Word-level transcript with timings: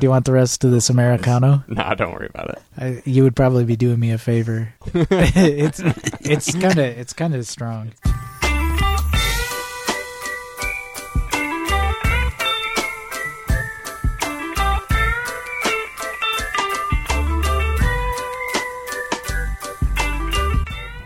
Do 0.00 0.06
you 0.06 0.10
want 0.10 0.26
the 0.26 0.32
rest 0.32 0.62
of 0.62 0.70
this 0.70 0.90
Americano? 0.90 1.64
Nah, 1.68 1.92
don't 1.94 2.12
worry 2.12 2.28
about 2.32 2.50
it. 2.50 2.62
I, 2.78 3.02
you 3.04 3.24
would 3.24 3.34
probably 3.34 3.64
be 3.64 3.74
doing 3.74 3.98
me 3.98 4.12
a 4.12 4.18
favor. 4.18 4.72
it's 4.94 5.80
it's 6.20 6.52
kind 6.52 6.78
of 6.78 6.86
it's 6.86 7.12
kind 7.12 7.34
of 7.34 7.44
strong. 7.44 7.90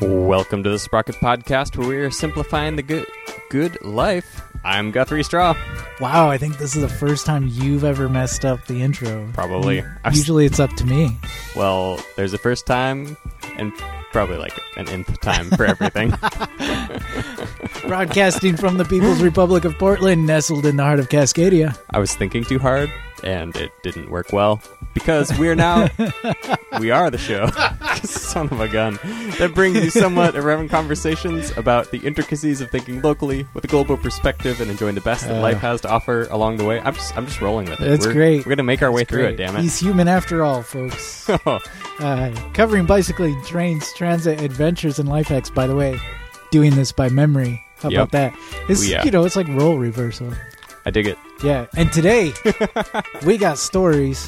Welcome 0.02 0.62
to 0.64 0.68
the 0.68 0.78
Sprocket 0.78 1.14
Podcast, 1.14 1.78
where 1.78 1.88
we 1.88 1.96
are 1.96 2.10
simplifying 2.10 2.76
the 2.76 2.82
good 2.82 3.06
good 3.48 3.82
life. 3.82 4.42
I'm 4.64 4.90
Guthrie 4.92 5.24
Straw. 5.24 5.56
Wow, 6.00 6.30
I 6.30 6.38
think 6.38 6.58
this 6.58 6.76
is 6.76 6.82
the 6.82 6.88
first 6.88 7.26
time 7.26 7.48
you've 7.48 7.82
ever 7.84 8.08
messed 8.08 8.44
up 8.44 8.64
the 8.66 8.80
intro. 8.80 9.28
Probably. 9.32 9.82
Usually 10.06 10.46
it's 10.46 10.60
up 10.60 10.72
to 10.76 10.86
me. 10.86 11.18
Well, 11.56 12.00
there's 12.16 12.32
a 12.32 12.38
first 12.38 12.66
time 12.66 13.16
and 13.56 13.72
probably 14.12 14.36
like 14.36 14.58
an 14.76 14.88
nth 14.88 15.20
time 15.20 15.50
for 15.50 15.64
everything. 15.64 16.10
Broadcasting 17.86 18.56
from 18.56 18.76
the 18.76 18.84
People's 18.84 19.22
Republic 19.22 19.64
of 19.64 19.76
Portland, 19.78 20.26
nestled 20.26 20.66
in 20.66 20.76
the 20.76 20.82
heart 20.84 20.98
of 21.00 21.08
Cascadia. 21.08 21.76
I 21.90 21.98
was 21.98 22.14
thinking 22.14 22.44
too 22.44 22.58
hard, 22.58 22.90
and 23.24 23.54
it 23.56 23.70
didn't 23.82 24.10
work 24.10 24.32
well 24.32 24.62
because 24.94 25.36
we're 25.38 25.54
now 25.54 25.88
we 26.80 26.90
are 26.90 27.10
the 27.10 27.18
show. 27.18 27.48
Son 28.04 28.48
of 28.50 28.60
a 28.60 28.68
gun 28.68 28.98
that 29.38 29.52
brings 29.54 29.76
you 29.82 29.90
somewhat 29.90 30.34
irreverent 30.34 30.70
conversations 30.70 31.56
about 31.56 31.90
the 31.90 31.98
intricacies 31.98 32.60
of 32.60 32.70
thinking 32.70 33.00
locally 33.02 33.46
with 33.54 33.64
a 33.64 33.68
global 33.68 33.96
perspective 33.96 34.60
and 34.60 34.70
enjoying 34.70 34.94
the 34.94 35.00
best 35.02 35.24
that 35.26 35.36
Uh. 35.36 35.40
life 35.40 35.58
has 35.58 35.80
to 35.82 35.88
offer 35.88 36.24
along 36.30 36.56
the 36.56 36.64
way. 36.64 36.80
I'm 36.80 36.94
just 36.94 37.16
I'm 37.16 37.26
just 37.26 37.40
rolling 37.40 37.68
with 37.68 37.80
it. 37.80 37.88
That's 37.88 38.06
we're, 38.06 38.12
great. 38.12 38.44
We're 38.46 38.50
gonna 38.50 38.62
make 38.64 38.82
our 38.82 38.90
way 38.90 39.02
It's 39.02 39.10
through 39.10 39.26
it. 39.26 39.36
Damn 39.36 39.56
it. 39.56 39.62
He's 39.62 39.78
human 39.78 40.08
after 40.08 40.42
all, 40.42 40.62
folks. 40.62 41.28
uh, 41.28 42.50
covering 42.54 42.86
bicycling, 42.86 43.40
trains, 43.44 43.92
transit, 44.02 44.40
adventures, 44.42 44.98
and 44.98 45.08
life 45.08 45.28
hacks. 45.28 45.48
By 45.48 45.68
the 45.68 45.76
way, 45.76 45.96
doing 46.50 46.74
this 46.74 46.90
by 46.90 47.08
memory. 47.08 47.62
How 47.78 47.88
Yep. 47.88 47.98
about 48.00 48.10
that? 48.10 48.34
It's 48.68 48.84
yeah. 48.84 49.04
you 49.04 49.12
know, 49.12 49.24
it's 49.24 49.36
like 49.36 49.46
role 49.46 49.78
reversal. 49.78 50.32
I 50.84 50.90
dig 50.90 51.06
it. 51.06 51.16
Yeah. 51.44 51.66
And 51.76 51.92
today 51.92 52.32
we 53.24 53.38
got 53.38 53.58
stories, 53.58 54.26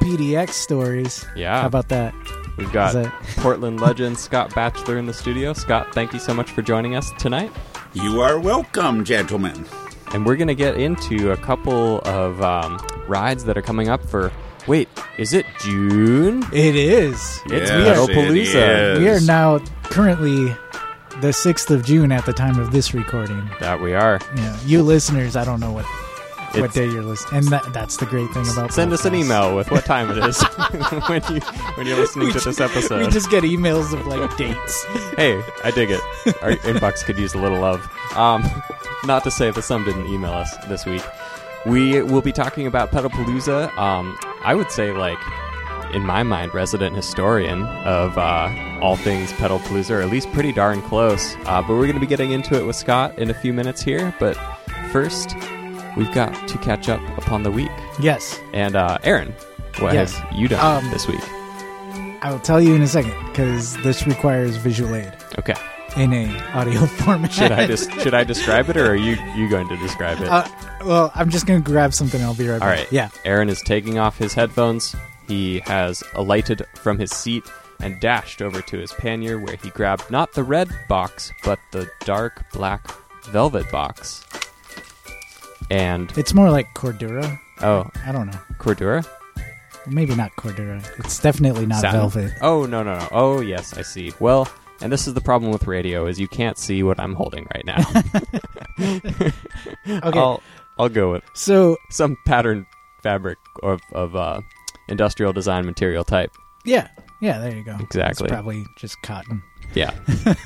PDX 0.00 0.50
stories. 0.50 1.26
Yeah. 1.34 1.60
How 1.60 1.66
about 1.66 1.88
that? 1.88 2.14
We've 2.56 2.72
got 2.72 2.92
that- 2.94 3.12
Portland 3.38 3.80
legend 3.80 4.16
Scott 4.16 4.50
Batchelar 4.50 4.96
in 4.96 5.06
the 5.06 5.12
studio. 5.12 5.54
Scott, 5.54 5.92
thank 5.92 6.12
you 6.12 6.20
so 6.20 6.32
much 6.32 6.48
for 6.52 6.62
joining 6.62 6.94
us 6.94 7.10
tonight. 7.18 7.50
You 7.94 8.20
are 8.20 8.38
welcome, 8.38 9.04
gentlemen. 9.04 9.66
And 10.14 10.24
we're 10.24 10.36
going 10.36 10.46
to 10.46 10.54
get 10.54 10.76
into 10.76 11.32
a 11.32 11.36
couple 11.36 11.98
of 12.02 12.40
um, 12.42 12.78
rides 13.08 13.42
that 13.46 13.58
are 13.58 13.62
coming 13.62 13.88
up 13.88 14.04
for. 14.08 14.30
Wait, 14.70 14.88
is 15.18 15.32
it 15.32 15.46
June? 15.64 16.44
It 16.52 16.76
is. 16.76 17.18
It's 17.46 17.70
Yes, 17.70 17.98
Pedalpalooza. 17.98 18.94
it 18.96 18.98
We 19.00 19.08
are 19.08 19.20
now 19.20 19.58
currently 19.82 20.54
the 21.20 21.32
sixth 21.32 21.70
of 21.72 21.84
June 21.84 22.12
at 22.12 22.24
the 22.24 22.32
time 22.32 22.56
of 22.60 22.70
this 22.70 22.94
recording. 22.94 23.50
That 23.58 23.80
we 23.80 23.94
are. 23.94 24.20
You 24.36 24.52
you 24.64 24.82
listeners, 24.84 25.34
I 25.34 25.44
don't 25.44 25.58
know 25.58 25.72
what 25.72 25.84
what 26.52 26.56
It's- 26.70 26.74
day 26.74 26.86
you're 26.86 27.02
listening, 27.02 27.38
and 27.38 27.48
that, 27.48 27.72
that's 27.72 27.96
the 27.96 28.06
great 28.06 28.28
thing 28.30 28.48
about. 28.48 28.72
Send 28.72 28.92
us 28.92 29.04
an 29.04 29.12
podcasts. 29.12 29.24
email 29.24 29.56
with 29.56 29.70
what 29.72 29.84
time 29.84 30.08
it 30.10 30.18
is 30.18 30.40
when 31.08 31.22
you 31.34 31.40
when 31.74 31.86
you're 31.88 31.96
listening 31.98 32.26
We 32.26 32.32
to 32.34 32.40
this 32.40 32.56
ju- 32.58 32.64
episode. 32.64 33.00
We 33.06 33.10
just 33.10 33.28
get 33.30 33.42
emails 33.42 33.92
of 33.92 34.06
like 34.06 34.36
dates. 34.36 34.84
hey, 35.16 35.42
I 35.64 35.72
dig 35.72 35.90
it. 35.90 36.00
Our 36.42 36.52
inbox 36.72 37.04
could 37.04 37.18
use 37.18 37.34
a 37.34 37.38
little 37.38 37.58
love. 37.60 37.80
Um, 38.16 38.42
not 39.04 39.24
to 39.24 39.30
say 39.32 39.50
that 39.50 39.62
some 39.62 39.84
didn't 39.84 40.06
email 40.06 40.32
us 40.32 40.56
this 40.68 40.86
week. 40.86 41.02
We 41.66 42.02
will 42.02 42.22
be 42.22 42.32
talking 42.32 42.66
about 42.66 42.90
Pedalpalooza. 42.90 43.76
Um, 43.76 44.16
I 44.44 44.54
would 44.54 44.70
say, 44.70 44.92
like, 44.92 45.18
in 45.94 46.02
my 46.06 46.22
mind, 46.22 46.54
resident 46.54 46.96
historian 46.96 47.64
of 47.84 48.16
uh, 48.16 48.78
all 48.80 48.96
things 48.96 49.30
Pedalpalooza, 49.32 49.90
or 49.90 50.00
at 50.02 50.08
least 50.08 50.30
pretty 50.32 50.52
darn 50.52 50.80
close. 50.82 51.34
Uh, 51.44 51.60
but 51.60 51.70
we're 51.70 51.82
going 51.86 51.94
to 51.94 52.00
be 52.00 52.06
getting 52.06 52.30
into 52.30 52.54
it 52.58 52.64
with 52.64 52.76
Scott 52.76 53.18
in 53.18 53.28
a 53.30 53.34
few 53.34 53.52
minutes 53.52 53.82
here. 53.82 54.14
But 54.18 54.36
first, 54.90 55.34
we've 55.96 56.12
got 56.14 56.48
to 56.48 56.58
catch 56.58 56.88
up 56.88 57.00
upon 57.18 57.42
the 57.42 57.50
week. 57.50 57.70
Yes, 58.00 58.38
And 58.54 58.74
uh, 58.76 58.98
Aaron, 59.02 59.34
what 59.80 59.92
Yes. 59.92 60.14
have 60.14 60.32
you 60.32 60.48
done 60.48 60.84
Um, 60.84 60.90
this 60.90 61.06
week? 61.06 61.20
I 62.22 62.30
will 62.30 62.38
tell 62.38 62.60
you 62.60 62.74
in 62.74 62.82
a 62.82 62.86
second 62.86 63.14
because 63.28 63.76
this 63.78 64.06
requires 64.06 64.56
visual 64.56 64.94
aid 64.94 65.12
Okay. 65.38 65.54
In 65.96 66.12
a 66.12 66.38
audio 66.52 66.86
format. 66.86 67.32
Should 67.32 67.52
I 67.52 67.66
just 67.66 67.90
should 68.00 68.14
I 68.14 68.24
describe 68.24 68.68
it, 68.70 68.76
or 68.76 68.90
are 68.92 68.96
you 68.96 69.16
you 69.34 69.48
going 69.48 69.68
to 69.68 69.76
describe 69.78 70.20
it? 70.20 70.28
Uh, 70.28 70.46
well, 70.84 71.12
I'm 71.14 71.30
just 71.30 71.46
gonna 71.46 71.60
grab 71.60 71.92
something. 71.94 72.20
and 72.20 72.28
I'll 72.28 72.34
be 72.36 72.48
right 72.48 72.54
All 72.54 72.60
back. 72.60 72.78
right. 72.78 72.92
Yeah. 72.92 73.10
Aaron 73.24 73.48
is 73.48 73.60
taking 73.62 73.98
off 73.98 74.16
his 74.18 74.34
headphones. 74.34 74.94
He 75.28 75.60
has 75.60 76.02
alighted 76.14 76.66
from 76.74 76.98
his 76.98 77.10
seat 77.10 77.44
and 77.80 77.98
dashed 78.00 78.42
over 78.42 78.60
to 78.62 78.78
his 78.78 78.92
pannier 78.92 79.38
where 79.38 79.56
he 79.56 79.70
grabbed 79.70 80.10
not 80.10 80.32
the 80.32 80.42
red 80.42 80.68
box, 80.88 81.32
but 81.44 81.58
the 81.70 81.88
dark 82.04 82.44
black 82.52 82.86
velvet 83.26 83.70
box. 83.70 84.24
And, 85.70 86.12
It's 86.18 86.34
more 86.34 86.50
like 86.50 86.66
Cordura. 86.74 87.38
oh, 87.62 87.88
I 88.04 88.10
don't 88.12 88.26
know. 88.26 88.38
Cordura? 88.58 89.06
Maybe 89.86 90.14
not 90.16 90.32
Cordura. 90.36 90.84
It's 90.98 91.20
definitely 91.20 91.64
not 91.66 91.80
Satin? 91.80 92.00
velvet. 92.00 92.32
Oh, 92.42 92.66
no, 92.66 92.82
no, 92.82 92.98
no. 92.98 93.08
Oh, 93.12 93.40
yes, 93.40 93.76
I 93.78 93.82
see. 93.82 94.12
Well, 94.18 94.48
and 94.82 94.92
this 94.92 95.06
is 95.06 95.14
the 95.14 95.20
problem 95.20 95.52
with 95.52 95.66
radio 95.66 96.06
is 96.06 96.18
you 96.20 96.28
can't 96.28 96.56
see 96.58 96.82
what 96.82 96.98
I'm 97.00 97.14
holding 97.14 97.46
right 97.54 97.64
now. 97.66 97.78
Okay. 99.86 100.18
I'll, 100.18 100.42
I'll 100.78 100.88
go 100.88 101.12
with 101.12 101.22
So 101.34 101.76
some 101.90 102.16
pattern 102.26 102.66
fabric 103.02 103.38
of, 103.62 103.80
of 103.92 104.16
uh, 104.16 104.40
industrial 104.88 105.32
design 105.32 105.66
material 105.66 106.04
type. 106.04 106.30
yeah, 106.64 106.88
yeah. 107.20 107.38
There 107.38 107.54
you 107.54 107.62
go. 107.64 107.76
Exactly. 107.80 108.24
It's 108.24 108.32
probably 108.32 108.64
just 108.78 108.96
cotton. 109.02 109.42
Yeah. 109.74 109.92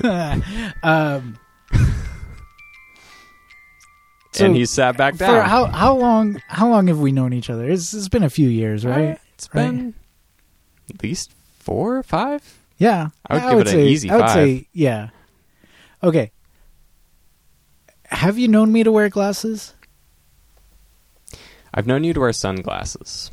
um. 0.83 1.37
So 4.33 4.45
and 4.47 4.55
he 4.55 4.65
sat 4.65 4.97
back 4.97 5.15
down. 5.15 5.29
for 5.29 5.41
how 5.41 5.65
how 5.67 5.95
long 5.95 6.41
how 6.47 6.67
long 6.69 6.87
have 6.87 6.99
we 6.99 7.11
known 7.13 7.31
each 7.31 7.49
other? 7.49 7.69
It's, 7.69 7.93
it's 7.93 8.09
been 8.09 8.23
a 8.23 8.29
few 8.29 8.49
years, 8.49 8.85
right? 8.85 9.11
Uh, 9.15 9.17
It's 9.35 9.49
Right. 9.53 9.71
been 9.71 9.93
at 10.93 11.01
least 11.01 11.31
four 11.59 11.95
or 11.97 12.03
five. 12.03 12.41
Yeah, 12.77 13.09
I 13.27 13.33
would 13.35 13.49
give 13.51 13.59
it 13.59 13.67
an 13.67 13.73
say, 13.73 13.87
easy 13.87 14.09
I 14.09 14.15
would 14.15 14.25
five. 14.25 14.33
say 14.33 14.67
yeah. 14.73 15.09
Okay. 16.03 16.31
Have 18.05 18.37
you 18.37 18.47
known 18.47 18.71
me 18.71 18.83
to 18.83 18.91
wear 18.91 19.09
glasses? 19.09 19.73
I've 21.73 21.87
known 21.87 22.03
you 22.03 22.13
to 22.13 22.19
wear 22.19 22.31
sunglasses. 22.33 23.31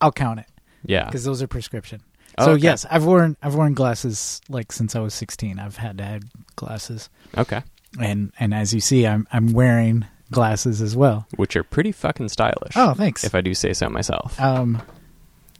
I'll 0.00 0.12
count 0.12 0.40
it 0.40 0.46
Yeah. 0.84 1.04
because 1.06 1.24
those 1.24 1.42
are 1.42 1.46
prescription. 1.46 2.00
Oh, 2.38 2.44
so 2.46 2.50
okay. 2.52 2.62
yes, 2.62 2.86
I've 2.90 3.04
worn 3.04 3.36
I've 3.42 3.54
worn 3.54 3.74
glasses 3.74 4.40
like 4.48 4.72
since 4.72 4.94
I 4.96 5.00
was 5.00 5.12
sixteen. 5.12 5.58
I've 5.58 5.76
had 5.76 5.98
to 5.98 6.04
have 6.04 6.22
glasses, 6.56 7.10
Okay. 7.36 7.62
and 7.98 8.32
and 8.38 8.54
as 8.54 8.72
you 8.72 8.80
see, 8.80 9.06
I'm 9.06 9.26
I'm 9.32 9.52
wearing 9.52 10.06
glasses 10.30 10.80
as 10.80 10.96
well. 10.96 11.26
Which 11.36 11.56
are 11.56 11.64
pretty 11.64 11.92
fucking 11.92 12.28
stylish. 12.28 12.76
Oh, 12.76 12.94
thanks. 12.94 13.24
If 13.24 13.34
I 13.34 13.40
do 13.40 13.52
say 13.52 13.72
so 13.74 13.88
myself. 13.90 14.40
Um, 14.40 14.80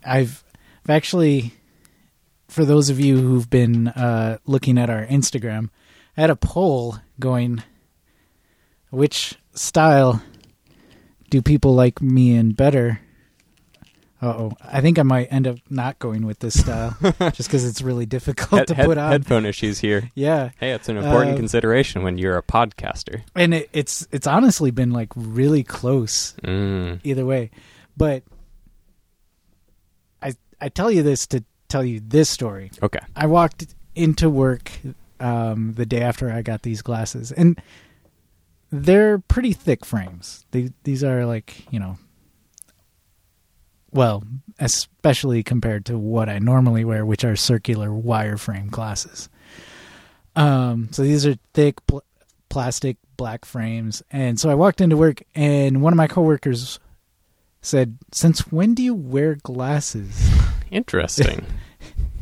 I've, 0.06 0.44
I've 0.84 0.90
actually, 0.90 1.52
for 2.50 2.64
those 2.64 2.90
of 2.90 2.98
you 3.00 3.16
who've 3.18 3.48
been 3.48 3.88
uh, 3.88 4.38
looking 4.46 4.76
at 4.78 4.90
our 4.90 5.06
Instagram, 5.06 5.70
I 6.16 6.20
had 6.22 6.30
a 6.30 6.36
poll 6.36 6.96
going, 7.18 7.62
which 8.90 9.36
style 9.54 10.22
do 11.30 11.40
people 11.40 11.74
like 11.74 12.02
me 12.02 12.34
in 12.34 12.52
better? 12.52 13.00
Uh 14.22 14.26
oh, 14.36 14.52
I 14.62 14.82
think 14.82 14.98
I 14.98 15.02
might 15.02 15.32
end 15.32 15.46
up 15.46 15.56
not 15.70 15.98
going 15.98 16.26
with 16.26 16.40
this 16.40 16.60
style 16.60 16.94
just 17.32 17.48
because 17.48 17.64
it's 17.64 17.80
really 17.80 18.04
difficult 18.04 18.66
to 18.66 18.74
head- 18.74 18.84
put 18.84 18.98
on. 18.98 19.12
headphone 19.12 19.46
issues 19.46 19.78
here. 19.78 20.10
Yeah, 20.14 20.50
Hey, 20.60 20.72
it's 20.72 20.90
an 20.90 20.98
important 20.98 21.34
Uh, 21.34 21.36
consideration 21.38 22.02
when 22.02 22.18
you're 22.18 22.36
a 22.36 22.42
podcaster. 22.42 23.22
and 23.34 23.54
it, 23.54 23.70
it's 23.72 24.06
it's 24.12 24.26
honestly 24.26 24.70
been 24.72 24.90
like 24.90 25.08
really 25.16 25.62
close 25.64 26.34
Mm. 26.44 27.00
either 27.02 27.24
way. 27.24 27.50
But 27.96 28.24
I 30.20 30.34
I 30.60 30.68
tell 30.68 30.90
you 30.90 31.02
this 31.02 31.26
to 31.28 31.42
tell 31.70 31.84
you 31.84 32.00
this 32.00 32.28
story. 32.28 32.70
Okay. 32.82 33.00
I 33.16 33.26
walked 33.26 33.66
into 33.94 34.28
work 34.28 34.70
um, 35.20 35.74
the 35.74 35.86
day 35.86 36.00
after 36.00 36.30
I 36.30 36.42
got 36.42 36.62
these 36.62 36.82
glasses, 36.82 37.32
and 37.32 37.60
they're 38.70 39.18
pretty 39.18 39.52
thick 39.52 39.84
frames. 39.84 40.46
They, 40.50 40.70
these 40.84 41.04
are 41.04 41.26
like 41.26 41.66
you 41.70 41.78
know, 41.78 41.98
well, 43.90 44.24
especially 44.58 45.42
compared 45.42 45.86
to 45.86 45.98
what 45.98 46.28
I 46.28 46.38
normally 46.38 46.84
wear, 46.84 47.04
which 47.04 47.24
are 47.24 47.36
circular 47.36 47.88
wireframe 47.88 48.70
glasses. 48.70 49.28
Um, 50.36 50.88
so 50.92 51.02
these 51.02 51.26
are 51.26 51.36
thick 51.54 51.84
pl- 51.86 52.04
plastic 52.48 52.96
black 53.16 53.44
frames, 53.44 54.02
and 54.10 54.40
so 54.40 54.48
I 54.48 54.54
walked 54.54 54.80
into 54.80 54.96
work, 54.96 55.22
and 55.34 55.82
one 55.82 55.92
of 55.92 55.98
my 55.98 56.08
coworkers 56.08 56.78
said, 57.60 57.98
"Since 58.12 58.50
when 58.50 58.74
do 58.74 58.82
you 58.82 58.94
wear 58.94 59.34
glasses?" 59.34 60.39
Interesting. 60.70 61.46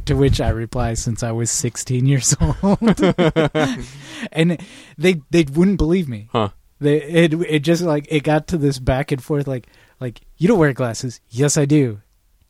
To 0.06 0.14
which 0.16 0.40
I 0.40 0.48
reply, 0.48 0.94
since 0.94 1.22
I 1.22 1.32
was 1.32 1.50
16 1.50 2.06
years 2.06 2.34
old, 2.40 2.78
and 4.32 4.56
they 4.96 5.20
they 5.28 5.44
wouldn't 5.52 5.76
believe 5.76 6.08
me. 6.08 6.28
huh. 6.32 6.48
They 6.80 7.02
it 7.02 7.34
it 7.34 7.58
just 7.58 7.82
like 7.82 8.06
it 8.08 8.22
got 8.22 8.46
to 8.46 8.56
this 8.56 8.78
back 8.78 9.12
and 9.12 9.22
forth 9.22 9.46
like, 9.46 9.66
like 10.00 10.22
you 10.38 10.48
don't 10.48 10.58
wear 10.58 10.72
glasses. 10.72 11.20
Yes, 11.28 11.58
I 11.58 11.66
do. 11.66 12.00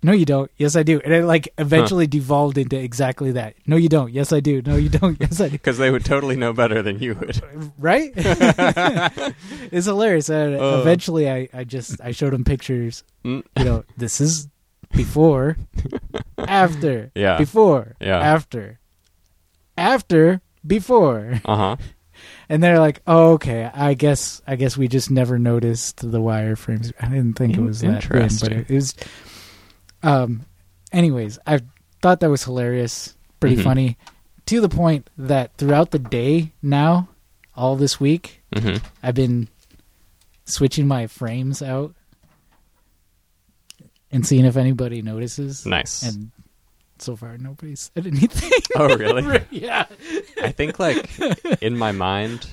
No, 0.04 0.12
you 0.12 0.24
don't. 0.24 0.48
Yes, 0.56 0.76
I 0.76 0.84
do. 0.84 1.00
And 1.04 1.12
it 1.12 1.24
like 1.24 1.48
eventually 1.58 2.06
devolved 2.06 2.58
into 2.58 2.78
exactly 2.78 3.32
that. 3.32 3.56
No, 3.66 3.74
you 3.74 3.88
don't. 3.88 4.12
Yes, 4.12 4.32
I 4.32 4.38
do. 4.38 4.62
No, 4.62 4.76
you 4.76 4.88
don't. 4.88 5.18
Yes, 5.20 5.40
I 5.40 5.46
do. 5.48 5.52
Because 5.58 5.78
they 5.78 5.90
would 5.90 6.04
totally 6.04 6.36
know 6.36 6.52
better 6.52 6.80
than 6.80 7.00
you 7.00 7.16
would. 7.16 7.42
Right? 7.76 8.12
it's 8.16 9.86
hilarious. 9.86 10.28
And 10.28 10.54
Uh. 10.54 10.78
eventually, 10.80 11.28
I 11.28 11.48
I 11.52 11.64
just 11.64 12.00
I 12.00 12.12
showed 12.12 12.34
them 12.34 12.44
pictures. 12.44 13.02
Mm. 13.24 13.42
You 13.58 13.64
know, 13.64 13.84
this 13.96 14.20
is 14.20 14.46
before, 14.92 15.56
after, 16.38 17.10
Yeah. 17.14 17.38
before, 17.38 17.94
Yeah. 18.00 18.18
after, 18.20 18.78
after, 19.76 20.40
before. 20.66 21.40
Uh 21.44 21.56
huh. 21.56 21.76
And 22.48 22.62
they're 22.62 22.80
like, 22.80 23.00
"Oh, 23.06 23.34
okay. 23.34 23.70
I 23.72 23.94
guess 23.94 24.42
I 24.44 24.56
guess 24.56 24.76
we 24.76 24.88
just 24.88 25.08
never 25.08 25.38
noticed 25.38 25.98
the 25.98 26.18
wireframes. 26.18 26.92
I 27.00 27.06
didn't 27.08 27.34
think 27.34 27.56
it 27.56 27.60
was 27.60 27.80
that 27.82 28.02
thin, 28.02 28.10
but 28.10 28.22
interesting. 28.22 28.52
it, 28.58 28.70
was." 28.70 28.94
Um. 30.02 30.44
Anyways, 30.90 31.38
I 31.46 31.60
thought 32.02 32.18
that 32.20 32.30
was 32.30 32.42
hilarious, 32.42 33.14
pretty 33.38 33.56
Mhm. 33.56 33.62
funny, 33.64 33.96
to 34.46 34.60
the 34.60 34.68
point 34.68 35.08
that 35.16 35.56
throughout 35.58 35.90
the 35.92 35.98
day 36.00 36.52
now, 36.60 37.08
all 37.54 37.76
this 37.76 38.00
week, 38.00 38.42
hmm 38.56 38.76
I've 39.02 39.14
been 39.14 39.46
switching 40.44 40.88
my 40.88 41.06
frames 41.06 41.62
out 41.62 41.94
and 44.10 44.26
seeing 44.26 44.44
if 44.44 44.56
anybody 44.56 45.02
notices. 45.02 45.66
Nice. 45.66 46.02
And 46.02 46.30
so 46.98 47.16
far, 47.16 47.38
nobody 47.38 47.76
said 47.76 48.06
anything. 48.06 48.50
oh, 48.76 48.96
really? 48.96 49.44
yeah. 49.50 49.86
I 50.42 50.52
think 50.52 50.78
like 50.78 51.08
in 51.62 51.76
my 51.78 51.92
mind, 51.92 52.46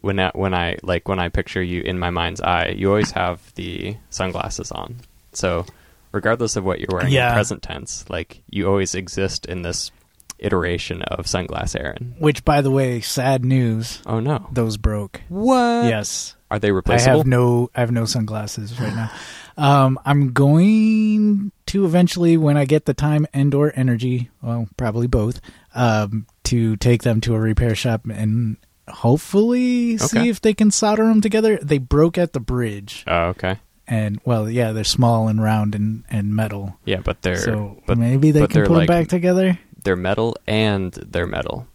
when 0.00 0.18
I, 0.18 0.30
when 0.34 0.54
I 0.54 0.76
like 0.82 1.08
when 1.08 1.18
I 1.18 1.28
picture 1.28 1.62
you 1.62 1.82
in 1.82 1.98
my 1.98 2.10
mind's 2.10 2.40
eye, 2.40 2.74
you 2.76 2.88
always 2.88 3.10
have 3.12 3.40
the 3.54 3.96
sunglasses 4.10 4.72
on. 4.72 4.96
So 5.32 5.66
regardless 6.12 6.56
of 6.56 6.64
what 6.64 6.80
you're 6.80 6.88
wearing 6.90 7.12
Yeah. 7.12 7.28
in 7.30 7.34
present 7.34 7.62
tense, 7.62 8.04
like 8.08 8.42
you 8.48 8.66
always 8.68 8.94
exist 8.94 9.46
in 9.46 9.62
this 9.62 9.90
iteration 10.38 11.02
of 11.02 11.26
sunglass 11.26 11.78
Aaron. 11.78 12.14
Which, 12.18 12.44
by 12.44 12.62
the 12.62 12.70
way, 12.70 13.00
sad 13.00 13.44
news. 13.44 14.00
Oh 14.06 14.20
no! 14.20 14.48
Those 14.52 14.76
broke. 14.78 15.20
What? 15.28 15.84
yes. 15.84 16.34
Are 16.50 16.58
they 16.58 16.72
replaceable? 16.72 17.10
I 17.10 17.18
replaceable? 17.18 17.18
have 17.18 17.26
no 17.26 17.70
I 17.76 17.80
have 17.80 17.92
no 17.92 18.04
sunglasses 18.06 18.80
right 18.80 18.94
now. 18.94 19.10
Um, 19.60 19.98
I'm 20.06 20.32
going 20.32 21.52
to 21.66 21.84
eventually, 21.84 22.38
when 22.38 22.56
I 22.56 22.64
get 22.64 22.86
the 22.86 22.94
time 22.94 23.26
and 23.34 23.54
or 23.54 23.70
energy, 23.76 24.30
well, 24.40 24.66
probably 24.78 25.06
both, 25.06 25.38
um, 25.74 26.26
to 26.44 26.76
take 26.76 27.02
them 27.02 27.20
to 27.20 27.34
a 27.34 27.38
repair 27.40 27.74
shop 27.74 28.06
and 28.06 28.56
hopefully 28.88 29.98
see 29.98 30.30
if 30.30 30.40
they 30.40 30.54
can 30.54 30.70
solder 30.70 31.04
them 31.06 31.20
together. 31.20 31.58
They 31.60 31.76
broke 31.76 32.16
at 32.16 32.32
the 32.32 32.40
bridge, 32.40 33.04
oh, 33.06 33.26
okay. 33.28 33.58
and 33.86 34.18
well, 34.24 34.48
yeah, 34.48 34.72
they're 34.72 34.82
small 34.82 35.28
and 35.28 35.42
round 35.42 35.74
and, 35.74 36.04
and 36.08 36.34
metal. 36.34 36.78
Yeah, 36.86 37.02
but 37.04 37.20
they're 37.20 37.36
so 37.36 37.82
but 37.86 37.98
maybe 37.98 38.30
they 38.30 38.46
can 38.46 38.62
put 38.62 38.70
like- 38.70 38.88
them 38.88 38.96
back 38.96 39.08
together. 39.08 39.58
they're 39.84 39.94
metal 39.94 40.38
and 40.46 40.94
they're 40.94 41.26
metal. 41.26 41.66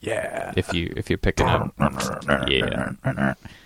Yeah. 0.00 0.52
If 0.56 0.74
you 0.74 0.92
if 0.94 1.08
you're 1.08 1.16
picking 1.16 1.46
up, 1.46 1.72
yeah. 2.48 2.92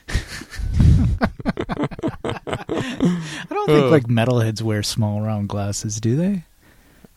I 2.80 3.46
don't 3.50 3.66
think 3.66 3.84
Ugh. 3.84 3.90
like 3.90 4.04
metalheads 4.04 4.62
wear 4.62 4.82
small 4.82 5.20
round 5.20 5.48
glasses, 5.48 6.00
do 6.00 6.16
they? 6.16 6.44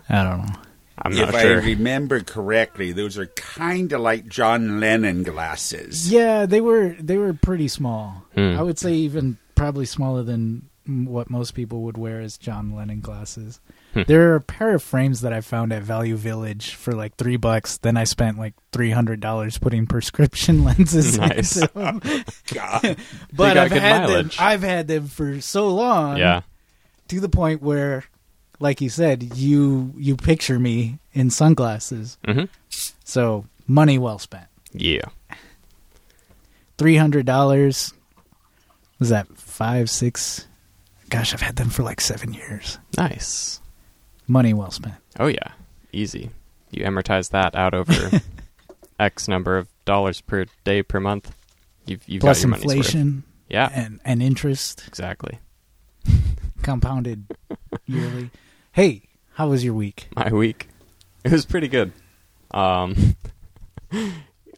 I 0.09 0.23
don't 0.23 0.45
know. 0.45 0.53
I'm 0.99 1.13
if 1.13 1.19
not 1.19 1.35
I 1.35 1.43
remember 1.43 2.21
correctly, 2.21 2.91
those 2.91 3.17
are 3.17 3.27
kind 3.27 3.93
of 3.93 4.01
like 4.01 4.27
John 4.27 4.79
Lennon 4.79 5.23
glasses. 5.23 6.11
Yeah, 6.11 6.45
they 6.45 6.59
were 6.59 6.95
they 6.99 7.17
were 7.17 7.33
pretty 7.33 7.67
small. 7.67 8.23
Hmm. 8.33 8.55
I 8.57 8.63
would 8.63 8.79
say 8.79 8.93
even 8.93 9.37
probably 9.53 9.85
smaller 9.85 10.23
than 10.23 10.69
what 10.85 11.29
most 11.29 11.53
people 11.53 11.81
would 11.83 11.97
wear 11.97 12.21
as 12.21 12.37
John 12.37 12.75
Lennon 12.75 13.01
glasses. 13.01 13.59
There 14.07 14.31
are 14.31 14.35
a 14.35 14.41
pair 14.41 14.73
of 14.75 14.83
frames 14.83 15.21
that 15.21 15.33
I 15.33 15.41
found 15.41 15.73
at 15.73 15.81
Value 15.83 16.15
Village 16.15 16.75
for 16.75 16.93
like 16.93 17.15
three 17.15 17.37
bucks. 17.37 17.77
Then 17.77 17.97
I 17.97 18.03
spent 18.03 18.37
like 18.37 18.53
three 18.71 18.91
hundred 18.91 19.19
dollars 19.19 19.57
putting 19.57 19.87
prescription 19.87 20.63
lenses. 20.65 21.17
Nice. 21.17 21.61
'em. 21.75 22.01
God. 22.53 22.97
But 23.33 23.57
I've 23.57 23.71
had 23.71 24.01
mileage. 24.07 24.37
them. 24.37 24.45
I've 24.45 24.61
had 24.63 24.87
them 24.87 25.07
for 25.07 25.41
so 25.41 25.67
long. 25.69 26.17
yeah. 26.17 26.41
To 27.09 27.19
the 27.19 27.29
point 27.29 27.61
where, 27.61 28.03
like 28.59 28.81
you 28.81 28.89
said, 28.89 29.35
you 29.37 29.93
you 29.97 30.15
picture 30.17 30.59
me 30.59 30.99
in 31.13 31.29
sunglasses. 31.29 32.17
hmm 32.25 32.43
So 33.03 33.45
money 33.67 33.97
well 33.97 34.19
spent. 34.19 34.47
Yeah. 34.73 35.05
three 36.77 36.97
hundred 36.97 37.25
dollars. 37.25 37.93
Was 38.99 39.09
that 39.09 39.27
five, 39.37 39.89
six? 39.89 40.47
Gosh, 41.09 41.33
I've 41.33 41.41
had 41.41 41.55
them 41.55 41.69
for 41.69 41.83
like 41.83 42.01
seven 42.01 42.33
years. 42.33 42.79
Nice. 42.97 43.61
Money 44.27 44.53
well 44.53 44.71
spent. 44.71 44.95
Oh 45.19 45.27
yeah, 45.27 45.53
easy. 45.91 46.31
You 46.71 46.83
amortize 46.85 47.29
that 47.31 47.55
out 47.55 47.73
over 47.73 47.93
X 48.99 49.27
number 49.27 49.57
of 49.57 49.67
dollars 49.85 50.21
per 50.21 50.45
day 50.63 50.83
per 50.83 50.99
month. 50.99 51.33
You've 51.85 52.07
you've 52.07 52.21
Plus 52.21 52.43
got 52.43 52.47
your 52.47 52.55
inflation 52.55 53.23
Yeah, 53.49 53.69
and 53.73 53.99
and 54.03 54.21
interest 54.21 54.83
exactly. 54.87 55.39
compounded 56.61 57.25
yearly. 57.85 58.29
Hey, 58.71 59.03
how 59.33 59.49
was 59.49 59.63
your 59.63 59.73
week? 59.73 60.09
My 60.15 60.31
week, 60.31 60.67
it 61.23 61.31
was 61.31 61.45
pretty 61.45 61.67
good. 61.67 61.91
Um, 62.51 63.15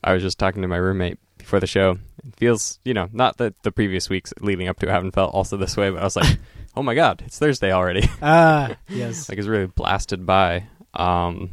I 0.03 0.13
was 0.13 0.23
just 0.23 0.39
talking 0.39 0.61
to 0.61 0.67
my 0.67 0.77
roommate 0.77 1.19
before 1.37 1.59
the 1.59 1.67
show. 1.67 1.97
It 2.25 2.35
feels, 2.37 2.79
you 2.83 2.93
know, 2.93 3.09
not 3.11 3.37
that 3.37 3.61
the 3.63 3.71
previous 3.71 4.09
weeks 4.09 4.33
leading 4.41 4.67
up 4.67 4.79
to 4.79 4.87
it 4.87 4.91
haven't 4.91 5.11
felt 5.11 5.33
also 5.33 5.57
this 5.57 5.77
way, 5.77 5.89
but 5.89 6.01
I 6.01 6.03
was 6.03 6.15
like, 6.15 6.37
oh 6.79 6.81
my 6.81 6.95
god, 6.95 7.21
it's 7.25 7.37
Thursday 7.37 7.73
already. 7.73 8.07
Ah, 8.21 8.77
yes. 8.87 9.27
like 9.27 9.37
it's 9.37 9.47
really 9.49 9.65
blasted 9.67 10.25
by. 10.25 10.63
Um, 10.93 11.51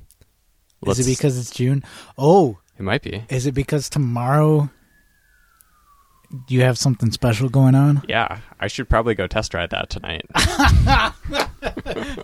Is 0.87 1.01
it 1.01 1.11
because 1.11 1.37
it's 1.37 1.51
June? 1.51 1.83
Oh, 2.17 2.59
it 2.79 2.83
might 2.83 3.03
be? 3.03 3.25
is 3.29 3.45
it 3.47 3.53
because 3.53 3.89
tomorrow 3.91 4.71
you 6.49 6.61
have 6.63 6.79
something 6.79 7.11
special 7.11 7.49
going 7.49 7.75
on? 7.75 8.03
Yeah, 8.09 8.39
I 8.61 8.69
should 8.69 8.89
probably 8.89 9.15
go 9.17 9.27
test 9.27 9.53
ride 9.53 9.71
that 9.71 9.91
tonight. 9.91 10.27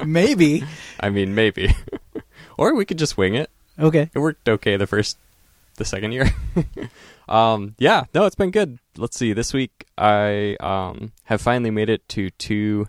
Maybe. 0.06 0.62
I 1.00 1.10
mean, 1.10 1.34
maybe. 1.34 1.74
or 2.58 2.74
we 2.74 2.84
could 2.84 2.98
just 2.98 3.16
wing 3.16 3.34
it. 3.34 3.50
Okay. 3.78 4.10
It 4.14 4.18
worked 4.18 4.48
okay 4.48 4.76
the 4.76 4.86
first, 4.86 5.18
the 5.76 5.84
second 5.84 6.12
year. 6.12 6.30
Um, 7.28 7.74
yeah, 7.78 8.04
no, 8.14 8.26
it's 8.26 8.36
been 8.36 8.50
good. 8.50 8.78
Let's 8.96 9.16
see. 9.16 9.32
This 9.32 9.52
week, 9.52 9.86
I 9.96 10.56
um, 10.60 11.12
have 11.24 11.40
finally 11.40 11.70
made 11.70 11.88
it 11.88 12.08
to 12.10 12.30
two 12.30 12.86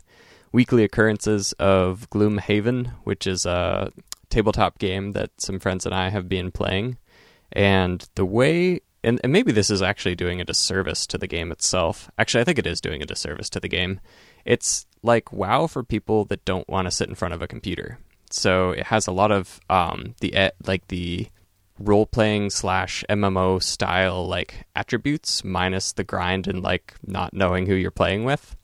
weekly 0.52 0.84
occurrences 0.84 1.54
of 1.54 2.10
Gloomhaven, 2.10 2.92
which 3.04 3.28
is 3.28 3.46
a 3.46 3.92
tabletop 4.30 4.80
game 4.80 5.12
that 5.13 5.30
some 5.38 5.60
friends 5.60 5.86
and 5.86 5.94
I 5.94 6.10
have 6.10 6.28
been 6.30 6.52
playing. 6.52 6.98
And 7.52 8.08
the 8.16 8.25
way, 8.25 8.82
and, 9.04 9.20
and 9.24 9.32
maybe 9.32 9.52
this 9.52 9.70
is 9.70 9.82
actually 9.82 10.16
doing 10.16 10.42
a 10.42 10.46
disservice 10.46 11.06
to 11.08 11.18
the 11.18 11.28
game 11.28 11.52
itself. 11.52 12.10
Actually, 12.18 12.42
I 12.42 12.44
think 12.46 12.60
it 12.60 12.68
is 12.68 12.82
doing 12.82 13.02
a 13.02 13.06
disservice 13.06 13.50
to 13.52 13.60
the 13.60 13.68
game. 13.68 14.00
It's 14.46 14.86
like 15.02 15.32
WoW 15.32 15.68
for 15.68 15.84
people 15.84 16.25
that 16.25 16.46
don't 16.46 16.68
want 16.68 16.86
to 16.86 16.92
sit 16.92 17.10
in 17.10 17.16
front 17.16 17.34
of 17.34 17.42
a 17.42 17.48
computer. 17.48 18.00
So 18.32 18.72
it 18.72 18.88
has 18.88 19.06
a 19.06 19.12
lot 19.12 19.32
of 19.32 19.60
um, 19.70 20.16
the 20.20 20.52
like 20.66 20.88
the 20.88 21.28
role 21.80 22.06
playing 22.06 22.50
slash 22.50 23.03
MMO 23.10 23.62
style 23.62 24.27
like 24.27 24.65
attributes 24.75 25.44
minus 25.44 25.94
the 25.94 26.03
grind 26.03 26.48
and 26.48 26.62
like 26.62 26.94
not 27.06 27.34
knowing 27.34 27.65
who 27.65 27.74
you're 27.75 27.92
playing 27.92 28.24
with. 28.24 28.56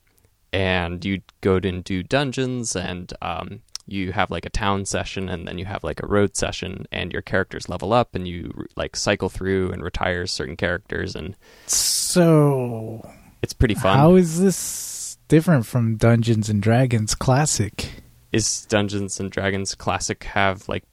And 0.52 1.04
you 1.04 1.22
go 1.40 1.56
and 1.56 1.84
do 1.84 2.02
dungeons 2.02 2.74
and 2.74 3.12
um, 3.22 3.60
you 3.86 4.12
have 4.12 4.30
like 4.30 4.46
a 4.46 4.50
town 4.50 4.84
session 4.84 5.28
and 5.28 5.46
then 5.46 5.58
you 5.58 5.64
have 5.64 5.84
like 5.84 6.02
a 6.02 6.06
road 6.06 6.36
session 6.36 6.86
and 6.90 7.12
your 7.12 7.22
characters 7.22 7.68
level 7.68 7.92
up 7.92 8.14
and 8.14 8.26
you 8.26 8.66
like 8.76 8.96
cycle 8.96 9.28
through 9.28 9.70
and 9.70 9.82
retire 9.82 10.26
certain 10.26 10.56
characters 10.56 11.14
and 11.14 11.36
So, 11.66 13.08
it's 13.42 13.52
pretty 13.52 13.74
fun. 13.74 13.96
how 13.96 14.14
is 14.16 14.40
this 14.40 15.18
different 15.28 15.66
from 15.66 15.96
Dungeons 15.96 16.48
and 16.48 16.62
Dragons 16.62 17.14
Classic? 17.14 18.02
is 18.32 18.64
Dungeons 18.66 19.18
and 19.18 19.28
Dragons 19.30 19.74
Classic 19.74 20.22
have 20.22 20.68
like 20.68 20.84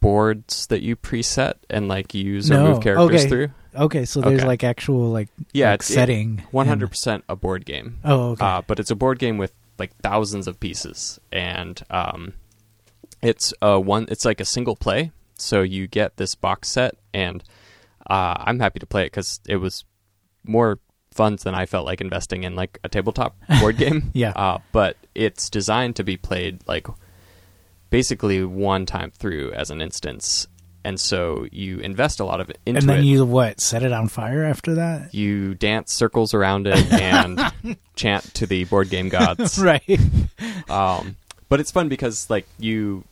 boards 0.00 0.66
that 0.68 0.82
you 0.82 0.96
preset 0.96 1.54
and 1.70 1.88
like 1.88 2.14
use 2.14 2.50
or 2.50 2.58
move 2.60 2.82
characters 2.82 3.20
okay. 3.22 3.28
through? 3.28 3.48
Okay, 3.74 4.04
so 4.04 4.20
there's 4.20 4.40
Okay. 4.40 4.46
like 4.46 4.64
actual 4.64 5.10
like 5.10 5.28
Yeah, 5.52 5.70
like 5.70 5.80
it's 5.80 5.86
setting. 5.92 6.42
One 6.50 6.66
hundred 6.66 6.88
percent 6.88 7.24
a 7.28 7.36
board 7.36 7.64
game. 7.64 7.98
Oh, 8.04 8.30
okay. 8.30 8.44
Uh, 8.44 8.62
but 8.66 8.78
it's 8.80 8.90
a 8.90 8.96
board 8.96 9.18
game 9.18 9.38
with 9.38 9.52
like 9.78 9.94
thousands 10.02 10.48
of 10.48 10.58
pieces, 10.58 11.20
and 11.30 11.80
um, 11.90 12.32
it's 13.22 13.52
uh 13.62 13.78
one. 13.78 14.06
It's 14.10 14.24
like 14.24 14.40
a 14.40 14.44
single 14.44 14.74
play, 14.76 15.12
so 15.36 15.62
you 15.62 15.86
get 15.86 16.16
this 16.16 16.34
box 16.34 16.68
set, 16.68 16.94
and 17.14 17.44
uh, 18.10 18.34
I'm 18.38 18.58
happy 18.60 18.80
to 18.80 18.86
play 18.86 19.02
it 19.02 19.06
because 19.12 19.40
it 19.48 19.56
was 19.56 19.84
more 20.44 20.78
funds 21.12 21.42
than 21.42 21.54
I 21.54 21.66
felt 21.66 21.84
like 21.84 22.00
investing 22.00 22.44
in 22.44 22.54
like 22.56 22.78
a 22.84 22.88
tabletop 22.88 23.36
board 23.60 23.76
game. 23.84 24.10
Yeah. 24.14 24.30
uh, 24.36 24.58
but 24.72 24.96
it's 25.14 25.50
designed 25.50 25.96
to 25.96 26.04
be 26.04 26.16
played 26.16 26.60
like 26.68 26.86
basically 27.90 28.44
one 28.44 28.86
time 28.86 29.10
through 29.10 29.52
as 29.52 29.70
an 29.70 29.80
instance, 29.80 30.46
and 30.84 30.98
so 30.98 31.46
you 31.50 31.78
invest 31.78 32.20
a 32.20 32.24
lot 32.24 32.40
of 32.40 32.50
it 32.50 32.58
into 32.64 32.80
and 32.80 32.88
then 32.88 32.98
it. 33.00 33.04
you 33.04 33.24
what? 33.24 33.60
Set 33.60 33.82
it 33.82 33.92
on 33.92 34.08
fire 34.08 34.44
after 34.44 34.74
that? 34.76 35.14
you 35.14 35.54
dance 35.54 35.92
circles 35.92 36.34
around 36.34 36.66
it 36.66 36.92
and 36.92 37.40
chant 37.96 38.24
to 38.34 38.46
the 38.46 38.64
board 38.64 38.90
game 38.90 39.08
gods. 39.08 39.58
right. 39.62 40.00
Um, 40.68 41.16
but 41.48 41.60
it's 41.60 41.70
fun 41.70 41.88
because 41.88 42.28
like 42.30 42.46
you, 42.58 43.04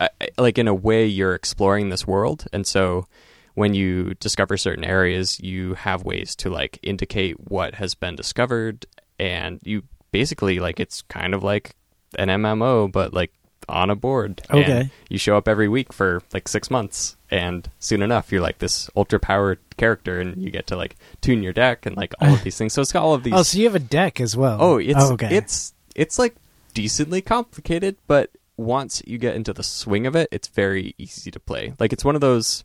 I, 0.00 0.08
like 0.38 0.58
in 0.58 0.68
a 0.68 0.74
way, 0.74 1.06
you're 1.06 1.34
exploring 1.34 1.88
this 1.88 2.06
world, 2.06 2.46
and 2.52 2.66
so 2.66 3.06
when 3.54 3.74
you 3.74 4.14
discover 4.14 4.56
certain 4.56 4.84
areas, 4.84 5.38
you 5.40 5.74
have 5.74 6.04
ways 6.04 6.34
to 6.36 6.50
like 6.50 6.78
indicate 6.82 7.38
what 7.50 7.74
has 7.76 7.94
been 7.94 8.16
discovered, 8.16 8.86
and 9.18 9.60
you 9.62 9.82
basically 10.10 10.58
like 10.58 10.80
it's 10.80 11.02
kind 11.02 11.34
of 11.34 11.42
like 11.42 11.74
an 12.18 12.28
MMO, 12.28 12.90
but 12.90 13.12
like 13.12 13.32
on 13.68 13.90
a 13.90 13.96
board. 13.96 14.42
Okay. 14.50 14.90
you 15.08 15.18
show 15.18 15.36
up 15.36 15.48
every 15.48 15.68
week 15.68 15.92
for 15.92 16.22
like 16.32 16.48
six 16.48 16.70
months, 16.70 17.16
and 17.30 17.68
soon 17.78 18.02
enough, 18.02 18.32
you're 18.32 18.40
like 18.40 18.58
this 18.58 18.90
ultra 18.96 19.18
powered 19.18 19.58
character, 19.76 20.20
and 20.20 20.42
you 20.42 20.50
get 20.50 20.66
to 20.68 20.76
like 20.76 20.96
tune 21.20 21.42
your 21.42 21.52
deck 21.52 21.86
and 21.86 21.96
like 21.96 22.14
all 22.20 22.34
of 22.34 22.42
these 22.44 22.56
things. 22.56 22.72
So 22.72 22.82
it's 22.82 22.92
got 22.92 23.02
all 23.02 23.14
of 23.14 23.22
oh, 23.22 23.24
these. 23.24 23.34
Oh, 23.34 23.42
so 23.42 23.58
you 23.58 23.64
have 23.64 23.74
a 23.74 23.80
deck 23.80 24.20
as 24.20 24.36
well. 24.36 24.58
Oh, 24.60 24.78
it's 24.78 24.98
oh, 24.98 25.14
okay. 25.14 25.34
it's 25.36 25.74
it's 25.94 26.18
like 26.18 26.34
decently 26.74 27.20
complicated, 27.20 27.96
but 28.06 28.30
once 28.56 29.02
you 29.06 29.18
get 29.18 29.34
into 29.34 29.52
the 29.52 29.62
swing 29.62 30.06
of 30.06 30.16
it, 30.16 30.28
it's 30.30 30.48
very 30.48 30.94
easy 30.98 31.30
to 31.30 31.40
play. 31.40 31.74
Like 31.78 31.92
it's 31.92 32.04
one 32.04 32.14
of 32.14 32.20
those 32.20 32.64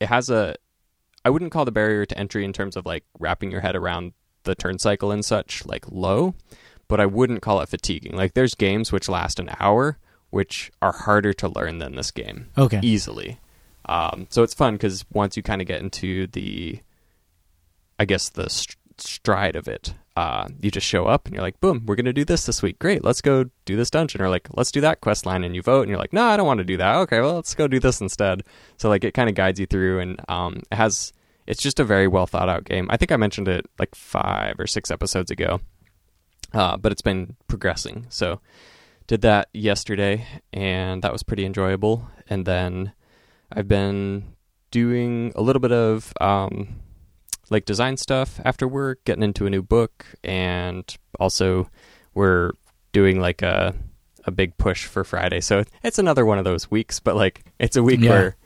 it 0.00 0.08
has 0.08 0.30
a 0.30 0.56
I 1.24 1.30
wouldn't 1.30 1.52
call 1.52 1.64
the 1.64 1.72
barrier 1.72 2.06
to 2.06 2.18
entry 2.18 2.44
in 2.44 2.52
terms 2.52 2.76
of 2.76 2.86
like 2.86 3.04
wrapping 3.18 3.50
your 3.50 3.60
head 3.60 3.76
around 3.76 4.12
the 4.44 4.54
turn 4.54 4.78
cycle 4.78 5.10
and 5.10 5.24
such 5.24 5.66
like 5.66 5.84
low, 5.90 6.34
but 6.88 7.00
I 7.00 7.06
wouldn't 7.06 7.42
call 7.42 7.60
it 7.60 7.68
fatiguing. 7.68 8.16
Like 8.16 8.34
there's 8.34 8.54
games 8.54 8.90
which 8.90 9.08
last 9.08 9.38
an 9.38 9.50
hour 9.60 9.98
which 10.30 10.70
are 10.80 10.92
harder 10.92 11.32
to 11.34 11.48
learn 11.48 11.78
than 11.78 11.96
this 11.96 12.10
game 12.10 12.48
okay. 12.56 12.80
easily. 12.82 13.38
Um, 13.86 14.26
so 14.30 14.42
it's 14.42 14.54
fun 14.54 14.74
because 14.74 15.04
once 15.12 15.36
you 15.36 15.42
kind 15.42 15.60
of 15.60 15.66
get 15.66 15.80
into 15.80 16.26
the, 16.28 16.80
I 17.98 18.04
guess 18.04 18.28
the 18.28 18.48
st- 18.48 18.76
stride 18.98 19.56
of 19.56 19.66
it, 19.68 19.94
uh, 20.16 20.48
you 20.60 20.70
just 20.70 20.86
show 20.86 21.06
up 21.06 21.26
and 21.26 21.34
you're 21.34 21.42
like, 21.42 21.60
boom, 21.60 21.84
we're 21.86 21.94
gonna 21.94 22.12
do 22.12 22.24
this 22.24 22.44
this 22.46 22.62
week. 22.62 22.78
Great, 22.78 23.02
let's 23.02 23.22
go 23.22 23.46
do 23.64 23.76
this 23.76 23.90
dungeon, 23.90 24.20
or 24.20 24.28
like 24.28 24.48
let's 24.54 24.70
do 24.70 24.80
that 24.82 25.00
quest 25.00 25.24
line, 25.24 25.44
and 25.44 25.54
you 25.54 25.62
vote, 25.62 25.82
and 25.82 25.88
you're 25.88 25.98
like, 25.98 26.12
no, 26.12 26.24
I 26.24 26.36
don't 26.36 26.46
want 26.46 26.58
to 26.58 26.64
do 26.64 26.76
that. 26.76 26.96
Okay, 26.96 27.20
well, 27.20 27.36
let's 27.36 27.54
go 27.54 27.66
do 27.66 27.80
this 27.80 28.00
instead. 28.00 28.42
So 28.76 28.88
like 28.88 29.04
it 29.04 29.14
kind 29.14 29.28
of 29.28 29.34
guides 29.34 29.58
you 29.58 29.66
through, 29.66 30.00
and 30.00 30.20
um, 30.28 30.62
it 30.70 30.76
has. 30.76 31.12
It's 31.46 31.62
just 31.62 31.80
a 31.80 31.84
very 31.84 32.06
well 32.06 32.26
thought 32.26 32.48
out 32.48 32.64
game. 32.64 32.86
I 32.90 32.96
think 32.96 33.10
I 33.10 33.16
mentioned 33.16 33.48
it 33.48 33.66
like 33.78 33.94
five 33.94 34.54
or 34.60 34.66
six 34.66 34.90
episodes 34.90 35.30
ago, 35.30 35.60
uh, 36.52 36.76
but 36.76 36.92
it's 36.92 37.02
been 37.02 37.34
progressing. 37.48 38.06
So 38.08 38.40
did 39.10 39.22
that 39.22 39.48
yesterday 39.52 40.24
and 40.52 41.02
that 41.02 41.12
was 41.12 41.24
pretty 41.24 41.44
enjoyable 41.44 42.08
and 42.28 42.46
then 42.46 42.92
i've 43.52 43.66
been 43.66 44.22
doing 44.70 45.32
a 45.34 45.42
little 45.42 45.58
bit 45.58 45.72
of 45.72 46.12
um, 46.20 46.76
like 47.50 47.64
design 47.64 47.96
stuff 47.96 48.40
after 48.44 48.68
work 48.68 49.02
getting 49.04 49.24
into 49.24 49.46
a 49.46 49.50
new 49.50 49.62
book 49.62 50.06
and 50.22 50.96
also 51.18 51.68
we're 52.14 52.52
doing 52.92 53.18
like 53.18 53.42
a 53.42 53.74
a 54.26 54.30
big 54.30 54.56
push 54.58 54.84
for 54.86 55.02
friday 55.02 55.40
so 55.40 55.64
it's 55.82 55.98
another 55.98 56.24
one 56.24 56.38
of 56.38 56.44
those 56.44 56.70
weeks 56.70 57.00
but 57.00 57.16
like 57.16 57.42
it's 57.58 57.74
a 57.76 57.82
week 57.82 57.98
Yeah. 57.98 58.10
where 58.10 58.36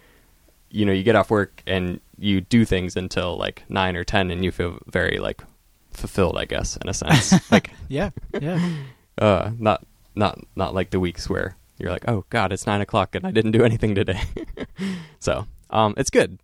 you 0.70 0.86
know 0.86 0.92
you 0.92 1.02
get 1.02 1.14
off 1.14 1.30
work 1.30 1.62
and 1.66 2.00
you 2.18 2.40
do 2.40 2.64
things 2.64 2.96
until 2.96 3.36
like 3.36 3.64
9 3.68 3.96
or 3.96 4.04
10 4.04 4.30
and 4.30 4.42
you 4.42 4.50
feel 4.50 4.78
very 4.86 5.18
like 5.18 5.42
fulfilled 5.90 6.38
i 6.38 6.46
guess 6.46 6.78
in 6.78 6.88
a 6.88 6.94
sense 6.94 7.34
like 7.52 7.70
Yeah. 7.88 8.10
Yeah. 8.40 8.66
uh 9.18 9.50
not 9.58 9.84
not 10.14 10.38
not 10.56 10.74
like 10.74 10.90
the 10.90 11.00
weeks 11.00 11.28
where 11.28 11.56
you're 11.78 11.90
like 11.90 12.04
oh 12.08 12.24
god 12.30 12.52
it's 12.52 12.66
nine 12.66 12.80
o'clock 12.80 13.14
and 13.14 13.26
i 13.26 13.30
didn't 13.30 13.50
do 13.52 13.64
anything 13.64 13.94
today 13.94 14.20
so 15.18 15.46
um 15.70 15.94
it's 15.96 16.10
good 16.10 16.38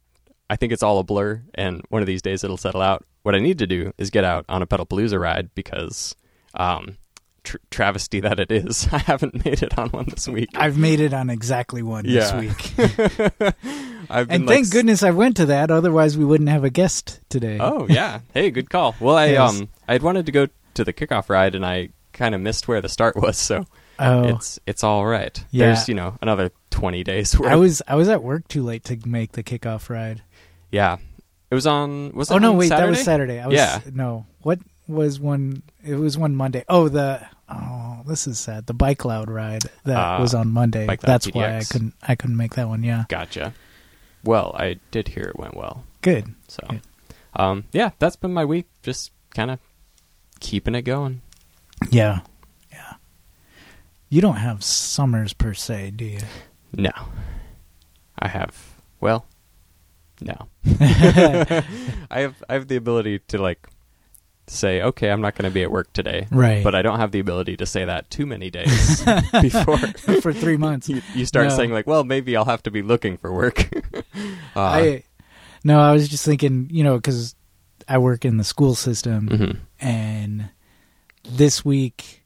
i 0.49 0.57
think 0.57 0.73
it's 0.73 0.83
all 0.83 0.99
a 0.99 1.05
blur 1.05 1.41
and 1.55 1.83
one 1.89 2.03
of 2.03 2.07
these 2.07 2.23
days 2.23 2.43
it'll 2.45 2.57
settle 2.57 2.83
out 2.83 3.05
what 3.23 3.35
i 3.35 3.39
need 3.39 3.59
to 3.59 3.67
do 3.67 3.93
is 3.99 4.11
get 4.11 4.25
out 4.25 4.45
on 4.49 4.63
a 4.63 4.67
pedalpalooza 4.67 5.19
ride 5.21 5.51
because 5.55 6.17
um 6.55 6.97
tr- 7.45 7.59
travesty 7.71 8.19
that 8.21 8.41
it 8.41 8.51
is 8.51 8.89
i 8.93 8.99
haven't 8.99 9.45
made 9.45 9.63
it 9.63 9.79
on 9.79 9.89
one 9.91 10.07
this 10.09 10.27
week 10.27 10.49
I've 10.57 10.77
made 10.77 10.99
it 11.01 11.15
on 11.15 11.31
exactly 11.31 11.83
one 11.83 12.05
Yeah. 12.07 12.41
this 12.41 12.79
week. 12.79 13.55
i've 14.11 14.31
And 14.31 14.47
like, 14.47 14.57
thank 14.57 14.71
goodness 14.73 15.03
I 15.05 15.11
went 15.13 15.37
to 15.37 15.47
that, 15.47 15.71
otherwise 15.71 16.19
we 16.19 16.25
wouldn't 16.25 16.49
have 16.51 16.65
a 16.65 16.71
guest 16.71 17.21
today. 17.29 17.59
oh 17.61 17.87
yeah 17.89 18.21
hey 18.35 18.51
good 18.51 18.69
call 18.71 18.97
well 19.01 19.17
i 19.17 19.27
Yes. 19.27 19.61
um 19.61 19.69
i 19.87 19.93
had 19.93 20.03
wanted 20.03 20.27
to 20.27 20.33
go 20.33 20.49
to 20.75 20.85
the 20.85 20.93
kickoff 20.93 21.29
ride 21.29 21.55
and 21.55 21.65
i 21.65 21.91
kind 22.21 22.35
of 22.35 22.41
missed 22.41 22.69
where 22.69 22.81
the 22.83 22.89
start 22.89 23.17
was 23.17 23.37
so 23.39 23.65
Oh, 23.99 24.29
it's 24.29 24.59
it's 24.67 24.85
all 24.85 25.05
right 25.07 25.43
Yeah. 25.51 25.67
there's 25.67 25.89
you 25.89 25.95
know 25.95 26.17
another 26.23 26.53
20 26.71 27.03
days 27.05 27.39
worth 27.39 27.51
I 27.51 27.57
was 27.57 27.83
I 27.89 27.95
was 27.97 28.09
at 28.09 28.23
work 28.23 28.47
too 28.49 28.63
late 28.63 28.85
to 28.85 28.99
make 29.07 29.33
the 29.33 29.43
kickoff 29.43 29.89
ride. 29.91 30.23
Yeah, 30.71 30.99
it 31.51 31.55
was 31.55 31.67
on. 31.67 32.13
Was 32.13 32.31
it 32.31 32.35
Oh 32.35 32.39
no, 32.39 32.53
wait, 32.53 32.69
Saturday? 32.69 32.85
that 32.87 32.91
was 32.91 33.03
Saturday. 33.03 33.39
I 33.41 33.47
was 33.49 33.57
Yeah. 33.57 33.81
no. 33.93 34.25
What 34.43 34.61
was 34.87 35.19
one? 35.21 35.63
It 35.85 35.97
was 35.97 36.17
one 36.17 36.35
Monday. 36.37 36.65
Oh, 36.69 36.89
the 36.89 37.21
oh, 37.49 38.03
this 38.07 38.27
is 38.27 38.39
sad. 38.39 38.67
The 38.67 38.75
bike 38.75 39.05
loud 39.05 39.29
ride 39.31 39.65
that 39.85 39.97
Ah, 39.97 40.21
was 40.21 40.33
on 40.35 40.49
Monday. 40.49 40.87
That's 41.01 41.27
why 41.33 41.57
I 41.59 41.65
couldn't 41.65 41.95
I 42.07 42.15
couldn't 42.15 42.37
make 42.37 42.55
that 42.55 42.69
one. 42.69 42.83
Yeah, 42.85 43.05
Gotcha. 43.09 43.53
Well, 44.25 44.55
I 44.59 44.79
did 44.91 45.09
hear 45.09 45.25
it 45.25 45.39
went 45.39 45.57
well. 45.57 45.85
good. 46.03 46.35
So, 46.49 46.63
Good. 46.69 46.83
um, 47.37 47.65
yeah, 47.73 47.91
that's 47.99 48.17
been 48.17 48.33
my 48.33 48.45
week. 48.45 48.67
Just 48.83 49.11
kind 49.35 49.51
of 49.51 49.59
keeping 50.41 50.75
it 50.75 50.83
going. 50.83 51.21
Yeah, 51.91 52.21
yeah. 52.71 52.95
You 54.09 54.21
don't 54.21 54.37
have 54.37 54.63
summers 54.63 55.33
per 55.33 55.55
se, 55.55 55.93
do 55.93 56.05
you? 56.05 56.19
No, 56.77 56.91
I 58.19 58.29
have. 58.29 58.57
Well, 59.01 59.27
no. 60.21 60.49
I 60.81 60.85
have. 62.21 62.43
I 62.49 62.53
have 62.55 62.69
the 62.69 62.77
ability 62.77 63.21
to 63.29 63.39
like 63.39 63.67
say, 64.47 64.83
okay, 64.83 65.11
I'm 65.11 65.21
not 65.21 65.37
going 65.37 65.49
to 65.49 65.55
be 65.55 65.63
at 65.63 65.71
work 65.71 65.93
today. 65.93 66.27
Right. 66.31 66.63
But 66.65 66.75
I 66.75 66.83
don't 66.83 66.99
have 66.99 67.13
the 67.13 67.21
ability 67.21 67.57
to 67.59 67.67
say 67.67 67.85
that 67.85 68.11
too 68.11 68.27
many 68.27 68.51
days 68.51 69.03
before 69.41 69.79
for 70.21 70.33
three 70.33 70.57
months. 70.57 70.89
you, 70.89 71.01
you 71.15 71.25
start 71.25 71.49
No. 71.49 71.57
saying 71.57 71.73
like, 71.73 71.87
well, 71.87 72.03
maybe 72.05 72.37
I'll 72.37 72.45
have 72.47 72.63
to 72.65 72.71
be 72.71 72.83
looking 72.83 73.17
for 73.17 73.33
work. 73.33 73.69
uh, 73.95 74.61
I 74.61 75.05
no, 75.65 75.81
I 75.81 75.93
was 75.93 76.09
just 76.09 76.25
thinking, 76.25 76.69
you 76.73 76.83
know, 76.83 76.97
because 76.97 77.35
I 77.89 77.99
work 77.99 78.25
in 78.25 78.39
the 78.39 78.45
school 78.45 78.75
system, 78.75 79.29
mhm. 79.29 79.57
and 79.81 80.49
this 81.25 81.65
week 81.65 82.23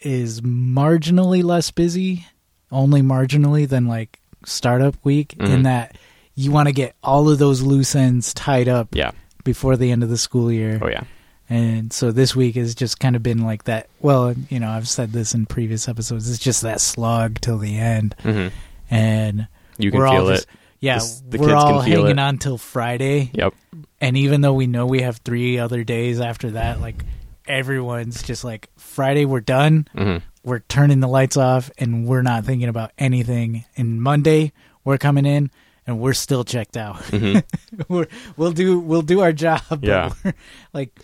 is 0.00 0.40
marginally 0.42 1.42
less 1.42 1.70
busy, 1.70 2.26
only 2.70 3.02
marginally 3.02 3.68
than 3.68 3.86
like 3.86 4.20
startup 4.44 4.94
week. 5.04 5.34
In 5.38 5.46
Mhm. 5.46 5.62
that 5.64 5.96
you 6.34 6.50
want 6.50 6.68
to 6.68 6.72
get 6.72 6.94
all 7.02 7.28
of 7.30 7.38
those 7.38 7.62
loose 7.62 7.94
ends 7.94 8.34
tied 8.34 8.68
up 8.68 8.94
Yeah. 8.94 9.12
before 9.44 9.76
the 9.76 9.90
end 9.90 10.02
of 10.02 10.08
the 10.10 10.18
school 10.18 10.50
year. 10.52 10.78
Oh 10.82 10.88
yeah. 10.88 11.02
And 11.48 11.92
so 11.92 12.10
this 12.10 12.34
week 12.34 12.56
has 12.56 12.74
just 12.74 12.98
kind 13.00 13.14
of 13.16 13.22
been 13.22 13.42
like 13.44 13.64
that. 13.64 13.88
Well, 14.00 14.34
you 14.48 14.58
know, 14.60 14.70
I've 14.70 14.88
said 14.88 15.12
this 15.12 15.34
in 15.34 15.46
previous 15.46 15.88
episodes. 15.88 16.28
It's 16.28 16.38
just 16.38 16.62
that 16.62 16.80
slog 16.80 17.40
till 17.40 17.58
the 17.58 17.76
end, 17.78 18.14
hmm 18.22 18.48
and 18.90 19.46
You 19.78 19.90
can 19.90 20.00
feel 20.00 20.08
all 20.08 20.28
it. 20.28 20.34
just, 20.36 20.46
yeah, 20.80 20.94
This- 20.98 21.22
the 21.28 21.38
we're 21.38 21.48
kids 21.48 21.62
can 21.64 21.72
all 21.74 21.82
feel 21.82 22.00
hanging 22.02 22.18
it. 22.18 22.20
on 22.20 22.38
till 22.38 22.58
Friday. 22.58 23.30
Yep. 23.34 23.54
And 24.00 24.16
even 24.16 24.40
though 24.42 24.52
we 24.54 24.66
know 24.66 24.86
we 24.86 25.02
have 25.02 25.18
three 25.18 25.58
other 25.58 25.84
days 25.84 26.20
after 26.20 26.52
that, 26.52 26.80
like 26.80 27.04
everyone's 27.46 28.22
just 28.22 28.44
like 28.44 28.68
Friday 28.76 29.24
we're 29.24 29.40
done. 29.40 29.88
hmm 29.96 30.18
We're 30.44 30.60
turning 30.60 31.00
the 31.00 31.08
lights 31.08 31.36
off 31.36 31.70
and 31.78 32.06
we're 32.06 32.22
not 32.22 32.44
thinking 32.44 32.68
about 32.68 32.92
anything. 32.98 33.64
And 33.76 34.00
Monday 34.02 34.52
we're 34.84 34.98
coming 34.98 35.26
in 35.26 35.50
and 35.86 35.98
we're 36.00 36.12
still 36.14 36.44
checked 36.44 36.76
out. 36.76 37.02
hmm 37.06 37.38
we're, 37.88 38.06
we'll 38.36 38.52
do 38.52 38.78
we'll 38.78 39.02
do 39.02 39.20
our 39.20 39.32
job. 39.32 39.62
Yeah. 39.82 40.12
like 40.72 40.98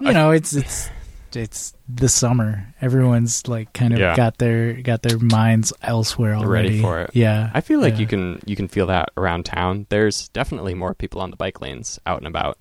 you 0.00 0.12
know, 0.12 0.30
it's 0.30 0.54
it's 0.54 0.90
it's 1.34 1.74
the 1.88 2.08
summer. 2.08 2.72
Everyone's 2.80 3.46
like 3.48 3.72
kind 3.74 3.92
of 3.92 3.98
Yeah. 3.98 4.16
got 4.16 4.38
their 4.38 4.74
got 4.74 5.02
their 5.02 5.18
minds 5.18 5.72
elsewhere 5.82 6.34
already. 6.34 6.68
Ready 6.68 6.82
for 6.82 7.00
it. 7.02 7.10
Yeah. 7.14 7.50
I 7.52 7.60
feel 7.60 7.80
like 7.80 7.94
Yeah. 7.94 8.00
you 8.00 8.06
can 8.06 8.40
you 8.46 8.56
can 8.56 8.68
feel 8.68 8.86
that 8.86 9.10
around 9.16 9.44
town. 9.44 9.86
There's 9.90 10.28
definitely 10.30 10.74
more 10.74 10.94
people 10.94 11.20
on 11.20 11.30
the 11.30 11.36
bike 11.36 11.60
lanes 11.60 11.98
out 12.06 12.18
and 12.18 12.26
about. 12.26 12.58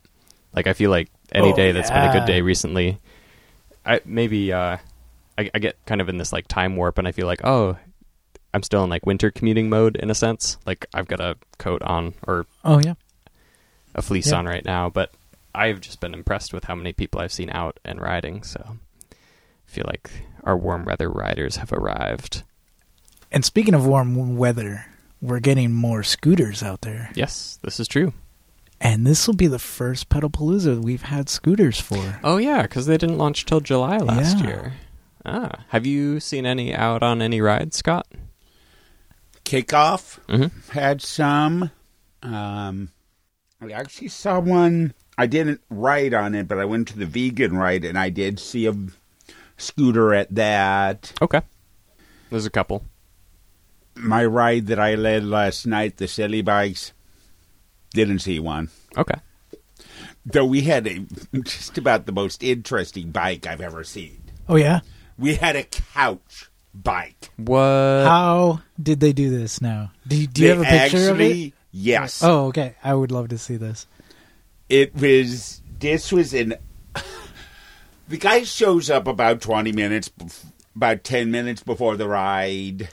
Like 0.53 0.67
I 0.67 0.73
feel 0.73 0.89
like 0.89 1.09
any 1.31 1.51
Oh, 1.51 1.55
day 1.55 1.71
that's 1.73 1.89
been 1.91 2.09
a 2.09 2.13
good 2.13 2.25
day 2.25 2.41
recently. 2.41 2.99
I 3.85 4.01
maybe 4.05 4.51
uh, 4.53 4.77
I, 5.37 5.49
I 5.53 5.59
get 5.59 5.77
kind 5.85 6.01
of 6.01 6.09
in 6.09 6.17
this 6.17 6.33
like 6.33 6.47
time 6.47 6.75
warp, 6.75 6.97
and 6.97 7.07
I 7.07 7.11
feel 7.11 7.27
like 7.27 7.41
oh, 7.43 7.77
I'm 8.53 8.63
still 8.63 8.83
in 8.83 8.89
like 8.89 9.05
winter 9.05 9.31
commuting 9.31 9.69
mode 9.69 9.95
in 9.95 10.09
a 10.09 10.15
sense. 10.15 10.57
Like 10.65 10.85
I've 10.93 11.07
got 11.07 11.19
a 11.19 11.35
coat 11.57 11.81
on 11.83 12.13
or 12.27 12.45
Oh 12.63 12.79
yeah. 12.79 12.95
a 13.93 14.01
fleece 14.01 14.31
Yeah. 14.31 14.37
on 14.37 14.45
right 14.45 14.65
now, 14.65 14.89
but 14.89 15.11
I've 15.53 15.79
just 15.81 15.99
been 16.01 16.13
impressed 16.13 16.53
with 16.53 16.65
how 16.65 16.75
many 16.75 16.93
people 16.93 17.21
I've 17.21 17.31
seen 17.31 17.49
out 17.49 17.79
and 17.85 18.01
riding. 18.01 18.43
So 18.43 18.77
I 19.11 19.15
feel 19.65 19.85
like 19.87 20.09
our 20.43 20.57
warm 20.57 20.85
weather 20.85 21.09
riders 21.09 21.57
have 21.57 21.71
arrived. 21.71 22.43
And 23.31 23.43
speaking 23.43 23.73
of 23.73 23.85
warm 23.85 24.37
weather, 24.37 24.85
we're 25.21 25.39
getting 25.39 25.71
more 25.73 26.03
scooters 26.03 26.61
out 26.63 26.81
there. 26.81 27.09
Yes, 27.15 27.57
this 27.63 27.79
is 27.79 27.87
true. 27.87 28.13
And 28.85 29.03
this 29.07 29.25
will 29.25 29.33
be 29.33 29.47
the 29.47 29.57
first 29.57 30.09
Pedalpalooza 30.09 30.79
we've 30.79 31.01
had 31.01 31.27
scooters 31.27 31.79
for. 31.79 32.19
Oh 32.23 32.37
yeah, 32.37 32.61
because 32.61 32.85
they 32.85 32.97
didn't 32.97 33.17
launch 33.17 33.43
till 33.45 33.59
July 33.59 33.97
last 33.97 34.37
Yeah. 34.39 34.45
year. 34.45 34.73
Ah, 35.25 35.65
have 35.69 35.87
you 35.87 36.19
seen 36.19 36.45
any 36.45 36.71
out 36.71 37.01
on 37.01 37.19
any 37.19 37.41
rides, 37.41 37.77
Scott? 37.77 38.05
Kickoff 39.43 40.19
Mhm. 40.27 40.51
had 40.69 41.01
some. 41.01 41.71
Um, 42.21 42.89
I 43.59 43.71
actually 43.71 44.09
saw 44.09 44.39
one. 44.39 44.93
I 45.17 45.25
didn't 45.25 45.61
ride 45.71 46.13
on 46.13 46.35
it, 46.35 46.47
but 46.47 46.59
I 46.59 46.65
went 46.65 46.87
to 46.89 46.97
the 46.99 47.07
vegan 47.07 47.57
ride 47.57 47.83
and 47.85 47.97
I 47.97 48.09
did 48.11 48.39
see 48.39 48.67
a 48.67 48.75
scooter 49.57 50.13
at 50.13 50.35
that. 50.35 51.11
Okay. 51.23 51.41
There's 52.29 52.45
a 52.45 52.51
couple. 52.51 52.83
My 53.95 54.23
ride 54.25 54.67
that 54.67 54.79
I 54.79 54.93
led 54.93 55.23
last 55.23 55.65
night, 55.65 55.97
the 55.97 56.07
silly 56.07 56.43
bikes, 56.43 56.91
didn't 57.95 58.19
see 58.19 58.39
one. 58.39 58.69
Okay. 58.97 59.19
Though 60.25 60.45
we 60.45 60.61
had 60.61 60.85
a 60.87 60.99
just 61.43 61.77
about 61.77 62.05
the 62.05 62.11
most 62.11 62.43
interesting 62.43 63.11
bike 63.11 63.47
I've 63.47 63.61
ever 63.61 63.83
seen. 63.83 64.21
Oh 64.47 64.55
yeah. 64.57 64.81
We 65.17 65.35
had 65.35 65.55
a 65.55 65.63
couch 65.63 66.49
bike. 66.73 67.29
What? 67.37 67.59
How 68.05 68.61
did 68.81 68.99
they 68.99 69.13
do 69.13 69.29
this 69.29 69.61
now? 69.61 69.91
Do 70.07 70.15
you, 70.17 70.27
do 70.27 70.43
you 70.43 70.49
have 70.49 70.61
a 70.61 70.63
picture 70.65 71.09
of 71.11 71.21
it? 71.21 71.53
Yes. 71.71 72.21
Oh, 72.23 72.47
okay. 72.47 72.75
I 72.83 72.93
would 72.93 73.11
love 73.11 73.29
to 73.29 73.37
see 73.37 73.55
this. 73.57 73.87
It 74.69 74.95
was. 74.95 75.61
This 75.79 76.11
was 76.11 76.33
in. 76.33 76.55
The 78.07 78.17
guy 78.17 78.43
shows 78.43 78.89
up 78.89 79.07
about 79.07 79.41
twenty 79.41 79.71
minutes, 79.71 80.11
about 80.75 81.03
ten 81.03 81.31
minutes 81.31 81.63
before 81.63 81.95
the 81.97 82.07
ride. 82.07 82.89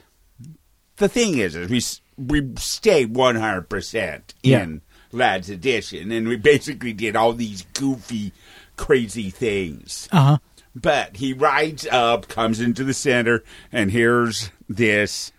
The 0.96 1.08
thing 1.08 1.38
is, 1.38 1.54
is 1.56 1.68
we 1.70 1.78
s- 1.78 2.00
we 2.16 2.52
stay 2.56 3.04
one 3.04 3.36
hundred 3.36 3.68
percent 3.68 4.34
Yeah. 4.42 4.62
in 4.62 4.82
Ladd's 5.12 5.50
Addition, 5.50 6.10
and 6.10 6.26
we 6.26 6.36
basically 6.36 6.92
did 6.92 7.14
all 7.16 7.32
these 7.32 7.62
goofy, 7.74 8.32
crazy 8.76 9.30
things. 9.30 10.08
Uh 10.10 10.22
huh. 10.22 10.38
But 10.74 11.16
he 11.18 11.34
rides 11.34 11.86
up, 11.90 12.28
comes 12.28 12.58
into 12.60 12.82
the 12.82 12.94
center, 12.94 13.44
and 13.70 13.90
here's 13.90 14.50
this 14.68 15.30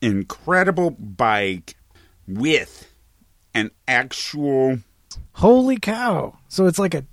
incredible 0.00 0.90
bike 0.92 1.76
with 2.28 2.88
an 3.54 3.72
actual 3.88 4.78
Holy 5.32 5.78
cow! 5.78 6.38
So 6.48 6.66
it's 6.66 6.78
like 6.78 6.94
a 6.94 7.04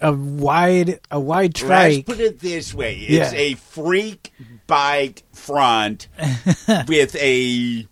a 0.00 0.12
wide 0.12 1.00
a 1.10 1.18
wide 1.20 1.56
Let's 1.56 1.60
trike. 1.60 2.06
put 2.06 2.20
it 2.20 2.40
this 2.40 2.72
way: 2.74 2.96
it's 2.96 3.32
Yeah. 3.32 3.38
a 3.38 3.54
freak 3.54 4.32
bike 4.66 5.22
front 5.32 6.08
with 6.88 7.14
a 7.16 7.86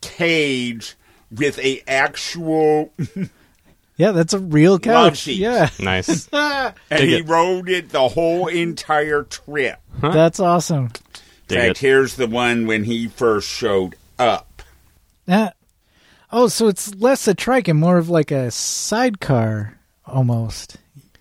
cage 0.00 0.96
with 1.34 1.58
a 1.58 1.82
actual, 1.88 2.92
Yeah, 3.96 4.12
that's 4.12 4.32
a 4.32 4.38
real 4.38 4.72
Love 4.72 4.82
couch. 4.82 5.18
seats. 5.22 5.38
Yeah, 5.38 5.68
Nice. 5.80 6.28
and 6.32 6.74
Dig 6.90 7.00
he 7.08 7.16
it. 7.18 7.28
rode 7.28 7.68
it 7.68 7.90
the 7.90 8.08
whole 8.08 8.48
entire 8.48 9.22
trip. 9.24 9.78
that's 10.00 10.40
awesome. 10.40 10.84
In 10.86 10.90
Dig 11.48 11.58
fact, 11.58 11.70
it. 11.70 11.78
here's 11.78 12.14
the 12.16 12.26
one 12.26 12.66
when 12.66 12.84
he 12.84 13.08
first 13.08 13.48
showed 13.48 13.94
up. 14.18 14.62
Yeah. 15.26 15.50
Oh, 16.30 16.48
so 16.48 16.68
it's 16.68 16.94
less 16.94 17.28
a 17.28 17.34
trike 17.34 17.68
and 17.68 17.78
more 17.78 17.98
of 17.98 18.08
like 18.08 18.30
a 18.30 18.50
sidecar 18.50 19.78
almost. 20.06 20.76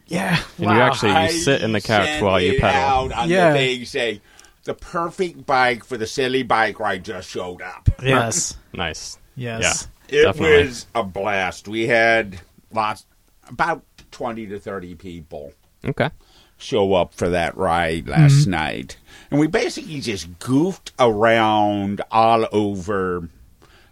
Yeah. 0.08 0.42
And 0.58 0.66
you 0.66 0.70
actually 0.72 1.12
you 1.24 1.30
sit 1.32 1.62
in 1.62 1.74
the 1.74 1.82
couch 1.82 2.06
sent 2.08 2.24
while 2.24 2.40
you 2.40 2.54
it 2.54 2.62
pedal. 2.62 2.80
Out 2.80 3.12
on 3.14 3.30
Yeah. 3.30 3.52
the 3.52 3.58
thing, 3.58 3.86
say 3.86 4.22
the 4.64 4.74
perfect 4.74 5.46
bike 5.46 5.84
for 5.84 5.98
the 5.98 6.08
silly 6.08 6.44
bike 6.44 6.80
ride 6.80 7.04
just 7.04 7.30
showed 7.30 7.62
up. 7.62 7.90
Yes. 8.02 8.56
Nice. 8.74 9.18
Yes. 9.36 9.90
It 10.12 10.24
Definitely. 10.24 10.66
was 10.68 10.86
a 10.94 11.04
blast. 11.04 11.68
We 11.68 11.88
had 11.88 12.40
lots, 12.72 13.06
about 13.48 13.84
twenty 14.12 14.46
to 14.48 14.60
thirty 14.60 14.94
people 14.96 15.54
Okay. 15.86 16.10
show 16.58 16.94
up 16.94 17.14
for 17.14 17.30
that 17.30 17.56
ride 17.58 18.08
last 18.08 18.42
Mm-hmm. 18.42 18.52
night, 18.52 18.98
and 19.32 19.40
we 19.40 19.48
basically 19.48 20.00
just 20.02 20.38
goofed 20.40 20.92
around 21.00 22.02
all 22.12 22.46
over 22.52 23.30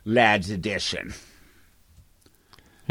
Ladd's 0.05 0.49
Addition. 0.49 1.13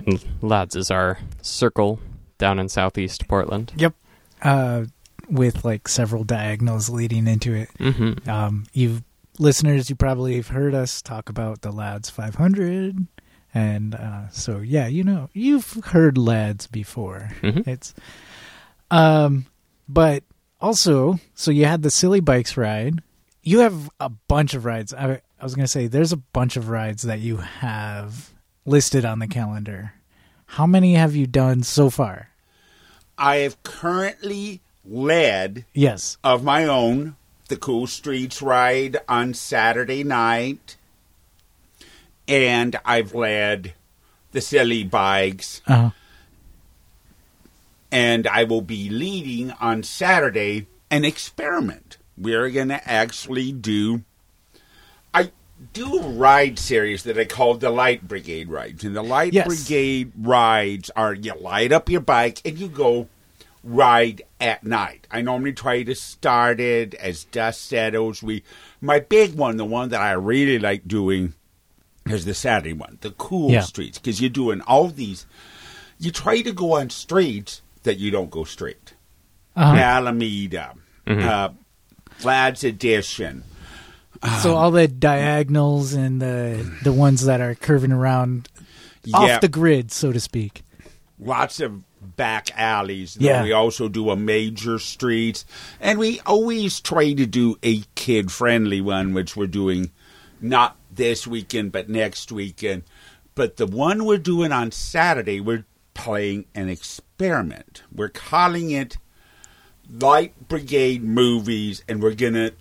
And 0.07 0.25
Ladd's 0.43 0.77
is 0.77 0.91
our 0.91 1.19
circle 1.43 2.01
down 2.39 2.59
in 2.59 2.69
southeast 2.69 3.27
Portland. 3.29 3.73
Yep. 3.77 3.95
Uh, 4.43 4.85
with 5.29 5.65
like 5.65 5.89
several 5.89 6.25
diagonals 6.25 6.89
leading 6.89 7.27
into 7.27 7.53
it. 7.55 7.69
Mm-hmm. 7.79 8.31
Um, 8.31 8.65
you 8.73 9.03
listeners, 9.39 9.91
you 9.91 9.97
probably 9.97 10.37
have 10.37 10.49
heard 10.49 10.75
us 10.75 11.03
talk 11.03 11.29
about 11.29 11.63
the 11.63 11.71
Ladd's 11.73 12.09
500, 12.11 13.07
and 13.55 13.95
uh, 13.95 14.29
so 14.31 14.59
yeah, 14.59 14.87
you 14.87 15.05
know, 15.05 15.29
you've 15.33 15.73
heard 15.87 16.17
Ladd's 16.19 16.67
before. 16.67 17.31
Mhm. 17.43 17.67
It's, 17.67 17.95
um, 18.91 19.47
but 19.89 20.23
also, 20.61 21.19
so 21.35 21.51
you 21.51 21.65
had 21.67 21.83
the 21.83 21.91
silly 21.91 22.21
bikes 22.21 22.57
ride. 22.57 23.01
You 23.43 23.61
have 23.61 23.91
a 24.01 24.09
bunch 24.09 24.55
of 24.55 24.65
rides. 24.65 24.93
I, 24.93 25.21
I 25.41 25.45
was 25.45 25.55
gonna 25.55 25.69
say 25.69 25.87
there's 25.87 26.13
a 26.13 26.17
bunch 26.19 26.57
of 26.57 26.69
rides 26.69 27.03
that 27.05 27.21
you 27.21 27.37
have 27.39 28.31
listed 28.67 29.05
on 29.05 29.19
the 29.19 29.29
calendar. 29.29 29.93
How 30.53 30.67
many 30.67 30.95
have 30.95 31.15
you 31.15 31.27
done 31.27 31.63
so 31.63 31.91
far? 31.91 32.29
I 33.17 33.37
have 33.37 33.63
currently 33.63 34.61
led 34.85 35.65
Yes. 35.75 36.17
of 36.25 36.43
my 36.45 36.65
own 36.65 37.17
the 37.49 37.57
Cool 37.57 37.87
Streets 37.87 38.41
ride 38.43 38.99
on 39.09 39.33
Saturday 39.35 40.05
night, 40.05 40.77
and 42.29 42.79
I've 42.85 43.15
led 43.15 43.73
the 44.33 44.41
silly 44.41 44.85
bikes 44.85 45.63
Uh, 45.67 45.91
and 47.91 48.27
I 48.27 48.45
will 48.45 48.61
be 48.61 48.89
leading 48.91 49.51
on 49.53 49.83
Saturday 49.83 50.67
an 50.91 51.05
experiment. 51.05 51.97
We're 52.17 52.51
going 52.51 52.69
to 52.69 52.87
actually 52.89 53.53
do. 53.53 54.03
I 55.15 55.31
do 55.73 55.99
a 55.99 56.09
ride 56.09 56.59
series 56.59 57.05
that 57.05 57.19
I 57.19 57.25
call 57.25 57.55
the 57.55 57.71
Light 57.71 58.07
Brigade 58.07 58.49
rides, 58.51 58.85
and 58.85 58.95
the 58.95 59.03
Light 59.03 59.33
Yes. 59.33 59.47
Brigade 59.47 60.13
rides 60.19 60.91
are 60.95 61.15
you 61.15 61.33
light 61.41 61.73
up 61.73 61.89
your 61.89 62.01
bike 62.03 62.41
and 62.45 62.59
you 62.59 62.69
go 62.69 63.09
ride 63.65 64.23
at 64.41 64.65
night. 64.65 65.07
I 65.11 65.23
normally 65.23 65.53
try 65.53 65.83
to 65.83 65.95
start 65.95 66.61
it 66.61 66.95
as 66.95 67.25
dust 67.25 67.65
settles. 67.67 68.23
We 68.23 68.43
my 68.81 69.01
big 69.01 69.35
one, 69.35 69.57
the 69.57 69.65
one 69.65 69.89
that 69.89 70.01
I 70.01 70.13
really 70.13 70.59
like 70.59 70.87
doing, 70.87 71.35
is 72.11 72.25
the 72.25 72.35
Saturday 72.35 72.73
one, 72.73 72.99
the 73.01 73.11
cool 73.13 73.51
Yeah. 73.51 73.61
streets, 73.61 73.99
because 73.99 74.21
you're 74.21 74.31
doing 74.31 74.61
all 74.63 74.89
these. 74.89 75.27
You 75.99 76.11
try 76.11 76.43
to 76.43 76.53
go 76.53 76.75
on 76.79 76.91
streets 76.91 77.63
that 77.83 77.99
you 77.99 78.11
don't 78.11 78.31
go 78.31 78.45
straight. 78.45 78.95
uh 79.57 79.61
Alameda, 79.77 80.75
uh, 81.07 81.49
Ladd's 82.23 82.63
Addition. 82.65 83.43
So 84.43 84.55
all 84.57 84.71
the 84.71 84.89
diagonals 84.89 85.93
and 85.95 86.21
the 86.23 86.71
the 86.83 86.93
ones 86.93 87.25
that 87.25 87.41
are 87.41 87.55
curving 87.55 87.93
around 87.93 88.49
Yeah, 89.05 89.17
off 89.17 89.41
the 89.41 89.49
grid, 89.49 89.91
so 89.93 90.13
to 90.13 90.21
speak. 90.21 90.63
lots 91.21 91.59
of 91.61 91.83
back 92.17 92.51
alleys. 92.57 93.15
though 93.15 93.27
Yeah. 93.27 93.43
We 93.45 93.53
also 93.53 93.89
do 93.89 94.11
a 94.11 94.17
major 94.17 94.79
street. 94.81 95.45
And 95.81 95.99
we 95.99 96.21
always 96.27 96.81
try 96.81 97.13
to 97.13 97.27
do 97.27 97.57
a 97.63 97.83
kid 97.97 98.31
friendly 98.33 98.81
one, 98.81 99.15
which 99.15 99.37
we're 99.37 99.47
doing 99.49 99.91
not 100.41 100.77
this 100.99 101.27
weekend, 101.27 101.73
but 101.73 101.89
next 101.89 102.31
weekend. 102.31 102.83
But 103.35 103.57
the 103.57 103.67
one 103.67 104.05
we're 104.05 104.19
doing 104.19 104.53
on 104.53 104.73
Saturday, 104.73 105.41
we're 105.41 105.65
playing 105.95 106.45
an 106.55 106.69
experiment. 106.69 107.83
We're 107.91 108.11
calling 108.11 108.71
it 108.73 108.99
Light 109.89 110.49
Brigade 110.49 111.03
Movies, 111.03 111.83
and 111.89 112.03
we're 112.03 112.15
going 112.15 112.35
to 112.35 112.53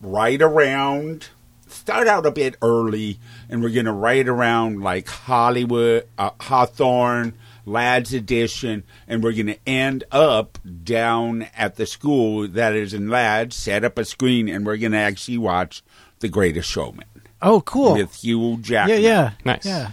ride 0.00 0.42
around. 0.42 1.28
Start 1.68 2.08
out 2.08 2.26
a 2.26 2.30
bit 2.30 2.56
early, 2.62 3.20
and 3.48 3.62
we're 3.62 3.70
going 3.70 3.86
to 3.86 3.92
ride 3.92 4.26
around 4.26 4.80
like 4.80 5.06
Hollywood, 5.06 6.08
uh, 6.16 6.30
Hawthorne, 6.40 7.34
Ladd's 7.66 8.14
Addition, 8.14 8.84
and 9.06 9.22
we're 9.22 9.32
going 9.32 9.48
to 9.48 9.58
end 9.66 10.04
up 10.10 10.58
down 10.82 11.48
at 11.54 11.76
the 11.76 11.84
school 11.84 12.48
that 12.48 12.74
is 12.74 12.94
in 12.94 13.10
Ladd's, 13.10 13.54
set 13.54 13.84
up 13.84 13.98
a 13.98 14.04
screen, 14.04 14.48
and 14.48 14.64
we're 14.64 14.78
going 14.78 14.92
to 14.92 14.98
actually 14.98 15.38
watch 15.38 15.82
The 16.20 16.28
Greatest 16.28 16.70
Showman 16.70 17.04
Oh, 17.42 17.60
cool. 17.62 17.94
with 17.94 18.14
Hugh 18.14 18.50
yeah, 18.52 18.56
Jackman. 18.60 19.02
yeah. 19.02 19.30
Nice. 19.44 19.66
Yeah. 19.66 19.90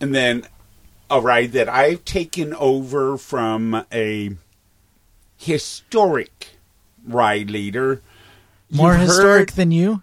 And 0.00 0.14
then 0.14 0.46
a 1.10 1.20
ride 1.20 1.52
that 1.52 1.68
I've 1.68 2.04
taken 2.04 2.54
over 2.54 3.16
from 3.18 3.84
a 3.92 4.30
historic 5.36 6.48
ride 7.06 7.50
leader. 7.50 8.02
More 8.70 8.92
You've 8.92 9.02
historic 9.02 9.50
heard- 9.50 9.56
than 9.56 9.70
you? 9.70 10.02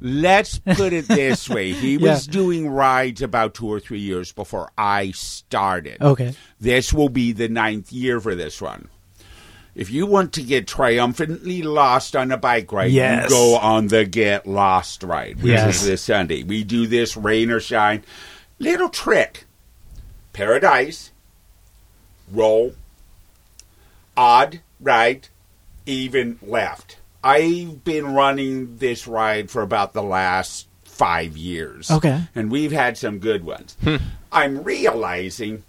Let's 0.00 0.58
put 0.58 0.92
it 0.92 1.08
this 1.08 1.48
way. 1.48 1.72
He 1.72 1.96
Yeah. 1.96 2.12
was 2.12 2.26
doing 2.26 2.68
rides 2.68 3.22
about 3.22 3.54
two 3.54 3.66
or 3.66 3.80
three 3.80 3.98
years 3.98 4.30
before 4.30 4.70
I 4.76 5.10
started. 5.12 6.00
Okay. 6.02 6.34
This 6.60 6.92
will 6.92 7.08
be 7.08 7.32
the 7.32 7.48
ninth 7.48 7.90
year 7.92 8.20
for 8.20 8.34
this 8.34 8.60
one. 8.60 8.88
If 9.76 9.90
you 9.90 10.06
want 10.06 10.32
to 10.32 10.42
get 10.42 10.66
triumphantly 10.66 11.62
lost 11.62 12.16
on 12.16 12.32
a 12.32 12.38
bike 12.38 12.72
ride, 12.72 12.90
Yes. 12.92 13.24
you 13.24 13.28
go 13.36 13.56
on 13.58 13.88
the 13.88 14.06
Get 14.06 14.46
Lost 14.46 15.02
ride, 15.02 15.36
which 15.42 15.52
Yes. 15.52 15.82
is 15.82 15.86
this 15.86 16.02
Sunday. 16.02 16.42
We 16.42 16.64
do 16.64 16.86
this 16.86 17.14
rain 17.14 17.50
or 17.50 17.60
shine. 17.60 18.02
Little 18.58 18.88
trick. 18.88 19.44
Paradise. 20.32 21.10
Roll. 22.32 22.74
Odd, 24.16 24.60
right, 24.80 25.28
even 25.84 26.38
left. 26.40 26.96
I've 27.22 27.84
been 27.84 28.14
running 28.14 28.78
this 28.78 29.06
ride 29.06 29.50
for 29.50 29.60
about 29.60 29.92
the 29.92 30.02
last 30.02 30.68
five 30.84 31.36
years. 31.36 31.90
Okay. 31.90 32.22
And 32.34 32.50
we've 32.50 32.72
had 32.72 32.96
some 32.96 33.18
good 33.18 33.44
ones. 33.44 33.76
Hmm. 33.84 33.96
I'm 34.32 34.62
realizing 34.62 35.64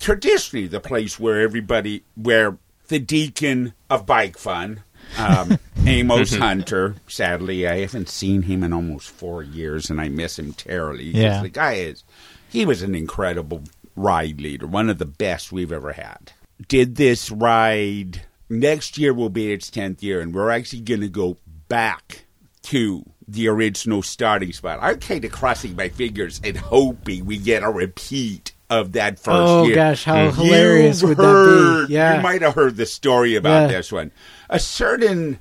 traditionally 0.00 0.66
the 0.66 0.80
place 0.80 1.20
where 1.20 1.40
everybody, 1.42 2.04
where 2.14 2.56
the 2.88 2.98
deacon 2.98 3.74
of 3.88 4.06
bike 4.06 4.36
fun, 4.36 4.82
um, 5.18 5.58
Amos 5.86 6.34
Hunter, 6.34 6.96
sadly, 7.06 7.66
I 7.66 7.78
haven't 7.80 8.08
seen 8.08 8.42
him 8.42 8.62
in 8.62 8.72
almost 8.72 9.08
four 9.08 9.42
years 9.42 9.90
and 9.90 10.00
I 10.00 10.08
miss 10.08 10.38
him 10.38 10.52
terribly. 10.52 11.04
Yeah. 11.04 11.42
The 11.42 11.48
guy 11.48 11.74
is, 11.74 12.04
he 12.48 12.66
was 12.66 12.82
an 12.82 12.94
incredible 12.94 13.62
ride 13.96 14.40
leader, 14.40 14.66
one 14.66 14.90
of 14.90 14.98
the 14.98 15.06
best 15.06 15.52
we've 15.52 15.72
ever 15.72 15.92
had. 15.92 16.32
Did 16.66 16.96
this 16.96 17.30
ride, 17.30 18.22
next 18.48 18.98
year 18.98 19.14
will 19.14 19.30
be 19.30 19.52
its 19.52 19.70
10th 19.70 20.02
year, 20.02 20.20
and 20.20 20.34
we're 20.34 20.50
actually 20.50 20.80
going 20.80 21.00
to 21.00 21.08
go 21.08 21.36
back 21.68 22.24
to 22.62 23.04
the 23.26 23.48
original 23.48 24.02
starting 24.02 24.52
spot. 24.52 24.78
I'm 24.80 24.98
kind 24.98 25.24
of 25.24 25.32
crossing 25.32 25.76
my 25.76 25.88
fingers 25.88 26.40
and 26.42 26.56
hoping 26.56 27.26
we 27.26 27.38
get 27.38 27.62
a 27.62 27.70
repeat 27.70 28.52
of 28.70 28.92
that 28.92 29.18
first 29.18 29.36
Oh 29.48 29.64
year. 29.66 29.74
gosh, 29.74 30.04
how 30.04 30.30
hilarious 30.30 31.00
You've 31.02 31.10
would 31.10 31.18
heard- 31.18 31.82
that 31.84 31.88
be? 31.88 31.94
Yeah. 31.94 32.16
You 32.16 32.22
might 32.22 32.42
have 32.42 32.54
heard 32.54 32.76
the 32.76 32.86
story 32.86 33.34
about 33.34 33.70
Yeah. 33.70 33.76
this 33.78 33.90
one. 33.92 34.10
A 34.50 34.58
certain 34.60 35.38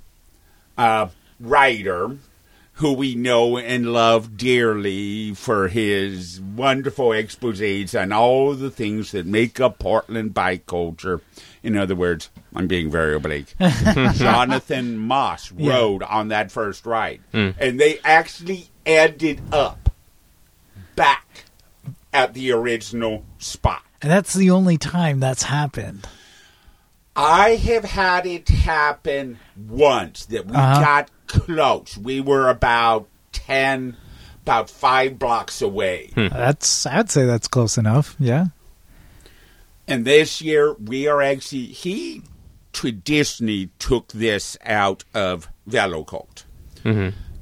uh, 0.78 1.08
writer 1.40 2.18
who 2.74 2.94
we 2.94 3.16
know 3.16 3.58
and 3.58 3.92
love 3.92 4.38
dearly 4.38 5.34
for 5.34 5.68
his 5.68 6.40
wonderful 6.40 7.10
exposés 7.10 8.00
on 8.00 8.12
all 8.12 8.54
the 8.54 8.70
things 8.70 9.12
that 9.12 9.26
make 9.26 9.60
up 9.60 9.80
Portland 9.80 10.34
bike 10.36 10.68
culture. 10.68 11.22
In 11.64 11.76
other 11.76 11.96
words, 11.96 12.30
I'm 12.56 12.68
being 12.68 12.92
very 12.92 13.16
oblique. 13.16 13.56
Jonathan 13.60 14.98
Maus 15.00 15.52
Yeah. 15.58 15.74
rode 15.76 16.04
on 16.04 16.28
that 16.28 16.52
first 16.52 16.86
ride, 16.86 17.22
and 17.34 17.80
they 17.80 18.00
actually 18.06 18.70
ended 18.86 19.42
up 19.52 19.90
back 20.96 21.46
at 22.18 22.34
the 22.34 22.52
original 22.52 23.24
spot. 23.38 23.84
And 24.02 24.12
that's 24.12 24.34
the 24.34 24.50
only 24.52 24.78
time 24.78 25.20
that's 25.20 25.44
happened. 25.44 26.08
I 27.16 27.52
have 27.56 27.84
had 27.86 28.26
it 28.26 28.50
happen 28.50 29.40
once 29.56 30.26
that 30.26 30.46
we 30.48 30.56
Uh-huh. 30.56 30.82
got 30.82 31.10
close. 31.28 31.98
We 31.98 32.20
were 32.22 32.50
about 32.50 33.08
10, 33.34 33.96
about 34.42 34.70
five 34.70 35.18
blocks 35.20 35.62
away. 35.62 36.12
That's 36.16 36.86
I'd 36.86 37.10
say 37.12 37.26
that's 37.26 37.48
close 37.48 37.78
enough. 37.78 38.16
Yeah. 38.20 38.46
And 39.88 40.04
this 40.06 40.42
year, 40.42 40.74
we 40.74 41.08
are 41.08 41.22
actually, 41.22 41.66
he 41.68 42.22
traditionally 42.74 43.70
took 43.80 44.10
this 44.12 44.58
out 44.66 45.04
of 45.14 45.50
Velocult. 45.70 46.44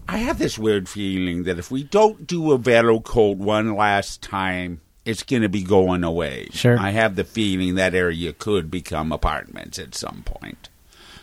I 0.08 0.18
have 0.20 0.38
this 0.38 0.58
weird 0.60 0.88
feeling 0.88 1.44
that 1.44 1.58
if 1.60 1.72
we 1.72 1.84
don't 1.84 2.28
do 2.28 2.52
a 2.52 2.60
Velocult 2.60 3.38
one 3.38 3.76
last 3.76 4.22
time, 4.22 4.82
it's 5.04 5.24
going 5.24 5.42
to 5.42 5.50
be 5.50 5.64
going 5.64 6.04
away. 6.04 6.50
Sure. 6.52 6.78
I 6.80 6.92
have 6.92 7.16
the 7.16 7.24
feeling 7.24 7.76
that 7.76 7.96
area 7.96 8.34
could 8.34 8.70
become 8.72 9.12
apartments 9.12 9.80
at 9.80 9.96
some 9.96 10.24
point. 10.24 10.70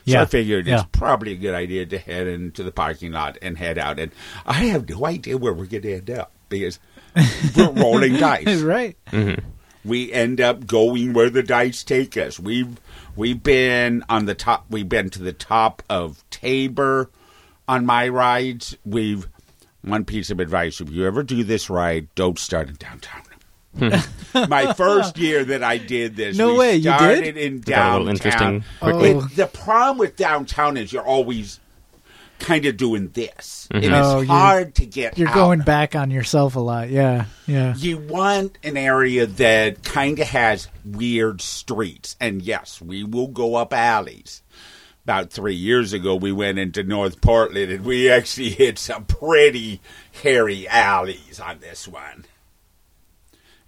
So 0.05 0.13
Yeah. 0.13 0.23
I 0.23 0.25
figured 0.27 0.67
Yeah. 0.67 0.81
it's 0.81 0.89
probably 0.93 1.33
a 1.33 1.37
good 1.37 1.55
idea 1.55 1.87
to 1.87 1.99
head 1.99 2.27
into 2.27 2.63
the 2.65 2.73
parking 2.73 3.13
lot 3.13 3.39
and 3.41 3.57
head 3.57 3.79
out. 3.79 3.99
And 4.01 4.11
I 4.45 4.55
have 4.67 4.89
no 4.89 5.07
idea 5.07 5.39
where 5.39 5.53
we're 5.53 5.67
going 5.67 5.83
to 5.83 5.95
end 5.95 6.11
up 6.11 6.33
because 6.49 6.79
we're 7.57 7.71
rolling 7.73 8.17
dice 8.17 8.61
right. 8.63 8.97
Mm-hmm. 9.13 9.45
we 9.85 10.13
end 10.13 10.41
up 10.41 10.67
going 10.67 11.13
where 11.13 11.31
the 11.31 11.43
dice 11.45 11.85
take 11.85 12.17
us. 12.17 12.41
We've 12.41 12.81
we've 13.15 13.43
been 13.43 14.05
on 14.09 14.27
the 14.27 14.35
top. 14.35 14.67
We've 14.71 14.89
been 14.89 15.11
to 15.11 15.23
the 15.23 15.33
top 15.33 15.83
of 15.89 16.23
Tabor 16.31 17.11
on 17.69 17.87
my 17.87 18.09
rides. 18.09 18.77
We've 18.85 19.29
one 19.83 20.05
piece 20.05 20.31
of 20.31 20.41
advice: 20.41 20.81
if 20.81 20.91
you 20.91 21.07
ever 21.07 21.23
do 21.23 21.43
this 21.45 21.69
ride, 21.71 22.09
don't 22.15 22.39
start 22.39 22.69
in 22.69 22.75
downtown. 22.77 23.23
Hmm. 23.79 24.49
my 24.51 24.73
first 24.77 25.17
year 25.17 25.45
that 25.47 25.63
I 25.63 25.79
did 25.79 26.15
this, 26.15 26.37
No 26.37 26.53
we 26.53 26.59
way, 26.59 26.77
you 26.77 26.83
did? 26.83 26.97
started 26.99 27.37
in 27.39 27.61
Got 27.61 27.79
a 27.97 28.05
little 28.05 28.07
downtown. 28.15 28.55
interesting 28.55 28.65
quickly. 28.81 29.11
Oh. 29.15 29.21
But 29.23 29.37
the 29.37 29.47
problem 29.47 29.97
with 29.99 30.17
downtown 30.17 30.77
is 30.77 30.93
you're 30.93 31.07
always 31.07 31.59
kind 32.39 32.67
of 32.67 32.77
doing 32.77 33.09
this, 33.15 33.69
and 33.71 33.83
mm-hmm. 33.83 33.95
it's 33.95 34.07
Oh, 34.07 34.17
you're- 34.17 34.27
hard 34.27 34.75
to 34.75 34.85
get. 34.85 35.17
You're 35.17 35.29
out. 35.31 35.35
going 35.35 35.61
back 35.61 35.97
on 35.97 36.11
yourself 36.11 36.55
a 36.57 36.61
lot. 36.61 36.91
Yeah. 36.91 37.25
Yeah. 37.47 37.75
You 37.77 37.97
want 37.97 38.59
an 38.63 38.77
area 38.77 39.25
that 39.27 39.83
kind 39.83 40.19
of 40.19 40.27
has 40.29 40.69
weird 40.85 41.41
streets. 41.41 42.15
And 42.21 42.43
yes, 42.43 42.79
we 42.79 43.05
will 43.05 43.29
go 43.29 43.55
up 43.55 43.73
alleys. 43.73 44.43
About 45.05 45.31
three 45.33 45.55
years 45.57 45.93
ago, 45.93 46.15
we 46.15 46.31
went 46.31 46.59
into 46.61 46.85
North 46.85 47.21
Portland 47.21 47.73
and 47.73 47.85
we 47.85 48.09
actually 48.09 48.51
hit 48.51 48.79
some 48.79 49.05
pretty 49.05 49.81
hairy 50.23 50.69
alleys 50.69 51.41
on 51.41 51.59
this 51.59 51.89
one. 51.89 52.25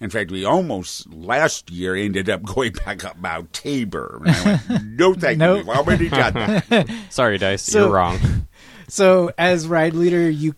In 0.01 0.11
fact, 0.11 0.31
we 0.31 0.45
almost 0.45 1.13
last 1.13 1.71
year 1.71 1.97
ended 1.97 2.29
up 2.31 2.43
going 2.45 2.73
back 2.85 3.05
up 3.05 3.17
Mount 3.19 3.53
Tabor. 3.53 4.21
And 4.25 4.31
I 4.37 4.61
went, 4.69 4.85
no, 4.99 5.15
thank 5.15 5.39
Nope. 5.39 5.59
you. 5.65 5.67
We've 5.67 5.77
already 5.77 6.09
done 6.09 6.35
that. 6.35 6.89
Sorry, 7.11 7.39
Dice, 7.39 7.63
So- 7.63 7.87
you're 7.87 7.95
wrong. 7.95 8.47
So, 8.87 9.33
as 9.39 9.67
ride 9.67 9.95
leader, 9.95 10.29
you 10.31 10.55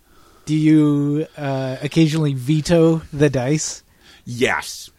do 0.47 0.55
you 0.55 1.27
uh, 1.39 1.77
occasionally 1.81 2.35
veto 2.35 2.97
the 3.13 3.31
dice? 3.31 3.83
Yes. 4.25 4.91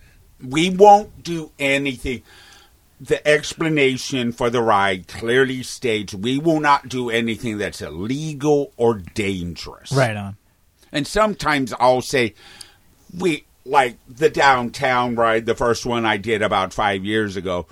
We 0.41 0.69
won't 0.69 1.23
do 1.23 1.51
anything. 1.59 2.23
The 2.99 3.25
explanation 3.27 4.31
for 4.31 4.49
the 4.49 4.61
ride 4.61 5.07
clearly 5.07 5.61
states 5.63 6.13
we 6.13 6.39
will 6.39 6.59
not 6.59 6.89
do 6.89 7.09
anything 7.11 7.59
that's 7.59 7.81
illegal 7.81 8.73
or 8.75 8.95
dangerous. 8.95 9.91
Right 9.91 10.15
on. 10.15 10.37
And 10.91 11.05
sometimes 11.05 11.73
I'll 11.79 12.01
say, 12.01 12.33
we, 13.15 13.45
like 13.65 13.97
the 14.07 14.29
downtown 14.29 15.15
ride, 15.15 15.45
the 15.45 15.53
first 15.53 15.85
one 15.85 16.05
I 16.05 16.17
did 16.17 16.41
about 16.41 16.73
five 16.73 17.05
years 17.05 17.35
ago, 17.35 17.67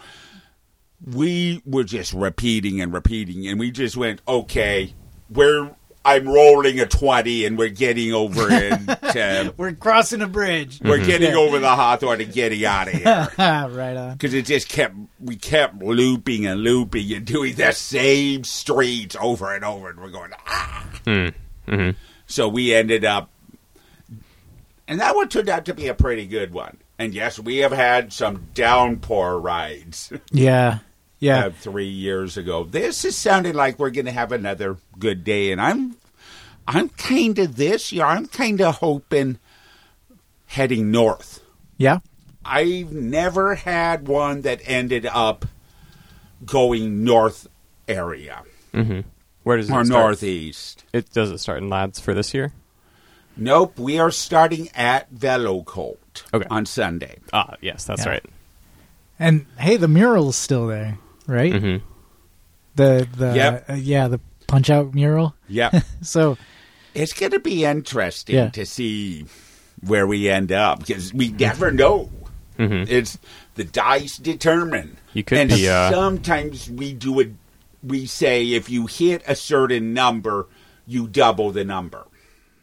we 1.04 1.62
were 1.66 1.84
just 1.84 2.14
repeating 2.14 2.82
and 2.82 2.94
repeating. 2.94 3.48
And 3.48 3.60
we 3.60 3.72
just 3.72 3.98
went, 3.98 4.22
okay, 4.28 4.94
we're. 5.30 5.72
I'm 6.06 6.28
rolling 6.30 6.80
a 6.80 6.86
20 6.86 7.46
and 7.46 7.58
we're 7.58 7.70
getting 7.70 8.14
over 8.14 8.52
into 8.54 9.42
um, 9.48 9.54
We're 9.58 9.74
crossing 9.74 10.22
a 10.22 10.28
bridge. 10.28 10.80
we're 10.84 10.98
mm-hmm. 10.98 11.08
getting 11.08 11.32
Yeah. 11.32 11.38
over 11.38 11.58
the 11.60 11.76
Hawthorne 11.76 12.22
and 12.22 12.32
getting 12.32 12.64
out 12.64 12.88
of 12.88 12.94
here. 12.94 13.28
right 13.38 13.98
on. 13.98 14.14
Because 14.14 14.34
it 14.36 14.46
just 14.46 14.70
kept, 14.70 14.96
we 15.20 15.36
kept 15.36 15.82
looping 15.82 16.46
and 16.46 16.62
looping 16.62 17.12
and 17.12 17.26
doing 17.26 17.56
the 17.56 17.72
same 17.72 18.44
streets 18.44 19.18
over 19.20 19.54
and 19.56 19.66
over. 19.66 19.90
And 19.90 20.00
we're 20.00 20.10
going, 20.12 20.32
ah. 20.48 20.90
Hmm. 21.04 21.28
Mm-hmm. 21.68 21.90
So 22.28 22.48
we 22.48 22.74
ended 22.74 23.04
up, 23.04 23.30
and 24.88 25.00
that 25.00 25.16
one 25.16 25.28
turned 25.30 25.50
out 25.50 25.66
to 25.66 25.74
be 25.74 25.88
a 25.88 25.94
pretty 25.96 26.28
good 26.28 26.54
one. 26.54 26.78
And 27.00 27.14
yes, 27.14 27.40
we 27.40 27.58
have 27.58 27.72
had 27.72 28.14
some 28.14 28.48
downpour 28.54 29.40
rides 29.40 30.14
Yeah. 30.32 30.80
Yeah. 31.20 31.46
uh, 31.48 31.50
three 31.52 31.88
years 31.88 32.38
ago. 32.38 32.64
This 32.64 33.06
is 33.06 33.16
sounding 33.16 33.54
like 33.56 33.80
we're 33.80 33.90
going 33.90 34.06
to 34.06 34.12
have 34.12 34.32
another 34.32 34.78
good 35.00 35.24
day. 35.24 35.52
And 35.52 35.62
I'm, 35.62 35.96
I'm 36.68 36.90
kind 36.90 37.40
of 37.40 37.56
this 37.56 37.92
year, 37.92 38.06
I'm 38.06 38.28
kind 38.28 38.62
of 38.62 38.76
hoping 38.78 39.40
heading 40.48 40.92
north. 40.92 41.42
Yeah. 41.78 42.00
I've 42.44 42.92
never 42.92 43.56
had 43.56 44.08
one 44.08 44.42
that 44.42 44.62
ended 44.66 45.06
up 45.08 45.46
going 46.46 47.04
north 47.04 47.48
area 47.88 48.44
Where 49.44 49.58
does 49.58 49.70
it 49.70 49.74
or 49.74 49.86
start? 49.86 49.88
northeast. 49.88 50.84
It 50.94 51.12
does 51.12 51.32
it 51.32 51.40
start 51.40 51.60
in 51.60 51.70
lads 51.70 52.00
for 52.00 52.14
this 52.14 52.34
year? 52.34 52.52
Nope, 53.38 53.80
we 53.80 53.98
are 54.00 54.12
starting 54.12 54.70
at 54.76 55.12
Velocult 55.14 55.98
Okay. 56.34 56.46
on 56.50 56.66
Sunday. 56.66 57.18
Ah, 57.34 57.56
yes, 57.62 57.84
that's 57.86 58.06
Yeah. 58.06 58.12
right. 58.12 58.26
And 59.20 59.46
hey, 59.58 59.78
the 59.78 59.88
mural 59.88 60.30
is 60.30 60.36
still 60.36 60.68
there, 60.68 60.98
right? 61.28 61.54
hmm 61.54 61.78
The 62.76 63.08
the 63.16 63.36
Yep. 63.36 63.70
uh, 63.70 63.74
yeah 63.74 64.08
the 64.08 64.20
punch 64.48 64.70
out 64.70 64.94
mural. 64.94 65.36
Yep. 65.48 65.84
So 66.02 66.38
it's 66.94 67.14
going 67.14 67.32
to 67.32 67.40
be 67.40 67.66
interesting 67.66 68.36
Yeah. 68.36 68.50
to 68.50 68.66
see 68.66 69.26
where 69.86 70.08
we 70.08 70.30
end 70.30 70.52
up 70.52 70.80
because 70.80 71.14
we 71.14 71.30
never 71.30 71.72
know. 71.72 72.10
Mhm. 72.58 72.88
It's 72.90 73.18
the 73.56 73.64
dice 73.66 74.18
determine. 74.18 74.98
You 75.14 75.24
could 75.24 75.38
and 75.40 75.50
be, 75.50 75.68
uh, 75.68 75.92
sometimes 75.92 76.70
we 76.70 76.94
do 76.94 77.20
it. 77.20 77.32
We 77.84 78.06
say 78.06 78.46
if 78.54 78.70
you 78.70 78.88
hit 78.88 79.24
a 79.28 79.36
certain 79.36 79.94
number, 79.94 80.48
you 80.88 81.08
double 81.08 81.52
the 81.52 81.64
number. 81.66 82.06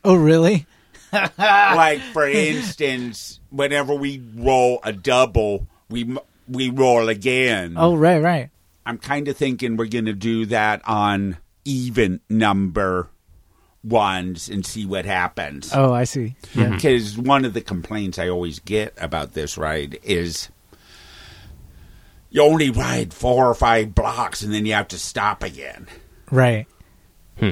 oh 0.04 0.14
really? 0.14 0.66
like 1.38 2.00
for 2.14 2.26
instance, 2.28 3.38
whenever 3.50 3.94
we 3.94 4.22
roll 4.36 4.80
a 4.82 4.92
double, 4.92 5.66
we 5.90 6.16
we 6.48 6.70
roll 6.70 7.08
again. 7.10 7.74
Oh 7.76 7.94
right 7.94 8.22
right. 8.22 8.48
I'm 8.84 8.98
kind 8.98 9.28
of 9.28 9.36
thinking 9.36 9.76
we're 9.76 9.86
going 9.86 10.06
to 10.06 10.12
do 10.12 10.46
that 10.46 10.82
on 10.86 11.36
even 11.64 12.20
number 12.28 13.08
ones 13.84 14.48
and 14.48 14.64
see 14.66 14.86
what 14.86 15.04
happens. 15.04 15.70
Oh 15.74 15.92
I 15.92 16.04
see. 16.04 16.34
Yeah. 16.54 16.64
Mm-hmm. 16.64 16.74
Because 16.76 17.18
one 17.18 17.44
of 17.44 17.52
the 17.54 17.60
complaints 17.60 18.18
I 18.18 18.28
always 18.28 18.58
get 18.60 18.94
about 18.96 19.32
this 19.34 19.56
ride 19.58 19.98
is 20.02 20.48
you 22.30 22.42
only 22.42 22.70
ride 22.70 23.12
four 23.12 23.48
or 23.48 23.54
five 23.54 23.94
blocks 23.94 24.42
and 24.42 24.52
then 24.54 24.66
you 24.66 24.72
have 24.74 24.88
to 24.88 24.98
stop 24.98 25.42
again. 25.42 25.86
Right. 26.30 26.66
Hmm. 27.38 27.50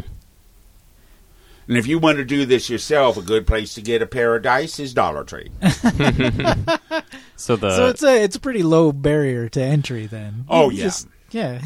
And 1.69 1.77
if 1.79 1.87
you 1.87 1.99
want 2.01 2.19
to 2.19 2.25
do 2.25 2.47
this 2.47 2.69
yourself, 2.69 3.17
a 3.17 3.23
good 3.23 3.47
place 3.47 3.75
to 3.75 3.83
get 3.83 4.03
a 4.03 4.07
pair 4.07 4.35
of 4.35 4.43
dice 4.43 4.81
is 4.81 4.93
Dollar 4.95 5.25
Tree. 5.25 5.51
So 7.37 7.57
the 7.57 7.75
so 7.75 7.87
it's 7.87 8.03
a 8.03 8.23
it's 8.23 8.37
a 8.37 8.41
pretty 8.41 8.63
low 8.63 8.93
barrier 8.93 9.49
to 9.49 9.63
entry 9.63 10.05
then. 10.07 10.45
Oh, 10.47 10.69
You 10.69 10.77
yeah. 10.77 10.85
just- 10.85 11.09
yeah. 11.31 11.61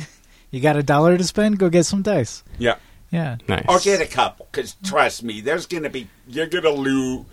You 0.51 0.61
got 0.61 0.77
a 0.77 0.83
dollar 0.83 1.19
to 1.19 1.25
spend? 1.25 1.59
Go 1.59 1.69
get 1.69 1.85
some 1.85 2.03
dice. 2.03 2.45
yeah. 2.59 2.77
Yeah. 3.11 3.37
nice. 3.49 3.65
Or 3.69 3.79
get 3.79 4.01
a 4.01 4.07
couple, 4.13 4.49
because 4.51 4.75
trust 4.85 5.23
me, 5.23 5.41
there's 5.41 5.67
going 5.67 5.85
to 5.85 5.91
be, 5.91 6.09
you're 6.27 6.49
going 6.49 6.65
to 6.65 6.71
lose. 6.73 7.25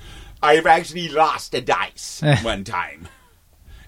I've 0.43 0.67
actually 0.67 1.09
lost 1.09 1.55
a 1.55 1.61
dice 1.61 2.21
eh. 2.23 2.41
one 2.43 2.63
time. 2.63 3.07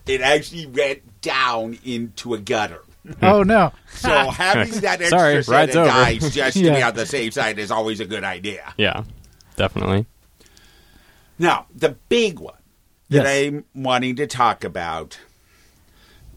It 0.06 0.20
actually 0.20 0.66
went 0.66 1.20
down 1.20 1.78
into 1.84 2.34
a 2.34 2.38
gutter. 2.38 2.80
Oh 3.20 3.42
no. 3.42 3.70
So 3.90 4.08
having 4.30 4.72
that 4.80 5.00
extra 5.02 5.08
Sorry, 5.10 5.42
set 5.44 5.70
of 5.70 5.76
over. 5.76 5.86
dice 5.90 6.34
just 6.34 6.56
to 6.56 6.62
be 6.62 6.82
on 6.82 6.94
the 6.94 7.04
safe 7.04 7.34
side 7.34 7.58
is 7.58 7.70
always 7.70 8.00
a 8.00 8.06
good 8.06 8.24
idea. 8.24 8.72
Yeah, 8.78 9.04
definitely. 9.56 10.06
Now, 11.38 11.66
the 11.74 11.90
big 12.08 12.38
one 12.40 12.56
that 13.10 13.24
Yes. 13.24 13.52
I'm 13.52 13.64
wanting 13.74 14.16
to 14.16 14.26
talk 14.26 14.64
about 14.64 15.18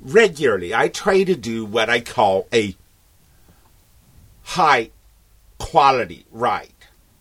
regularly, 0.07 0.73
I 0.73 0.87
try 0.87 1.23
to 1.23 1.35
do 1.35 1.65
what 1.65 1.89
I 1.89 1.99
call 2.01 2.47
a 2.53 2.75
high 4.43 4.89
quality 5.57 6.25
ride. 6.31 6.69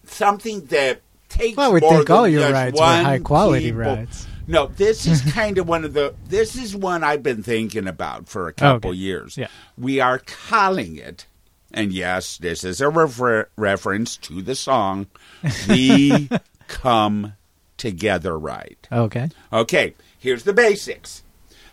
Something 0.04 0.66
that 0.66 1.00
takes 1.28 1.56
Well, 1.56 1.70
I 1.70 1.72
would 1.72 1.82
more 1.82 1.96
think 1.98 2.10
all 2.10 2.28
your 2.28 2.50
rides 2.52 2.78
were 2.78 2.86
high 2.86 3.18
quality 3.18 3.66
people. 3.66 3.80
rides. 3.80 4.26
No, 4.46 4.66
this 4.66 5.06
is 5.06 5.20
kind 5.32 5.58
of 5.58 5.66
one 5.68 5.84
of 5.84 5.92
the. 5.92 6.14
This 6.28 6.54
is 6.56 6.76
one 6.76 7.02
I've 7.02 7.22
been 7.22 7.42
thinking 7.42 7.88
about 7.88 8.28
for 8.28 8.46
a 8.46 8.52
couple 8.52 8.90
Okay. 8.90 8.98
years. 8.98 9.36
Yeah. 9.36 9.48
We 9.76 9.98
are 10.00 10.20
calling 10.20 10.96
it, 10.96 11.26
and 11.72 11.92
yes, 11.92 12.38
this 12.38 12.62
is 12.62 12.80
a 12.80 12.88
refer- 12.88 13.48
reference 13.56 14.16
to 14.18 14.42
the 14.42 14.54
song 14.54 15.08
"We 15.68 16.28
Come 16.68 17.32
Together" 17.76 18.38
ride. 18.38 18.76
Okay. 18.92 19.30
Okay, 19.52 19.94
here's 20.16 20.44
the 20.44 20.52
basics. 20.52 21.24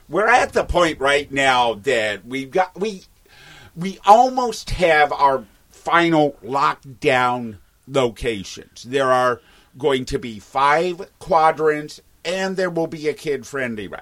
We're 0.10 0.28
at 0.28 0.54
the 0.54 0.64
point 0.64 1.00
right 1.00 1.32
now 1.32 1.76
that 1.76 2.26
we've 2.26 2.52
got 2.52 2.80
we 2.80 3.04
we 3.76 4.00
almost 4.06 4.72
have 4.72 5.12
our 5.12 5.46
final 5.70 6.38
lockdown 6.44 7.58
locations. 7.88 8.84
There 8.84 9.12
are 9.12 9.42
going 9.78 10.06
to 10.06 10.20
be 10.20 10.40
five 10.40 11.10
quadrants 11.20 12.02
and 12.24 12.56
there 12.56 12.70
will 12.70 12.88
be 12.88 13.08
a 13.08 13.14
kid 13.14 13.46
friendly 13.46 13.88
ride. 13.88 14.02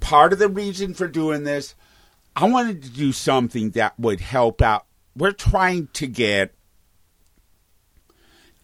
Part 0.00 0.32
of 0.32 0.38
the 0.38 0.48
reason 0.48 0.94
for 0.94 1.08
doing 1.08 1.44
this, 1.44 1.74
I 2.34 2.46
wanted 2.46 2.82
to 2.82 2.90
do 2.90 3.12
something 3.12 3.70
that 3.70 3.98
would 3.98 4.20
help 4.20 4.62
out. 4.62 4.86
We're 5.16 5.32
trying 5.32 5.88
to 5.94 6.06
get 6.06 6.54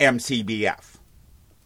MCBF 0.00 0.96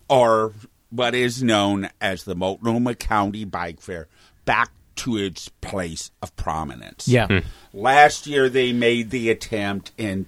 or 0.09 0.53
what 0.91 1.15
is 1.15 1.43
known 1.43 1.91
as 2.01 2.25
the 2.25 2.35
Multnomah 2.35 2.97
County 2.97 3.45
Bike 3.45 3.81
Fair 3.81 4.09
back 4.45 4.71
to 4.97 5.17
its 5.17 5.49
place 5.61 6.11
of 6.23 6.35
prominence. 6.37 7.09
Yeah. 7.09 7.41
Last 7.73 8.27
year 8.27 8.49
they 8.49 8.73
made 8.73 9.11
the 9.11 9.31
attempt 9.31 9.93
and 9.99 10.27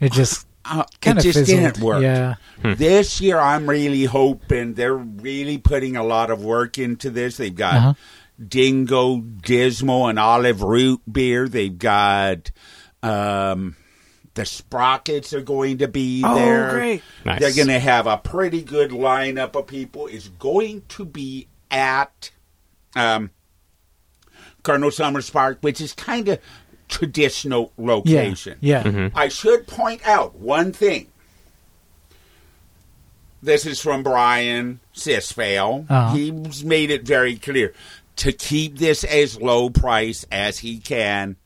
It 0.00 0.12
just 0.12 0.46
uh, 0.64 0.84
kind 1.00 1.18
it 1.18 1.20
of 1.20 1.24
just 1.32 1.38
fizzled. 1.38 1.60
didn't 1.74 1.78
work. 1.84 2.02
Yeah. 2.02 2.34
This 2.62 3.20
year 3.20 3.38
I'm 3.38 3.68
really 3.68 4.04
hoping 4.04 4.74
they're 4.74 4.96
really 4.96 5.58
putting 5.58 5.96
a 5.96 6.02
lot 6.02 6.30
of 6.30 6.42
work 6.44 6.78
into 6.78 7.10
this. 7.10 7.36
They've 7.36 7.54
got 7.54 7.74
Uh-huh. 7.76 7.94
Dingo, 8.46 9.18
Dismal, 9.20 10.06
and 10.08 10.18
Olive 10.18 10.62
Root 10.62 11.00
beer. 11.10 11.48
They've 11.48 11.76
got 11.76 12.50
um, 13.02 13.74
the 14.34 14.44
Sprockets 14.44 15.32
are 15.32 15.40
going 15.40 15.78
to 15.78 15.88
be 15.88 16.22
Oh, 16.24 16.34
there. 16.36 16.70
great. 16.70 17.02
Nice. 17.24 17.40
They're 17.40 17.54
going 17.54 17.68
to 17.68 17.80
have 17.80 18.06
a 18.06 18.16
pretty 18.16 18.62
good 18.62 18.90
lineup 18.90 19.56
of 19.56 19.66
people. 19.66 20.06
It's 20.06 20.28
going 20.28 20.82
to 20.90 21.04
be 21.04 21.48
at 21.70 22.30
um, 22.96 23.30
Colonel 24.62 24.90
Summers 24.90 25.30
Park, 25.30 25.58
which 25.60 25.80
is 25.80 25.92
kind 25.92 26.28
of 26.28 26.38
traditional 26.88 27.72
Yeah. 27.76 27.84
location. 27.86 28.58
Yeah. 28.60 29.10
I 29.14 29.28
should 29.28 29.66
point 29.66 30.06
out 30.06 30.36
one 30.36 30.72
thing. 30.72 31.08
This 33.42 33.66
is 33.66 33.80
from 33.80 34.02
Brian 34.02 34.80
Sisfail. 34.94 35.86
Uh-huh. 35.88 36.14
He's 36.14 36.64
made 36.64 36.90
it 36.90 37.04
very 37.06 37.36
clear 37.36 37.72
to 38.16 38.32
keep 38.32 38.78
this 38.78 39.04
as 39.04 39.40
low 39.40 39.70
price 39.70 40.26
as 40.32 40.58
he 40.58 40.78
can. 40.78 41.36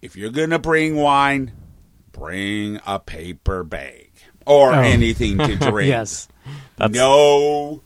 If 0.00 0.14
you're 0.14 0.30
going 0.30 0.50
to 0.50 0.60
bring 0.60 0.94
wine, 0.94 1.50
bring 2.12 2.78
a 2.86 3.00
paper 3.00 3.64
bag 3.64 4.12
or 4.46 4.72
Oh. 4.72 4.78
anything 4.78 5.38
to 5.38 5.56
drink. 5.70 5.88
Yes. 5.88 6.28
That's 6.76 6.94
No, 6.94 7.82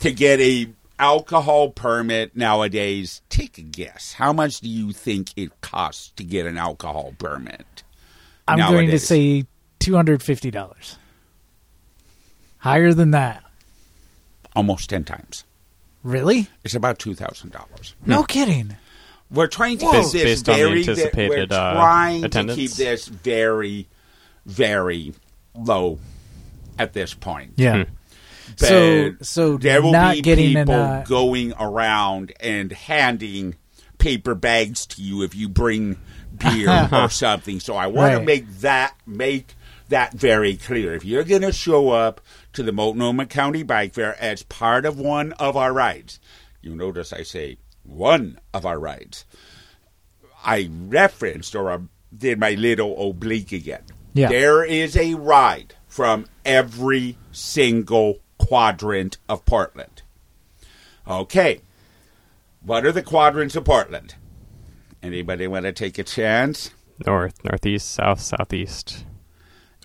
to 0.00 0.12
get 0.12 0.38
a 0.40 0.68
alcohol 1.02 1.70
permit 1.70 2.36
nowadays. 2.36 3.20
Take 3.28 3.58
a 3.58 3.62
guess. 3.62 4.14
How 4.14 4.32
much 4.32 4.60
do 4.60 4.68
you 4.68 4.92
think 4.92 5.32
it 5.36 5.60
costs 5.60 6.10
to 6.16 6.24
get 6.24 6.46
an 6.46 6.56
alcohol 6.56 7.12
permit? 7.18 7.82
I'm 8.46 8.58
going 8.58 8.88
to 8.90 8.98
say 8.98 9.44
two 9.80 9.94
hundred 9.94 10.22
fifty 10.22 10.50
dollars. 10.50 10.96
Higher 12.58 12.94
than 12.94 13.10
that. 13.10 13.42
almost 14.54 14.90
ten 14.90 15.04
times. 15.04 15.44
Really? 16.02 16.48
It's 16.64 16.74
about 16.74 16.98
two 16.98 17.14
thousand 17.14 17.52
dollars. 17.52 17.94
No 18.06 18.22
kidding. 18.22 18.76
We're 19.30 19.46
trying 19.46 19.78
to 19.78 19.86
Whoa. 19.86 20.02
keep 20.02 20.12
this 20.12 20.22
based 20.22 20.48
on 20.48 20.56
the 20.56 20.62
very. 20.62 20.78
anticipated, 20.80 21.50
we're 21.50 21.56
uh, 21.56 22.28
to 22.28 22.54
keep 22.54 22.70
this 22.72 23.08
very, 23.08 23.88
very 24.44 25.14
low 25.54 25.98
at 26.78 26.92
this 26.92 27.14
point. 27.14 27.54
Yeah. 27.56 27.84
Hmm. 27.84 27.92
So 28.56 29.14
so 29.22 29.56
there 29.56 29.82
will 29.82 29.92
not 29.92 30.14
be 30.16 30.22
getting 30.22 30.54
people 30.54 30.74
an 30.74 30.80
uh, 30.80 31.04
going 31.06 31.52
around 31.58 32.32
and 32.40 32.72
handing 32.72 33.56
paper 33.98 34.34
bags 34.34 34.86
to 34.86 35.02
you 35.02 35.22
if 35.22 35.34
you 35.34 35.48
bring 35.48 35.96
beer 36.36 36.88
or 36.92 37.08
something. 37.10 37.60
So 37.60 37.74
I 37.76 37.86
want 37.86 38.12
Right. 38.12 38.18
to 38.18 38.24
make 38.24 38.48
that 38.60 38.94
make 39.06 39.54
that 39.88 40.12
very 40.14 40.56
clear. 40.56 40.94
If 40.94 41.04
you're 41.04 41.24
going 41.24 41.42
to 41.42 41.52
show 41.52 41.90
up 41.90 42.20
to 42.54 42.62
the 42.62 42.72
Multnomah 42.72 43.26
County 43.26 43.62
Bike 43.62 43.94
Fair 43.94 44.16
as 44.20 44.42
part 44.42 44.86
of 44.86 44.98
one 44.98 45.32
of 45.34 45.56
our 45.56 45.72
rides, 45.72 46.18
you 46.62 46.74
notice 46.74 47.12
I 47.12 47.22
say 47.22 47.58
one 47.84 48.38
of 48.54 48.64
our 48.64 48.78
rides. 48.78 49.24
I 50.44 50.68
referenced 50.72 51.54
or 51.54 51.70
I 51.70 51.78
did 52.16 52.38
my 52.40 52.52
little 52.52 53.10
oblique 53.10 53.52
again. 53.52 53.82
Yeah. 54.14 54.28
There 54.28 54.64
is 54.64 54.96
a 54.96 55.14
ride 55.14 55.74
from 55.86 56.26
every 56.44 57.16
single 57.30 58.18
quadrant 58.46 59.18
of 59.28 59.44
Portland. 59.44 60.02
Okay. 61.08 61.60
What 62.62 62.84
are 62.86 62.92
the 62.92 63.02
quadrants 63.02 63.56
of 63.56 63.64
Portland? 63.64 64.14
Anybody 65.02 65.46
want 65.46 65.64
to 65.64 65.72
take 65.72 65.98
a 65.98 66.04
chance? 66.04 66.70
north, 67.04 67.42
northeast, 67.44 67.90
south, 67.90 68.20
southeast, 68.20 69.04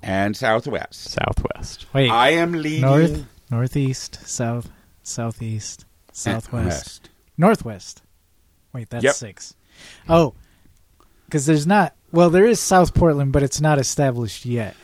And 0.04 0.38
southwest. 0.38 0.94
southwest. 1.10 1.88
wait 1.94 2.12
I 2.12 2.30
am 2.32 2.52
leading 2.52 2.82
north, 2.82 3.26
northeast, 3.50 4.20
south, 4.28 4.70
southeast, 5.02 5.86
southwest, 6.12 6.66
west. 6.68 7.10
northwest. 7.38 8.04
Wait, 8.74 8.90
that's 8.92 9.04
Yep. 9.04 9.16
six. 9.16 9.56
Oh, 10.08 10.36
because 11.26 11.48
there's 11.48 11.66
not. 11.66 11.96
Well, 12.12 12.30
there 12.30 12.46
is 12.46 12.60
South 12.60 12.94
Portland, 12.94 13.32
but 13.34 13.42
it's 13.44 13.60
not 13.62 13.80
established 13.80 14.46
yet. 14.46 14.76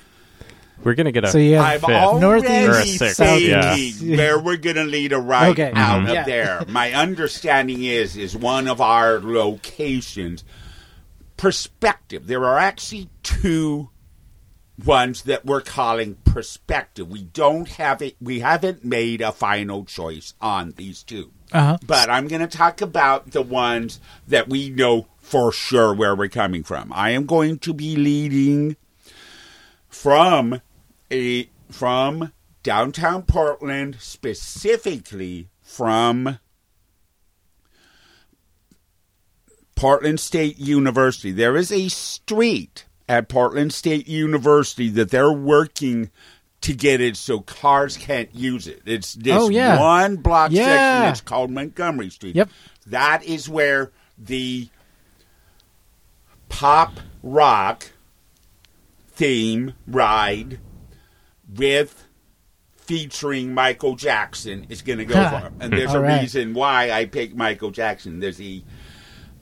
We're 0.84 0.96
gonna 0.96 1.12
get 1.12 1.24
a 1.24 1.28
So 1.30 1.38
you 1.38 1.56
have 1.56 1.84
I'm 1.84 1.89
fifth. 1.89 1.89
already 1.89 2.22
Northeast, 2.22 2.69
Or 2.69 2.72
a 2.80 2.86
sixth, 2.86 3.17
thinking 3.17 4.10
yeah. 4.10 4.17
where 4.17 4.39
we're 4.39 4.58
going 4.58 4.76
to 4.76 4.84
lead 4.84 5.13
a 5.13 5.19
ride 5.19 5.52
Okay. 5.52 5.72
out 5.76 6.02
Mhm. 6.02 6.08
of 6.10 6.13
Yeah. 6.13 6.24
there. 6.24 6.65
My 6.67 6.91
understanding 6.93 7.84
is 7.84 8.15
is 8.17 8.36
one 8.36 8.67
of 8.67 8.82
our 8.82 9.19
locations 9.19 10.43
perspective. 11.38 12.28
There 12.28 12.46
are 12.46 12.58
actually 12.60 13.10
two 13.24 13.89
ones 14.84 15.24
that 15.24 15.46
we're 15.46 15.62
calling 15.62 16.15
perspective. 16.26 17.08
We 17.10 17.24
don't 17.24 17.67
have 17.69 18.02
it. 18.02 18.15
We 18.22 18.39
haven't 18.39 18.84
made 18.84 19.22
a 19.22 19.32
final 19.32 19.86
choice 19.86 20.34
on 20.41 20.74
these 20.78 21.04
two. 21.04 21.32
Uh 21.52 21.62
huh. 21.62 21.78
But 21.86 22.10
I'm 22.10 22.28
going 22.28 22.41
to 22.41 22.58
talk 22.58 22.82
about 22.82 23.32
the 23.32 23.41
ones 23.43 24.00
that 24.28 24.50
we 24.50 24.69
know 24.69 25.08
for 25.19 25.52
sure 25.52 25.93
where 25.93 26.15
we're 26.15 26.28
coming 26.28 26.63
from. 26.63 26.91
I 26.93 27.12
am 27.12 27.26
going 27.26 27.60
to 27.60 27.74
be 27.74 27.96
leading 27.96 28.76
from 29.89 30.60
a 31.13 31.49
from 31.71 32.34
downtown 32.63 33.23
Portland, 33.23 33.97
specifically 33.99 35.49
from 35.62 36.39
Portland 39.76 40.19
State 40.19 40.58
University. 40.60 41.32
There 41.32 41.56
is 41.56 41.71
a 41.71 41.88
street 41.89 42.86
at 43.08 43.30
Portland 43.30 43.73
State 43.73 44.08
University 44.08 44.89
that 44.89 45.12
they're 45.12 45.32
working 45.32 46.10
to 46.62 46.73
get 46.73 47.02
it 47.02 47.17
so 47.17 47.41
cars 47.41 47.97
can't 47.97 48.34
use 48.34 48.67
it. 48.67 48.82
It's 48.86 49.17
oh, 49.17 49.21
this 49.21 49.34
Oh, 49.38 49.49
yeah. 49.49 49.80
one 49.80 50.15
block 50.17 50.52
Yeah. 50.52 50.65
section. 50.65 51.12
It's 51.12 51.21
called 51.21 51.52
Montgomery 51.52 52.10
Street. 52.10 52.36
Yep. 52.36 52.49
That 52.88 53.23
is 53.26 53.49
where 53.49 53.91
the 54.17 54.69
pop 56.47 56.99
rock 57.21 57.91
theme 59.12 59.73
ride 59.88 60.60
with 61.56 62.06
featuring 62.76 63.54
Michael 63.54 63.96
Jackson 63.96 64.66
is 64.70 64.82
going 64.82 65.00
to 65.00 65.06
go 65.06 65.16
Huh. 65.16 65.30
for 65.39 65.46
him. 65.48 65.56
And 65.60 65.74
there's 65.74 65.94
a 65.94 66.00
right. 66.02 66.22
reason 66.22 66.54
why 66.54 66.92
I 66.92 67.06
picked 67.06 67.36
Michael 67.36 67.72
Jackson. 67.72 68.20
There's 68.20 68.42
a 68.42 68.63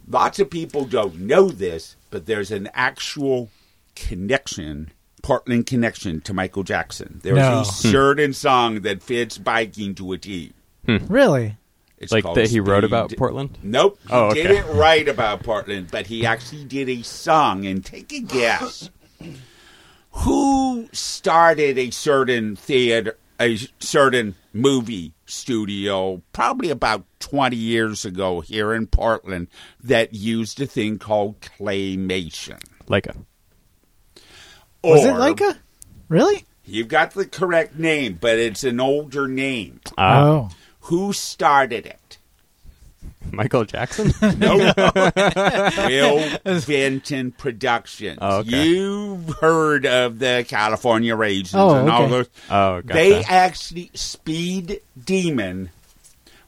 lots 0.08 0.40
of 0.40 0.50
people 0.50 0.86
don't 0.86 1.20
know 1.22 1.50
this, 1.50 1.96
but 2.12 2.26
there's 2.28 2.52
an 2.52 2.70
actual 2.74 3.50
connection, 3.96 4.92
Portland 5.24 5.66
connection 5.66 6.22
to 6.22 6.34
Michael 6.34 6.64
Jackson. 6.64 7.20
There's 7.24 7.38
No. 7.38 7.62
a 7.62 7.66
certain 7.66 8.34
song 8.34 8.82
that 8.82 9.02
fits 9.02 9.38
biking 9.38 9.96
to 9.96 10.12
a 10.14 10.18
T. 10.18 10.52
Hmm. 10.86 10.98
Really? 11.08 11.58
It's 11.98 12.12
Like 12.12 12.26
that 12.34 12.50
he 12.50 12.60
wrote 12.60 12.84
about 12.84 13.16
Portland? 13.16 13.60
Nope, 13.62 14.00
he 14.08 14.14
Oh, 14.14 14.26
okay. 14.30 14.44
didn't 14.44 14.76
write 14.76 15.08
about 15.08 15.44
Portland, 15.44 15.88
but 15.92 16.08
he 16.08 16.26
actually 16.26 16.66
did 16.66 16.90
a 16.90 17.04
song. 17.04 17.66
And 17.68 17.86
take 17.86 18.12
a 18.12 18.20
guess, 18.22 18.90
who 20.12 20.88
started 20.92 21.78
a 21.78 21.90
certain 21.92 22.56
theater, 22.56 23.18
a 23.40 23.58
certain 23.80 24.36
movie 24.54 25.14
studio, 25.26 26.22
probably 26.34 26.70
about 26.70 27.06
twenty 27.20 27.56
years 27.56 28.04
ago 28.06 28.42
here 28.42 28.74
in 28.74 28.88
Portland, 28.88 29.48
that 29.84 30.14
used 30.14 30.60
a 30.62 30.66
thing 30.68 31.00
called 31.00 31.40
claymation. 31.42 32.60
Laika. 32.88 33.16
Was 34.84 35.06
it 35.06 35.14
Or- 35.14 35.20
Laika? 35.20 35.58
Really? 36.10 36.46
You've 36.66 36.90
got 36.90 37.12
the 37.12 37.26
correct 37.26 37.78
name, 37.80 38.18
but 38.20 38.38
it's 38.38 38.64
an 38.64 38.80
older 38.80 39.28
name. 39.28 39.80
Ah, 39.98 40.24
oh. 40.24 40.50
Who 40.86 41.14
started 41.14 41.86
it? 41.86 42.00
Michael 43.32 43.66
Jackson? 43.66 44.12
no. 44.40 44.58
Will 44.76 46.40
Vinton 46.60 47.32
Productions. 47.38 48.18
Oh, 48.22 48.40
okay. 48.40 48.66
You've 48.68 49.30
heard 49.40 49.86
of 49.86 50.20
the 50.20 50.46
California 50.48 51.16
Raisins 51.16 51.56
Oh, 51.56 51.76
and 51.76 51.90
all 51.90 52.02
okay. 52.04 52.12
those. 52.12 52.30
oh, 52.50 52.82
gotcha. 52.82 52.94
They 52.94 53.24
actually, 53.24 53.92
Speed 53.94 54.82
Demon 55.06 55.70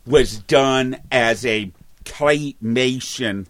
was 0.05 0.39
done 0.39 0.97
as 1.11 1.45
a 1.45 1.71
claymation 2.05 3.45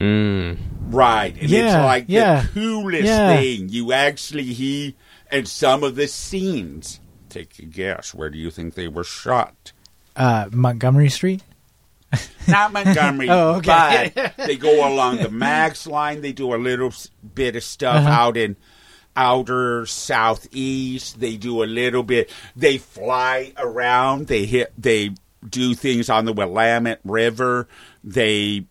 Mm. 0.00 0.58
ride. 0.88 1.38
And 1.40 1.52
it's 1.52 1.72
like 1.72 2.06
yeah, 2.08 2.42
the 2.42 2.48
coolest 2.48 3.04
yeah. 3.04 3.36
thing. 3.36 3.68
You 3.68 3.92
actually, 3.92 4.42
he, 4.42 4.96
and 5.30 5.46
some 5.46 5.84
of 5.84 5.94
the 5.94 6.08
scenes, 6.08 6.98
take 7.28 7.58
a 7.60 7.62
guess, 7.62 8.12
where 8.12 8.28
do 8.28 8.36
you 8.36 8.50
think 8.50 8.74
they 8.74 8.88
were 8.88 9.04
shot? 9.04 9.70
Uh, 10.16 10.48
Montgomery 10.50 11.08
Street? 11.10 11.42
Not 12.48 12.72
Montgomery, 12.72 13.28
Oh, 13.30 13.54
okay. 13.56 14.12
but 14.14 14.36
they 14.46 14.56
go 14.56 14.86
along 14.88 15.18
the 15.18 15.30
Max 15.30 15.86
line. 15.86 16.20
They 16.20 16.32
do 16.32 16.54
a 16.54 16.56
little 16.56 16.92
bit 17.34 17.56
of 17.56 17.64
stuff 17.64 17.96
Uh-huh. 17.96 18.08
out 18.10 18.36
in 18.36 18.56
outer 19.16 19.86
southeast. 19.86 21.20
They 21.20 21.36
do 21.36 21.62
a 21.62 21.66
little 21.66 22.02
bit. 22.02 22.30
They 22.56 22.78
fly 22.78 23.52
around. 23.56 24.26
They 24.26 24.44
hit. 24.46 24.72
They 24.76 25.10
do 25.48 25.74
things 25.74 26.08
on 26.10 26.24
the 26.24 26.32
Willamette 26.32 27.00
River. 27.04 27.68
They 28.02 28.66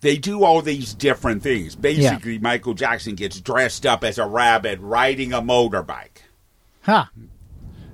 they 0.00 0.16
do 0.18 0.44
all 0.44 0.62
these 0.62 0.94
different 0.94 1.42
things. 1.42 1.74
Basically, 1.74 2.38
Michael 2.38 2.74
Jackson 2.74 3.14
gets 3.14 3.40
dressed 3.40 3.84
up 3.86 4.04
as 4.04 4.18
a 4.18 4.26
rabbit 4.26 4.78
riding 4.80 5.32
a 5.32 5.40
motorbike. 5.42 6.18
Huh. 6.82 7.06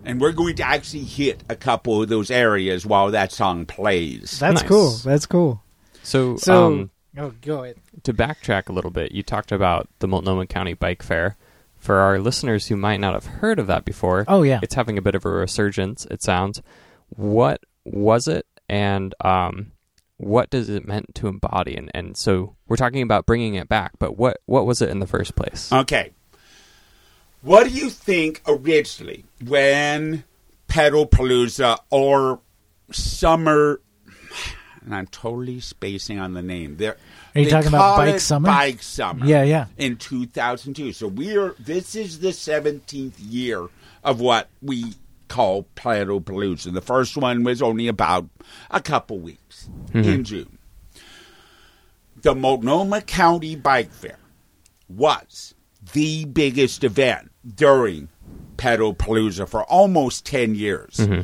And 0.05 0.21
we're 0.21 0.33
going 0.33 0.57
to 0.57 0.67
actually 0.67 1.05
hit 1.05 1.43
a 1.49 1.57
couple 1.57 2.03
of 2.03 2.09
those 2.09 2.31
areas 2.31 2.85
while 2.85 3.11
that 3.13 3.31
song 3.33 3.67
plays. 3.67 4.39
That's 4.41 4.61
Nice. 4.63 4.69
cool. 4.69 4.91
That's 5.05 5.27
cool. 5.27 5.63
So, 6.03 6.37
So, 6.37 6.67
um, 6.67 6.91
oh, 7.17 7.33
go 7.41 7.63
ahead. 7.65 7.77
to 8.03 8.13
backtrack 8.13 8.69
a 8.69 8.73
little 8.73 8.91
bit, 8.91 9.13
you 9.13 9.23
talked 9.23 9.53
about 9.53 9.89
the 10.01 10.09
Multnomah 10.09 10.47
County 10.47 10.75
Bike 10.75 11.03
Fair. 11.03 11.37
For 11.79 11.97
our 11.97 12.21
listeners 12.21 12.69
who 12.69 12.77
might 12.77 13.01
not 13.01 13.15
have 13.15 13.27
heard 13.27 13.59
of 13.59 13.67
that 13.67 13.85
before, 13.85 14.25
Oh, 14.29 14.45
yeah. 14.45 14.61
it's 14.63 14.75
having 14.77 14.99
a 14.99 15.03
bit 15.03 15.17
of 15.17 15.25
a 15.25 15.29
resurgence. 15.29 16.07
It 16.13 16.23
sounds. 16.23 16.63
What 17.09 17.61
was 17.85 18.29
it, 18.29 18.47
and 18.69 19.13
um, 19.25 19.73
what 20.17 20.49
does 20.49 20.69
it 20.69 20.87
meant 20.87 21.13
to 21.17 21.27
embody? 21.27 21.75
And, 21.77 21.91
and 21.93 22.17
so 22.17 22.55
we're 22.69 22.77
talking 22.77 23.03
about 23.03 23.27
bringing 23.27 23.57
it 23.57 23.69
back, 23.69 23.93
but 23.99 24.17
what 24.17 24.37
what 24.47 24.65
was 24.65 24.81
it 24.81 24.91
in 24.91 25.01
the 25.01 25.09
first 25.09 25.35
place? 25.35 25.73
Okay. 25.73 26.13
What 27.43 27.65
do 27.65 27.71
you 27.71 27.91
think 27.91 28.41
originally 28.47 29.25
when 29.45 30.25
Pedalpalooza 30.69 31.79
or 31.91 32.41
Summer? 32.91 33.81
And 34.85 34.95
I'm 34.95 35.07
totally 35.07 35.61
spacing 35.61 36.19
on 36.19 36.35
the 36.35 36.43
name. 36.43 36.77
There, 36.77 36.97
Are 37.35 37.39
you 37.39 37.45
they 37.45 37.51
talking 37.51 37.69
about 37.69 37.97
Bike 37.97 38.21
Summer? 38.21 38.47
Bike 38.47 38.83
Summer. 38.83 39.25
Yeah, 39.25 39.45
yeah. 39.45 39.67
In 39.77 39.97
2002, 39.97 40.93
so 40.93 41.09
we're 41.09 41.55
this 41.59 41.95
is 41.95 42.19
the 42.19 42.31
17th 42.31 43.15
year 43.19 43.69
of 44.03 44.21
what 44.21 44.49
we 44.61 44.95
call 45.29 45.67
Pedalpalooza. 45.77 46.73
The 46.73 46.81
first 46.81 47.17
one 47.17 47.45
was 47.45 47.63
only 47.63 47.89
about 47.89 48.29
a 48.71 48.81
couple 48.81 49.19
weeks 49.19 49.69
mm-hmm. 49.91 50.09
in 50.09 50.25
June. 50.25 50.59
The 52.21 52.35
Multnomah 52.35 53.03
County 53.03 53.57
Bike 53.57 53.91
Fair 53.93 54.19
was 54.89 55.55
the 55.93 56.25
biggest 56.25 56.85
event 56.85 57.31
during 57.57 58.09
Pedalpalooza 58.63 59.49
for 59.49 59.65
almost 59.65 60.25
10 60.27 60.55
years. 60.55 60.99
Mm-hmm. 60.99 61.23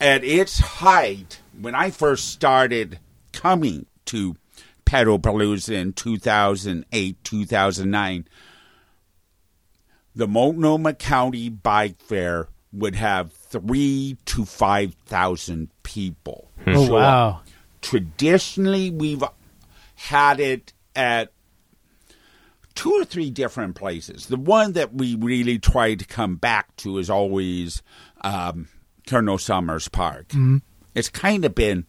At 0.00 0.22
its 0.22 0.60
height, 0.60 1.40
when 1.60 1.74
I 1.74 1.90
first 1.90 2.28
started 2.28 3.00
coming 3.32 3.86
to 4.06 4.36
Pedalpalooza 4.84 5.74
in 5.74 5.94
2008, 5.94 7.24
2009, 7.24 8.28
the 10.14 10.28
Multnomah 10.28 10.94
County 10.94 11.48
Bike 11.48 12.00
Fair 12.00 12.48
would 12.72 12.94
have 12.94 13.32
three 13.32 14.16
to 14.26 14.44
5,000 14.44 15.70
people. 15.82 16.52
Hmm. 16.62 16.70
Oh, 16.70 16.86
show 16.86 16.96
up 16.96 17.02
wow. 17.02 17.40
traditionally 17.82 18.90
we've 18.90 19.24
had 19.96 20.38
it 20.38 20.72
at 20.94 21.32
two 22.76 22.92
or 22.92 23.04
three 23.04 23.30
different 23.30 23.74
places. 23.74 24.26
The 24.26 24.36
one 24.36 24.74
that 24.74 24.94
we 24.94 25.16
really 25.16 25.58
try 25.58 25.94
to 25.96 26.04
come 26.04 26.36
back 26.36 26.76
to 26.76 26.98
is 26.98 27.10
always 27.10 27.82
um, 28.20 28.68
Colonel 29.08 29.38
Summers 29.38 29.88
Park. 29.88 30.32
It's 30.94 31.08
kind 31.08 31.44
of 31.44 31.54
been 31.54 31.86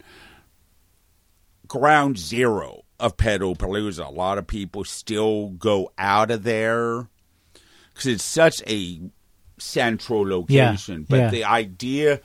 ground 1.67 2.17
zero 2.17 2.83
of 2.99 3.17
Pedalpalooza. 3.17 4.07
A 4.07 4.11
lot 4.11 4.37
of 4.39 4.47
people 4.47 4.83
still 4.83 5.49
go 5.49 5.91
out 5.97 6.31
of 6.31 6.43
there 6.43 7.07
because 7.93 8.07
it's 8.07 8.23
such 8.23 8.63
a 8.67 8.99
central 9.59 10.27
location. 10.27 11.05
but 11.07 11.17
yeah. 11.17 11.29
the 11.29 11.43
idea 11.43 12.21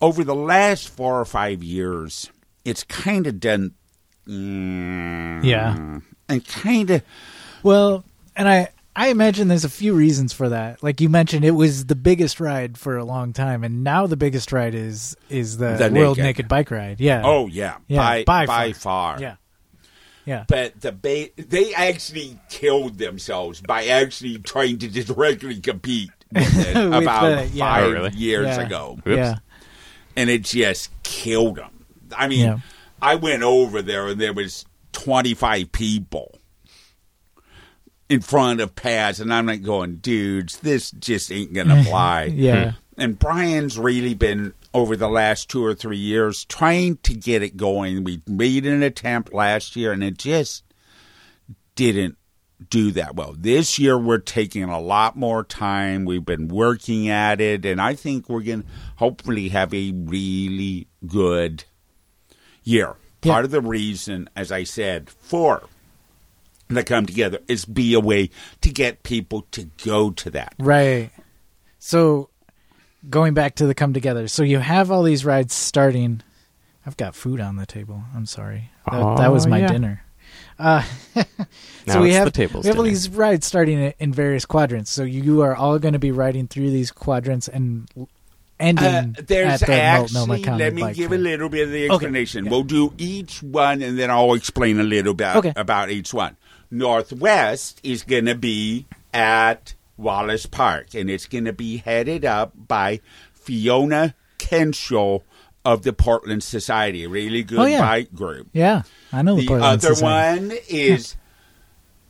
over 0.00 0.24
the 0.24 0.34
last 0.34 0.88
four 0.88 1.20
or 1.20 1.24
five 1.24 1.62
years, 1.62 2.30
it's 2.64 2.84
kind 2.84 3.26
of 3.26 3.40
done. 3.40 3.74
Mm, 4.26 5.44
Yeah. 5.44 6.00
And 6.28 6.46
kind 6.46 6.90
of. 6.90 7.02
Well, 7.62 8.04
and 8.36 8.48
I 8.48 8.68
I 8.94 9.08
imagine 9.08 9.48
there's 9.48 9.64
a 9.64 9.68
few 9.68 9.94
reasons 9.94 10.32
for 10.32 10.48
that. 10.48 10.82
Like 10.82 11.00
you 11.00 11.08
mentioned, 11.08 11.44
it 11.44 11.52
was 11.52 11.86
the 11.86 11.94
biggest 11.94 12.40
ride 12.40 12.76
for 12.76 12.96
a 12.96 13.04
long 13.04 13.32
time, 13.32 13.64
and 13.64 13.82
now 13.84 14.06
the 14.06 14.16
biggest 14.16 14.52
ride 14.52 14.74
is 14.74 15.16
is 15.30 15.56
the, 15.58 15.76
The 15.76 15.90
World 15.90 16.16
Naked. 16.18 16.24
Naked 16.24 16.48
Bike 16.48 16.70
Ride. 16.70 17.00
Yeah. 17.00 17.22
Oh, 17.24 17.46
yeah. 17.46 17.76
Yeah, 17.86 17.98
by, 17.98 18.24
by 18.24 18.46
by, 18.46 18.72
far. 18.72 19.14
far. 19.18 19.20
yeah, 19.22 19.36
yeah. 20.26 20.44
But 20.48 20.80
the 20.80 20.92
ba- 20.92 21.30
they 21.36 21.72
actually 21.74 22.38
killed 22.50 22.98
themselves 22.98 23.60
by 23.60 23.86
actually 23.86 24.38
trying 24.38 24.78
to 24.78 24.88
directly 24.88 25.60
compete 25.60 26.10
with 26.32 26.58
it 26.68 26.74
With 26.76 27.02
about 27.02 27.22
the- 27.38 27.46
yeah. 27.54 27.64
five 27.64 27.84
Oh, 27.84 27.90
really? 27.92 28.10
years 28.16 28.46
yeah. 28.48 28.60
ago. 28.66 28.98
Oops. 29.06 29.16
Yeah. 29.16 29.34
and 30.16 30.28
it 30.28 30.42
just 30.44 30.90
killed 31.04 31.56
them. 31.56 31.84
I 32.16 32.28
mean, 32.28 32.40
Yeah. 32.46 32.58
I 33.00 33.14
went 33.14 33.42
over 33.44 33.80
there 33.80 34.08
and 34.08 34.20
there 34.20 34.32
was 34.34 34.66
25 34.98 35.70
people 35.70 36.40
in 38.08 38.20
front 38.20 38.60
of 38.60 38.74
Paz, 38.74 39.20
and 39.20 39.32
I'm 39.32 39.46
like 39.46 39.62
going, 39.62 39.96
dudes, 39.96 40.58
this 40.58 40.90
just 40.90 41.30
ain't 41.30 41.52
gonna 41.52 41.84
fly. 41.84 42.24
Yeah. 42.24 42.72
And 42.96 43.16
Brian's 43.16 43.78
really 43.78 44.14
been 44.14 44.54
over 44.74 44.96
the 44.96 45.08
last 45.08 45.48
two 45.48 45.64
or 45.64 45.72
three 45.72 45.98
years 45.98 46.44
trying 46.44 46.96
to 47.04 47.14
get 47.14 47.44
it 47.44 47.56
going. 47.56 48.02
We 48.02 48.22
made 48.26 48.66
an 48.66 48.82
attempt 48.82 49.32
last 49.32 49.76
year, 49.76 49.92
and 49.92 50.02
it 50.02 50.18
just 50.18 50.64
didn't 51.76 52.18
do 52.68 52.90
that 52.90 53.14
well. 53.14 53.36
This 53.38 53.78
year, 53.78 53.96
we're 53.96 54.18
taking 54.18 54.64
a 54.64 54.80
lot 54.80 55.16
more 55.16 55.44
time. 55.44 56.06
We've 56.06 56.24
been 56.24 56.48
working 56.48 57.08
at 57.08 57.40
it, 57.40 57.64
and 57.64 57.80
I 57.80 57.94
think 57.94 58.28
we're 58.28 58.42
going 58.42 58.62
to 58.62 58.68
hopefully 58.96 59.50
have 59.50 59.72
a 59.72 59.92
really 59.92 60.88
good 61.06 61.62
year. 62.64 62.96
Yeah. 63.22 63.32
Part 63.32 63.44
of 63.44 63.50
the 63.50 63.60
reason, 63.60 64.28
as 64.36 64.52
I 64.52 64.64
said, 64.64 65.10
for 65.10 65.64
the 66.68 66.84
come 66.84 67.06
together 67.06 67.38
is 67.48 67.64
be 67.64 67.94
a 67.94 68.00
way 68.00 68.30
to 68.60 68.70
get 68.70 69.02
people 69.02 69.46
to 69.52 69.64
go 69.84 70.10
to 70.10 70.30
that. 70.30 70.54
Right. 70.58 71.10
So 71.78 72.28
going 73.08 73.34
back 73.34 73.54
to 73.56 73.66
the 73.66 73.74
come 73.74 73.92
together. 73.94 74.28
So 74.28 74.42
you 74.42 74.58
have 74.58 74.90
all 74.90 75.02
these 75.02 75.24
rides 75.24 75.54
starting. 75.54 76.22
I've 76.86 76.96
got 76.96 77.14
food 77.14 77.40
on 77.40 77.56
the 77.56 77.66
table. 77.66 78.02
I'm 78.14 78.26
sorry. 78.26 78.70
That, 78.90 79.16
that 79.16 79.28
Oh, 79.28 79.32
was 79.32 79.46
my 79.46 79.58
yeah. 79.60 79.66
dinner. 79.68 80.04
Uh, 80.58 80.84
Now 81.86 81.94
so 81.94 82.02
we 82.02 82.08
it's 82.08 82.16
have 82.18 82.24
the 82.26 82.30
tables 82.32 82.64
we 82.64 82.68
have 82.68 82.76
all 82.78 82.84
these 82.84 83.08
rides 83.08 83.46
starting 83.46 83.78
in- 83.78 83.94
in 83.98 84.12
various 84.12 84.44
quadrants. 84.44 84.90
So 84.90 85.04
you 85.04 85.40
are 85.42 85.54
all 85.56 85.78
going 85.78 85.92
to 85.94 85.98
be 85.98 86.10
riding 86.12 86.48
through 86.48 86.70
these 86.70 86.90
quadrants 86.90 87.48
and 87.48 87.88
l- 87.96 88.08
ending 88.60 88.84
Uh, 88.84 89.22
there's 89.26 89.60
the 89.60 89.72
actually, 89.80 90.26
Multnomah 90.36 90.56
let 90.58 90.74
me 90.74 90.92
give 90.92 91.12
a 91.12 91.18
little 91.18 91.48
bit 91.48 91.64
of 91.66 91.70
the 91.72 91.86
explanation. 91.86 92.44
yeah. 92.44 92.50
We'll 92.50 92.62
do 92.64 92.92
each 92.98 93.42
one 93.42 93.82
and 93.82 93.98
then 93.98 94.10
I'll 94.10 94.34
explain 94.34 94.80
a 94.80 94.82
little 94.84 95.14
bit 95.14 95.36
Okay. 95.36 95.52
about 95.56 95.90
each 95.90 96.12
one. 96.14 96.36
Northwest 96.70 97.80
is 97.82 98.02
going 98.02 98.26
to 98.26 98.34
be 98.34 98.86
at 99.14 99.74
Wallace 99.96 100.46
Park 100.46 100.94
and 100.94 101.08
it's 101.10 101.26
going 101.26 101.44
to 101.44 101.52
be 101.52 101.78
headed 101.78 102.24
up 102.24 102.52
by 102.68 103.00
Fiona 103.32 104.14
Kenshall 104.38 105.22
of 105.64 105.82
the 105.82 105.92
Portland 105.92 106.42
Society, 106.42 107.04
a 107.04 107.08
really 107.08 107.42
good 107.42 107.58
Oh, 107.58 107.64
yeah. 107.64 107.80
bike 107.80 108.12
group. 108.14 108.48
Yeah, 108.52 108.82
I 109.12 109.22
know 109.22 109.34
the, 109.36 109.42
The 109.42 109.46
Portland 109.48 109.72
other 109.84 109.94
Society. 109.94 110.48
one 110.48 110.58
is 110.68 111.16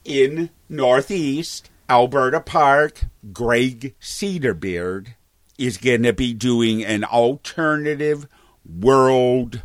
in 0.04 0.50
Northeast 0.68 1.70
Alberta 1.88 2.40
Park. 2.40 3.02
Greg 3.32 3.94
Cedarbeard 4.00 5.08
is 5.58 5.76
going 5.76 6.04
to 6.04 6.12
be 6.12 6.32
doing 6.32 6.84
an 6.84 7.04
alternative 7.04 8.26
world 8.64 9.62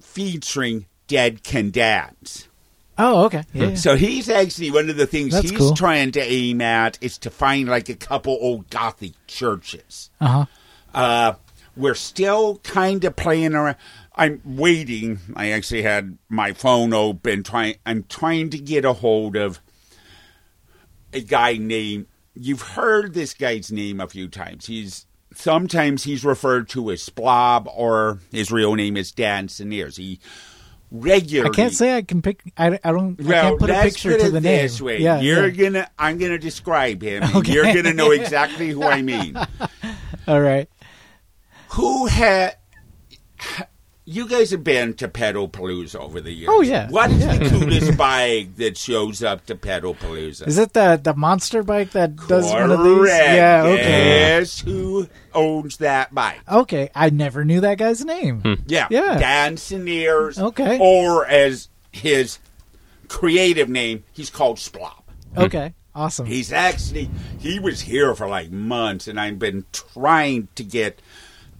featuring 0.00 0.86
Dead 1.06 1.42
Can 1.42 1.70
Dance. 1.70 2.48
Oh, 2.96 3.24
okay. 3.24 3.42
Yeah, 3.52 3.70
yeah. 3.70 3.74
So 3.74 3.96
he's 3.96 4.28
actually 4.28 4.70
one 4.70 4.88
of 4.88 4.96
the 4.96 5.06
things 5.06 5.32
That's 5.32 5.50
he's 5.50 5.58
cool. 5.58 5.74
trying 5.74 6.12
to 6.12 6.20
aim 6.20 6.60
at 6.60 6.96
is 7.00 7.18
to 7.18 7.30
find 7.30 7.68
like 7.68 7.88
a 7.88 7.96
couple 7.96 8.38
old 8.40 8.70
Gothic 8.70 9.14
churches. 9.26 10.10
Uh 10.20 10.26
huh. 10.28 10.44
Uh, 10.94 11.34
we're 11.76 11.94
still 11.94 12.58
kind 12.58 13.04
of 13.04 13.16
playing 13.16 13.54
around. 13.54 13.76
I'm 14.14 14.40
waiting. 14.44 15.18
I 15.34 15.50
actually 15.50 15.82
had 15.82 16.18
my 16.28 16.52
phone 16.52 16.92
open. 16.94 17.42
Trying. 17.42 17.76
I'm 17.84 18.04
trying 18.04 18.50
to 18.50 18.58
get 18.58 18.84
a 18.84 18.92
hold 18.92 19.34
of 19.34 19.60
a 21.12 21.20
guy 21.20 21.56
named. 21.56 22.06
You've 22.36 22.62
heard 22.62 23.14
this 23.14 23.34
guy's 23.34 23.72
name 23.72 24.00
a 24.00 24.06
few 24.08 24.28
times. 24.28 24.66
He's 24.66 25.06
sometimes 25.34 26.04
he's 26.04 26.24
referred 26.24 26.68
to 26.70 26.90
as 26.90 27.08
Splob, 27.08 27.66
or 27.74 28.18
his 28.30 28.50
real 28.52 28.74
name 28.74 28.96
is 28.96 29.12
Dan 29.12 29.48
Seniers. 29.48 29.96
He 29.96 30.20
regularly. 30.90 31.50
I 31.50 31.54
can't 31.56 31.72
say 31.72 31.96
I 31.96 32.02
can 32.02 32.22
pick. 32.22 32.42
I, 32.56 32.78
I 32.84 32.92
don't. 32.92 33.20
I 33.20 33.24
Well, 33.24 33.42
can't 33.50 33.58
put 33.60 33.70
a 33.70 33.82
picture 33.82 34.18
to 34.18 34.30
the 34.30 34.40
name. 34.40 34.70
way. 34.80 34.98
Yeah, 35.00 35.20
you're 35.20 35.48
yeah. 35.48 35.64
gonna. 35.70 35.90
I'm 35.98 36.18
gonna 36.18 36.38
describe 36.38 37.02
him. 37.02 37.22
Okay. 37.36 37.52
You're 37.52 37.64
gonna 37.74 37.94
know 37.94 38.10
exactly 38.12 38.70
who 38.70 38.82
I 38.84 39.02
mean. 39.02 39.36
All 40.26 40.40
right. 40.40 40.68
Who 41.70 42.06
had? 42.06 42.56
You 44.06 44.28
guys 44.28 44.50
have 44.50 44.62
been 44.62 44.92
to 44.94 45.08
Pedal 45.08 45.48
Palooza 45.48 45.96
over 45.96 46.20
the 46.20 46.30
years. 46.30 46.50
Oh, 46.52 46.60
yeah. 46.60 46.90
What 46.90 47.10
is 47.10 47.20
Yeah. 47.24 47.38
the 47.38 47.48
coolest 47.48 47.96
bike 47.98 48.54
that 48.56 48.76
shows 48.76 49.22
up 49.22 49.46
to 49.46 49.54
Pedal 49.54 49.94
Palooza? 49.94 50.46
Is 50.46 50.58
it 50.58 50.74
the 50.74 51.00
the 51.02 51.14
monster 51.14 51.62
bike 51.62 51.92
that 51.92 52.14
does 52.28 52.50
one 52.52 52.70
of 52.70 52.84
these? 52.84 53.08
Yeah. 53.08 53.62
Okay. 53.64 53.80
Guess 53.82 54.60
who 54.60 55.08
owns 55.32 55.78
that 55.78 56.14
bike? 56.14 56.40
Okay. 56.50 56.90
I 56.94 57.08
never 57.10 57.46
knew 57.46 57.62
that 57.62 57.78
guy's 57.78 58.04
name. 58.04 58.40
Hmm. 58.42 58.54
Yeah. 58.66 58.88
Yeah. 58.90 59.18
Dan 59.18 59.56
Seniers. 59.56 60.38
Okay. 60.38 60.78
Or 60.78 61.26
as 61.26 61.68
his 61.90 62.38
creative 63.08 63.68
name, 63.70 64.04
he's 64.12 64.28
called 64.28 64.58
Splop. 64.58 65.02
Hmm. 65.34 65.40
Okay. 65.44 65.74
Awesome. 65.94 66.26
He's 66.26 66.52
actually 66.52 67.08
he 67.38 67.58
was 67.58 67.80
here 67.80 68.14
for 68.14 68.28
like 68.28 68.50
months, 68.50 69.08
and 69.08 69.18
I've 69.18 69.38
been 69.38 69.64
trying 69.72 70.48
to 70.56 70.64
get 70.64 71.00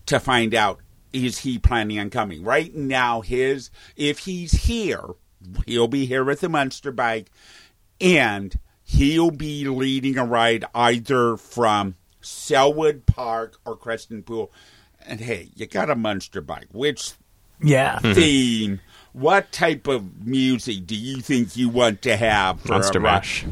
to 0.07 0.19
find 0.21 0.55
out 0.55 0.81
is 1.15 1.39
he 1.39 1.59
planning 1.59 1.99
on 2.01 2.11
coming. 2.11 2.43
Right 2.43 2.75
now, 2.75 3.21
his 3.21 3.71
if 3.97 4.19
he's 4.21 4.53
here, 4.53 5.05
he'll 5.65 5.89
be 5.89 6.05
here 6.05 6.25
with 6.25 6.41
the 6.41 6.49
Munster 6.49 6.91
bike, 6.91 7.31
and 8.01 8.59
he'll 8.83 9.31
be 9.31 9.67
leading 9.67 10.19
a 10.19 10.25
ride 10.25 10.65
either 10.75 11.37
from 11.37 11.95
Sellwood 12.21 13.07
Park 13.07 13.59
or 13.65 13.77
Creston 13.77 14.25
Pool. 14.25 14.53
And 15.07 15.21
hey, 15.21 15.51
you 15.55 15.67
got 15.67 15.89
a 15.89 15.95
Munster 15.95 16.41
bike. 16.41 16.69
Which 16.73 17.13
yeah. 17.63 17.97
Mm-hmm. 18.01 18.13
theme? 18.13 18.81
What 19.13 19.53
type 19.53 19.87
of 19.87 20.27
music 20.27 20.87
do 20.87 20.97
you 20.97 21.19
think 21.21 21.57
you 21.57 21.69
want 21.69 22.03
to 22.03 22.17
have 22.17 22.61
for 22.61 22.73
Monster 22.73 22.99
a 22.99 23.03
ride? 23.03 23.13
Mash. 23.13 23.45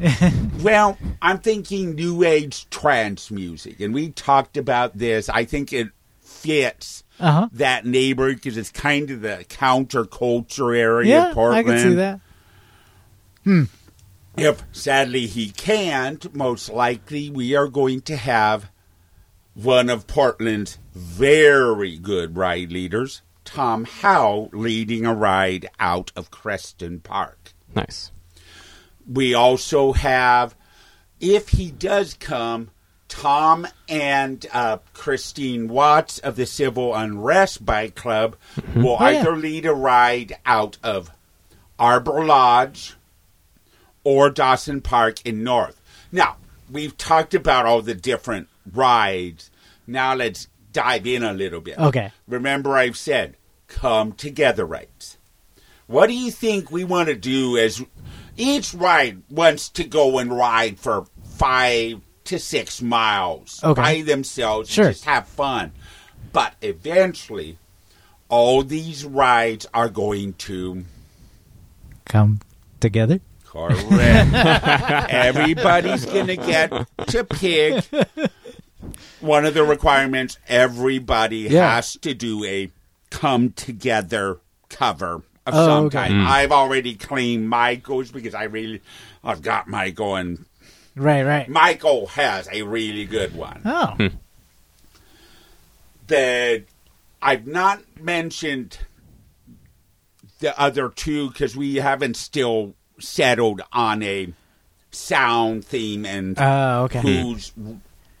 Well, 0.58 0.98
I'm 1.22 1.38
thinking 1.38 1.94
new 1.94 2.24
age 2.24 2.68
trance 2.68 3.30
music, 3.30 3.78
and 3.78 3.94
we 3.94 4.10
talked 4.10 4.56
about 4.56 4.98
this. 4.98 5.28
I 5.28 5.44
think 5.44 5.72
it 5.72 5.90
fits 6.38 7.04
Uh 7.20 7.32
huh. 7.32 7.48
that 7.52 7.84
neighborhood 7.86 8.36
because 8.36 8.56
it's 8.56 8.70
kind 8.70 9.10
of 9.10 9.20
the 9.22 9.44
counterculture 9.48 10.76
area 10.76 11.08
Yeah. 11.16 11.28
of 11.28 11.34
Portland. 11.34 11.68
I 11.68 11.70
can 11.70 11.78
see 11.90 11.94
that. 11.96 12.20
If 14.36 14.62
sadly 14.72 15.26
he 15.26 15.50
can't, 15.50 16.32
most 16.34 16.68
likely 16.70 17.28
we 17.30 17.54
are 17.56 17.66
going 17.68 18.02
to 18.02 18.16
have 18.16 18.70
one 19.54 19.90
of 19.90 20.06
Portland's 20.06 20.78
very 20.94 21.98
good 21.98 22.36
ride 22.36 22.70
leaders, 22.70 23.22
Tom 23.44 23.84
Howe, 23.84 24.48
leading 24.52 25.04
a 25.06 25.14
ride 25.14 25.68
out 25.80 26.12
of 26.14 26.30
Creston 26.30 27.00
Park. 27.00 27.52
Nice. 27.74 28.12
we 29.10 29.34
also 29.34 29.92
have, 29.92 30.54
if 31.20 31.48
he 31.50 31.70
does 31.70 32.14
come, 32.14 32.70
Tom 33.08 33.66
and 33.88 34.44
uh, 34.52 34.78
Christine 34.92 35.68
Watts 35.68 36.18
of 36.18 36.36
the 36.36 36.46
Civil 36.46 36.94
Unrest 36.94 37.64
Bike 37.64 37.94
Club 37.94 38.36
will 38.74 38.96
Oh, 39.00 39.08
yeah. 39.08 39.20
either 39.20 39.36
lead 39.36 39.66
a 39.66 39.72
ride 39.74 40.36
out 40.46 40.76
of 40.82 41.10
Arbor 41.78 42.24
Lodge 42.24 42.94
or 44.04 44.30
Dawson 44.30 44.80
Park 44.80 45.24
in 45.26 45.42
North. 45.42 45.80
Now, 46.12 46.36
we've 46.70 46.96
talked 46.96 47.34
about 47.34 47.66
all 47.66 47.82
the 47.82 47.94
different 47.94 48.48
rides. 48.72 49.50
Now 49.86 50.14
let's 50.14 50.48
dive 50.72 51.06
in 51.06 51.22
a 51.22 51.32
little 51.32 51.60
bit. 51.60 51.78
Okay. 51.78 52.12
Remember, 52.26 52.76
I've 52.76 52.96
said 52.96 53.36
come 53.68 54.12
together 54.12 54.64
rides. 54.64 55.18
What 55.86 56.06
do 56.08 56.14
you 56.14 56.30
think 56.30 56.70
we 56.70 56.84
want 56.84 57.08
to 57.08 57.14
do 57.14 57.56
as 57.56 57.82
each 58.36 58.74
ride 58.74 59.22
wants 59.30 59.68
to 59.70 59.84
go 59.84 60.18
and 60.18 60.30
ride 60.30 60.78
for 60.78 61.06
five 61.24 62.00
to 62.28 62.38
six 62.38 62.80
miles 62.82 63.60
Okay. 63.64 63.80
by 63.82 64.02
themselves 64.02 64.70
Sure. 64.70 64.86
and 64.86 64.94
just 64.94 65.04
have 65.04 65.26
fun? 65.28 65.72
But 66.32 66.54
eventually, 66.62 67.58
all 68.28 68.62
these 68.62 69.04
rides 69.04 69.66
are 69.74 69.88
going 69.88 70.34
to 70.34 70.84
Come 72.04 72.40
together. 72.80 73.20
Correct. 73.44 74.32
Everybody's 75.10 76.04
going 76.06 76.26
to 76.28 76.36
get 76.36 76.70
to 77.08 77.24
pick 77.24 77.84
one 79.20 79.44
of 79.44 79.54
the 79.54 79.64
requirements. 79.64 80.38
Everybody 80.48 81.38
Yeah. 81.50 81.74
has 81.74 81.94
to 82.02 82.14
do 82.14 82.44
a 82.44 82.70
come 83.10 83.50
together 83.52 84.38
cover 84.68 85.16
of 85.46 85.54
Oh, 85.54 85.66
some 85.66 85.84
okay. 85.86 85.98
kind. 85.98 86.14
Hmm. 86.14 86.26
I've 86.26 86.52
already 86.52 86.94
claimed 86.94 87.48
Michael's 87.48 88.10
because 88.10 88.34
I 88.34 88.44
really, 88.44 88.80
I've 89.24 89.42
got 89.42 89.66
my 89.68 89.90
and 90.16 90.44
Right. 90.98 91.24
Right. 91.24 91.48
Michael 91.48 92.06
has 92.08 92.48
a 92.52 92.62
really 92.62 93.04
good 93.04 93.34
one. 93.34 93.62
Oh. 93.64 93.96
the 96.06 96.64
I've 97.20 97.46
not 97.46 97.80
mentioned 98.00 98.78
the 100.40 100.58
other 100.58 100.88
two 100.88 101.28
because 101.30 101.56
we 101.56 101.76
haven't 101.76 102.16
still 102.16 102.74
settled 103.00 103.60
on 103.72 104.02
a 104.02 104.32
sound 104.90 105.64
theme 105.64 106.06
and 106.06 106.38
Uh, 106.38 106.82
okay. 106.84 107.00
who's 107.00 107.52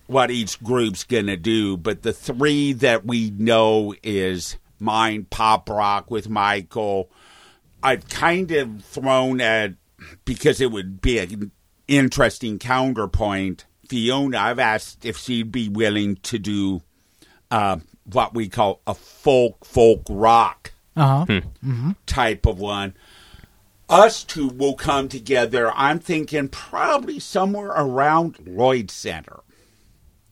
what 0.06 0.30
each 0.30 0.62
group's 0.62 1.04
gonna 1.04 1.36
do. 1.36 1.76
But 1.76 2.02
the 2.02 2.12
three 2.12 2.72
that 2.74 3.04
we 3.04 3.30
know 3.30 3.94
is 4.02 4.56
mine, 4.80 5.26
pop 5.30 5.68
rock 5.68 6.10
with 6.10 6.28
Michael. 6.28 7.10
I've 7.82 8.08
kind 8.08 8.50
of 8.50 8.82
thrown 8.84 9.40
at 9.40 9.74
because 10.24 10.60
it 10.60 10.70
would 10.72 11.00
be 11.00 11.18
an 11.18 11.52
interesting 11.88 12.58
counterpoint. 12.58 13.64
Fiona, 13.88 14.38
I've 14.38 14.58
asked 14.58 15.04
if 15.04 15.16
she'd 15.16 15.50
be 15.50 15.68
willing 15.68 16.16
to 16.16 16.38
do 16.38 16.82
uh, 17.50 17.78
what 18.04 18.34
we 18.34 18.48
call 18.48 18.80
a 18.86 18.94
folk 18.94 19.64
folk 19.64 20.02
rock 20.10 20.72
Uh 20.96 21.24
huh. 21.26 21.40
type 22.06 22.46
of 22.46 22.58
one. 22.60 22.94
Us 23.88 24.22
two 24.22 24.48
will 24.48 24.74
come 24.74 25.08
together. 25.08 25.72
I'm 25.74 25.98
thinking 25.98 26.48
probably 26.48 27.18
somewhere 27.18 27.68
around 27.68 28.38
Lloyd 28.46 28.90
Center. 28.90 29.40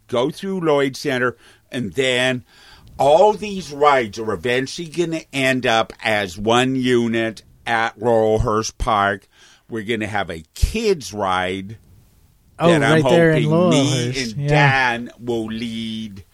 Go 0.09 0.31
through 0.31 0.61
Lloyd 0.61 0.95
Center, 0.95 1.37
and 1.73 1.95
then 1.95 2.45
all 2.99 3.33
these 3.33 3.73
rides 3.73 4.19
are 4.19 4.33
eventually 4.33 4.89
going 4.89 5.13
to 5.13 5.25
end 5.35 5.67
up 5.67 5.95
as 6.05 6.37
one 6.39 6.77
unit 6.77 7.43
at 7.67 7.99
Laurelhurst 7.99 8.77
Park. 8.77 9.27
We're 9.69 9.85
going 9.85 10.01
to 10.01 10.07
have 10.07 10.31
a 10.31 10.43
kids 10.55 11.13
ride 11.13 11.79
Oh, 12.59 12.69
that 12.71 12.83
I'm 12.83 13.03
right 13.03 13.11
there 13.11 13.33
in 13.33 13.45
hoping 13.45 13.71
me 13.71 14.11
Laurelhurst. 14.13 14.33
and 14.33 14.43
Yeah. 14.43 14.49
Dan 14.49 15.11
will 15.19 15.47
lead. 15.47 16.25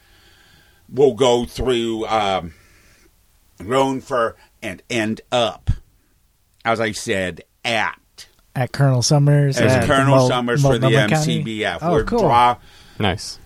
We'll 0.89 1.14
go 1.14 1.47
through 1.47 2.07
um, 2.07 2.53
Lone 3.61 4.01
Fir 4.01 4.37
and 4.62 4.83
end 4.91 5.20
up 5.33 5.70
as 6.64 6.78
I 6.80 6.93
said, 6.93 7.41
at 7.64 7.99
At 8.55 8.70
Colonel 8.70 9.03
Summers. 9.03 9.59
as 9.59 9.72
at 9.72 9.87
Colonel 9.89 10.14
Mul- 10.14 10.28
Summers 10.28 10.62
for 10.62 10.78
the 10.78 10.89
Multnomah 10.91 11.16
MCBF. 11.16 11.78
Oh, 11.83 11.91
We're 11.93 12.05
cool. 12.05 12.20
draw- 12.20 12.57
Nice. 13.01 13.41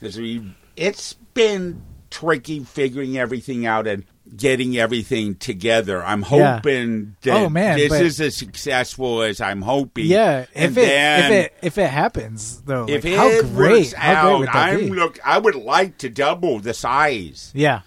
'cause 0.00 0.16
we, 0.16 0.54
it's 0.76 1.14
been 1.34 1.82
tricky 2.10 2.62
figuring 2.62 3.18
everything 3.18 3.66
out 3.66 3.88
and 3.88 4.04
getting 4.36 4.76
everything 4.78 5.34
together. 5.34 6.04
I'm 6.04 6.20
Yeah. 6.22 6.54
hoping 6.56 7.16
that 7.22 7.34
Oh, 7.36 7.48
man, 7.48 7.78
this 7.78 7.88
but- 7.88 8.02
is 8.04 8.20
as 8.20 8.36
successful 8.36 9.22
as 9.22 9.40
I'm 9.40 9.62
hoping. 9.62 10.06
Yeah, 10.06 10.46
and 10.54 10.72
if 10.72 10.78
it 10.78 10.86
then 10.86 11.32
if 11.32 11.44
it 11.46 11.54
if 11.62 11.78
it 11.78 11.90
happens 11.90 12.62
though, 12.62 12.86
if 12.88 13.04
like, 13.04 13.12
it 13.12 13.16
how 13.16 13.42
great, 13.42 13.72
works 13.80 13.92
how 13.94 14.12
out, 14.12 14.28
great 14.30 14.40
would 14.40 14.48
I'm 14.48 14.78
be? 14.78 14.90
look. 14.90 15.18
I 15.24 15.38
would 15.38 15.54
like 15.56 15.98
to 15.98 16.08
double 16.08 16.58
the 16.60 16.74
size. 16.74 17.50
yeah, 17.54 17.80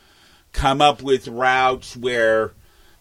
Come 0.51 0.81
up 0.81 1.01
with 1.01 1.27
routes 1.27 1.95
where 1.97 2.53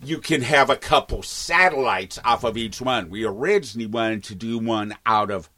you 0.05 0.19
can 0.19 0.43
have 0.43 0.71
a 0.71 0.77
couple 0.77 1.23
satellites 1.23 2.19
off 2.25 2.45
of 2.45 2.57
each 2.57 2.81
one. 2.81 3.11
We 3.11 3.25
originally 3.25 3.87
wanted 3.87 4.25
to 4.25 4.35
do 4.35 4.59
one 4.59 4.95
out 5.07 5.31
of 5.31 5.49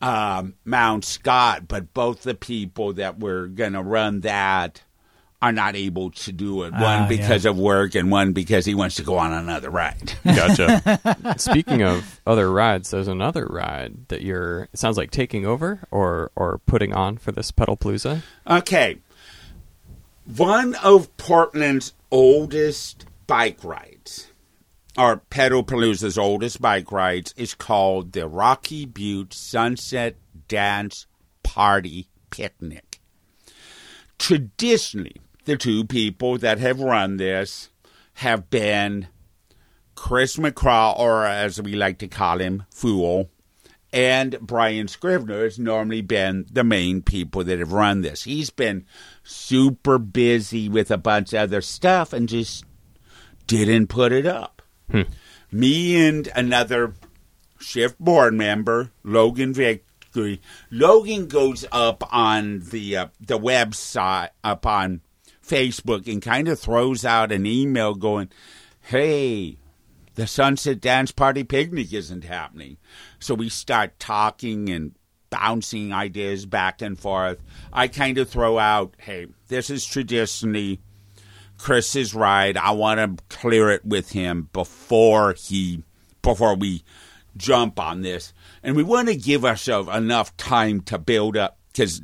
um, 0.00 0.54
Mount 0.64 1.04
Scott, 1.04 1.68
but 1.68 1.94
both 1.94 2.22
the 2.24 2.34
people 2.34 2.92
that 2.94 3.20
were 3.20 3.46
going 3.46 3.74
to 3.74 3.82
run 3.82 4.20
that 4.22 4.82
are 5.42 5.52
not 5.52 5.74
able 5.74 6.10
to 6.12 6.32
do 6.32 6.62
it. 6.62 6.72
One 6.72 6.82
Ah, 6.82 7.06
because 7.08 7.44
of 7.44 7.58
work, 7.58 7.94
and 7.96 8.10
one 8.10 8.32
because 8.32 8.64
he 8.64 8.74
wants 8.74 8.94
to 8.96 9.02
go 9.02 9.18
on 9.18 9.32
another 9.32 9.68
ride. 9.70 10.14
Gotcha. 10.24 11.34
Speaking 11.36 11.82
of 11.82 12.20
other 12.26 12.50
rides, 12.50 12.90
there's 12.90 13.08
another 13.08 13.46
ride 13.46 14.06
that 14.08 14.22
you're. 14.22 14.68
It 14.72 14.78
sounds 14.78 14.96
like 14.96 15.10
taking 15.10 15.44
over 15.44 15.80
or 15.90 16.30
or 16.36 16.58
putting 16.66 16.94
on 16.94 17.18
for 17.18 17.32
this 17.32 17.50
Pedal 17.50 17.76
Palooza. 17.76 18.22
Okay. 18.48 18.98
One 20.36 20.76
of 20.76 21.14
Portland's 21.16 21.94
oldest 22.12 23.06
bike 23.26 23.64
rides, 23.64 24.28
or 24.96 25.22
Pedalpalooza's 25.30 26.16
oldest 26.16 26.62
bike 26.62 26.92
rides, 26.92 27.34
is 27.36 27.54
called 27.54 28.12
the 28.12 28.28
Rocky 28.28 28.86
Butte 28.86 29.34
Sunset 29.34 30.14
Dance 30.46 31.06
Party 31.42 32.06
Picnic. 32.30 33.00
Traditionally, 34.18 35.16
the 35.44 35.56
two 35.56 35.84
people 35.84 36.38
that 36.38 36.58
have 36.58 36.80
run 36.80 37.16
this 37.16 37.70
have 38.14 38.50
been 38.50 39.08
Chris 39.94 40.36
McCraw, 40.36 40.98
or 40.98 41.24
as 41.24 41.60
we 41.60 41.74
like 41.74 41.98
to 41.98 42.08
call 42.08 42.38
him, 42.38 42.64
Fool, 42.70 43.30
and 43.92 44.38
Brian 44.40 44.88
Scrivener 44.88 45.44
has 45.44 45.58
normally 45.58 46.00
been 46.00 46.46
the 46.50 46.64
main 46.64 47.02
people 47.02 47.44
that 47.44 47.58
have 47.58 47.72
run 47.72 48.00
this. 48.00 48.24
He's 48.24 48.50
been 48.50 48.86
super 49.22 49.98
busy 49.98 50.68
with 50.68 50.90
a 50.90 50.96
bunch 50.96 51.32
of 51.32 51.40
other 51.40 51.60
stuff 51.60 52.12
and 52.12 52.28
just 52.28 52.64
didn't 53.46 53.88
put 53.88 54.12
it 54.12 54.26
up. 54.26 54.62
Me 55.50 56.08
and 56.08 56.28
another 56.34 56.94
shift 57.60 57.98
board 57.98 58.34
member, 58.34 58.90
Logan 59.04 59.52
Victory. 59.52 60.40
Logan 60.70 61.26
goes 61.26 61.66
up 61.70 62.02
on 62.12 62.60
the 62.70 62.96
uh, 62.96 63.06
the 63.20 63.38
website 63.38 64.30
up 64.42 64.66
on 64.66 65.02
Facebook 65.52 66.10
and 66.10 66.22
kind 66.22 66.48
of 66.48 66.58
throws 66.58 67.04
out 67.04 67.32
an 67.32 67.46
email 67.46 67.94
going, 67.94 68.30
"Hey, 68.80 69.58
the 70.14 70.26
Sunset 70.26 70.80
Dance 70.80 71.12
Party 71.12 71.44
picnic 71.44 71.92
isn't 71.92 72.24
happening. 72.24 72.76
So 73.18 73.34
we 73.34 73.48
start 73.48 73.98
talking 73.98 74.68
and 74.68 74.94
bouncing 75.30 75.92
ideas 75.92 76.44
back 76.44 76.82
and 76.82 76.98
forth. 76.98 77.38
I 77.72 77.88
kind 77.88 78.18
of 78.18 78.28
throw 78.28 78.58
out, 78.58 78.94
hey, 78.98 79.28
this 79.48 79.70
is 79.70 79.86
traditionally 79.86 80.80
Chris's 81.56 82.14
ride. 82.14 82.56
I 82.56 82.72
want 82.72 83.18
to 83.18 83.24
clear 83.34 83.70
it 83.70 83.84
with 83.84 84.10
him 84.10 84.48
before 84.52 85.32
he 85.32 85.82
before 86.20 86.54
we 86.54 86.84
jump 87.36 87.80
on 87.80 88.02
this. 88.02 88.32
And 88.62 88.76
we 88.76 88.82
want 88.82 89.08
to 89.08 89.16
give 89.16 89.44
ourselves 89.44 89.88
enough 89.88 90.36
time 90.36 90.82
to 90.82 90.98
build 90.98 91.36
up 91.36 91.58
because 91.72 92.02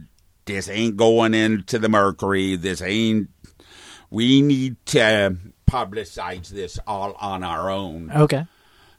this 0.49 0.69
ain't 0.69 0.97
going 0.97 1.35
into 1.35 1.79
the 1.79 1.89
Mercury. 1.89 2.57
This 2.57 2.83
ain't. 2.83 3.29
We 4.11 4.41
need 4.43 4.77
to 4.87 5.37
publicize 5.71 6.49
this 6.49 6.79
all 6.87 7.13
on 7.21 7.45
our 7.45 7.71
own. 7.71 8.11
okay, 8.11 8.47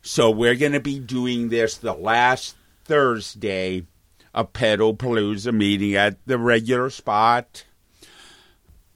So 0.04 0.30
we're 0.30 0.56
going 0.56 0.74
to 0.74 0.80
be 0.80 1.00
doing 1.00 1.50
this 1.50 1.78
the 1.78 1.94
last 1.94 2.56
Thursday 2.86 3.86
of 4.34 4.54
Pedal 4.54 4.96
Palooza 4.96 5.52
meeting 5.54 5.96
at 5.96 6.18
the 6.28 6.38
regular 6.38 6.92
spot, 6.92 7.66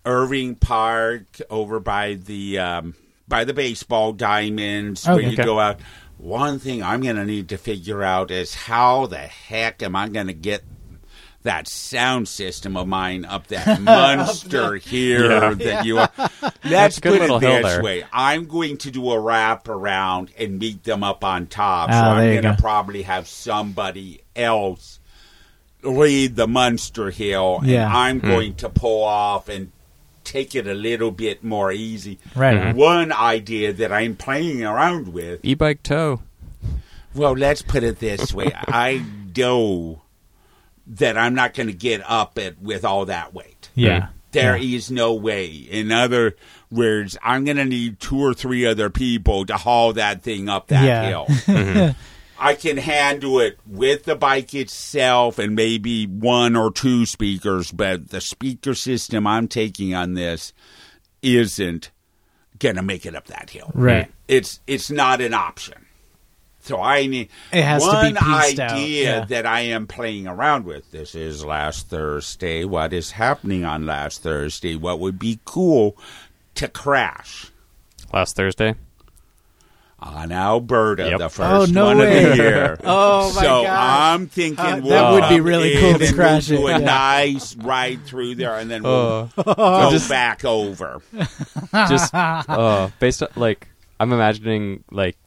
Irving 0.05 0.55
Park, 0.55 1.39
over 1.49 1.79
by 1.79 2.13
the 2.15 2.59
um, 2.59 2.93
by 3.27 3.43
the 3.43 3.53
baseball 3.53 4.13
diamonds, 4.13 5.05
where 5.07 5.15
Okay. 5.17 5.29
you 5.31 5.37
go 5.37 5.59
out. 5.59 5.79
One 6.17 6.59
thing 6.59 6.83
I'm 6.83 7.01
going 7.01 7.15
to 7.15 7.25
need 7.25 7.49
to 7.49 7.57
figure 7.57 8.03
out 8.03 8.29
is 8.31 8.53
how 8.53 9.07
the 9.07 9.17
heck 9.17 9.81
am 9.81 9.95
I 9.95 10.07
going 10.09 10.27
to 10.27 10.33
get 10.33 10.63
that 11.43 11.67
sound 11.67 12.27
system 12.27 12.75
of 12.75 12.87
mine 12.87 13.25
up 13.25 13.47
that 13.47 13.81
monster 13.81 14.75
here 14.77 15.29
Yeah. 15.31 15.53
that 15.53 15.85
you 15.85 15.99
are. 15.99 16.09
Let's 16.63 16.97
a 16.97 17.01
good 17.01 17.11
put 17.13 17.21
little 17.21 17.37
it 17.37 17.41
hill 17.43 17.61
this 17.63 17.71
there. 17.73 17.83
way. 17.83 18.03
I'm 18.11 18.45
going 18.47 18.77
to 18.79 18.91
do 18.91 19.11
a 19.11 19.19
wrap 19.19 19.67
around 19.67 20.31
and 20.37 20.57
meet 20.59 20.83
them 20.83 21.03
up 21.03 21.23
on 21.23 21.47
top. 21.47 21.91
so 21.91 21.95
Ah, 21.97 22.13
I'm 22.15 22.29
going 22.31 22.41
to 22.43 22.49
go. 22.49 22.55
probably 22.61 23.01
have 23.03 23.27
somebody 23.27 24.21
else 24.35 24.99
lead 25.81 26.35
the 26.37 26.47
Munster 26.47 27.09
Hill. 27.11 27.59
Yeah. 27.63 27.85
And 27.87 27.93
I'm 27.93 28.19
going 28.19 28.55
to 28.55 28.69
pull 28.69 29.03
off 29.03 29.49
and 29.49 29.71
take 30.23 30.55
it 30.55 30.65
a 30.65 30.73
little 30.73 31.11
bit 31.11 31.43
more 31.43 31.73
easy. 31.73 32.19
right. 32.35 32.57
Mhm. 32.57 32.75
One 32.75 33.11
idea 33.11 33.73
that 33.73 33.91
I'm 33.91 34.15
playing 34.15 34.63
around 34.63 35.09
with 35.09 35.41
E-bike 35.43 35.83
tow. 35.83 36.21
well, 37.13 37.33
let's 37.33 37.61
put 37.61 37.83
it 37.83 37.99
this 37.99 38.33
way. 38.33 38.49
I 38.69 39.03
know 39.35 40.02
that 40.87 41.17
I'm 41.17 41.33
not 41.35 41.53
going 41.53 41.67
to 41.67 41.73
get 41.73 42.01
up 42.09 42.37
it 42.37 42.61
with 42.61 42.83
all 42.85 43.05
that 43.05 43.33
weight. 43.33 43.69
Yeah, 43.75 44.07
There 44.31 44.55
is 44.55 44.89
Yeah. 44.89 44.95
no 44.95 45.13
way. 45.13 45.45
In 45.47 45.91
other 45.91 46.35
words, 46.71 47.17
I'm 47.23 47.45
going 47.45 47.57
to 47.57 47.65
need 47.65 47.99
two 47.99 48.19
or 48.19 48.33
three 48.33 48.65
other 48.65 48.89
people 48.89 49.45
to 49.45 49.57
haul 49.57 49.93
that 49.93 50.23
thing 50.23 50.49
up 50.49 50.67
that 50.67 50.83
Yeah. 50.85 51.07
hill. 51.07 51.25
Mm-hmm. 51.29 51.99
I 52.39 52.55
can 52.55 52.75
handle 52.77 53.39
it 53.39 53.57
with 53.65 54.03
the 54.03 54.15
bike 54.15 54.53
itself 54.53 55.39
and 55.39 55.55
maybe 55.55 56.05
one 56.07 56.55
or 56.57 56.71
two 56.71 57.05
speakers, 57.05 57.71
but 57.71 58.09
the 58.09 58.19
speaker 58.19 58.73
system 58.75 59.25
I'm 59.25 59.47
taking 59.47 59.93
on 59.93 60.15
this 60.15 60.51
isn't 61.21 61.91
going 62.59 62.75
to 62.75 62.81
make 62.81 63.05
it 63.05 63.15
up 63.15 63.27
that 63.27 63.49
hill. 63.51 63.71
right. 63.73 64.11
It's 64.27 64.59
it's 64.67 64.89
not 64.89 65.21
an 65.21 65.33
option. 65.33 65.82
So 66.63 66.81
I 66.81 67.07
need 67.07 67.27
It 67.51 67.61
has 67.63 67.83
to 67.83 67.89
be 67.91 67.95
one 68.13 68.17
out, 68.17 68.43
idea 68.59 69.03
yeah. 69.19 69.25
that 69.25 69.45
I 69.45 69.61
am 69.61 69.85
playing 69.85 70.27
around 70.27 70.63
with. 70.65 70.89
This 70.91 71.13
is 71.13 71.43
last 71.43 71.89
Thursday. 71.89 72.63
What 72.63 72.93
is 72.93 73.11
happening 73.11 73.65
on 73.65 73.85
last 73.85 74.23
Thursday? 74.23 74.75
What 74.77 74.99
would 74.99 75.19
be 75.19 75.39
cool 75.45 75.97
to 76.55 76.67
crash 76.69 77.47
Last 78.13 78.35
Thursday. 78.37 78.75
on 79.99 80.31
Alberta, 80.31 81.09
Yep. 81.09 81.17
the 81.19 81.25
Oh, 81.25 81.29
first 81.29 81.73
no 81.73 81.85
one 81.85 81.97
way. 81.97 82.23
of 82.23 82.29
the 82.37 82.43
year. 82.43 82.77
Oh, 82.83 83.33
my 83.35 83.41
so 83.41 83.63
gosh. 83.63 83.89
I'm 84.13 84.27
thinking 84.27 84.65
Uh, 84.65 84.79
we'll 84.83 84.89
that 84.89 85.11
would 85.11 85.29
be 85.35 85.41
really 85.41 85.77
cool 85.79 85.97
to 85.99 86.13
crash 86.13 86.49
we'll 86.49 86.61
do 86.61 86.67
it, 86.67 86.75
a 86.75 86.79
nice 86.79 87.55
ride 87.57 88.05
through 88.05 88.35
there, 88.35 88.55
and 88.57 88.69
then 88.71 88.83
we'll 88.83 89.29
Uh, 89.37 89.53
go 89.53 89.89
just- 89.91 90.07
back 90.09 90.45
over. 90.45 91.01
just 91.73 92.13
uh, 92.13 92.89
based 92.99 93.21
on 93.23 93.29
like 93.35 93.67
I'm 93.99 94.11
imagining 94.13 94.83
like 94.91 95.17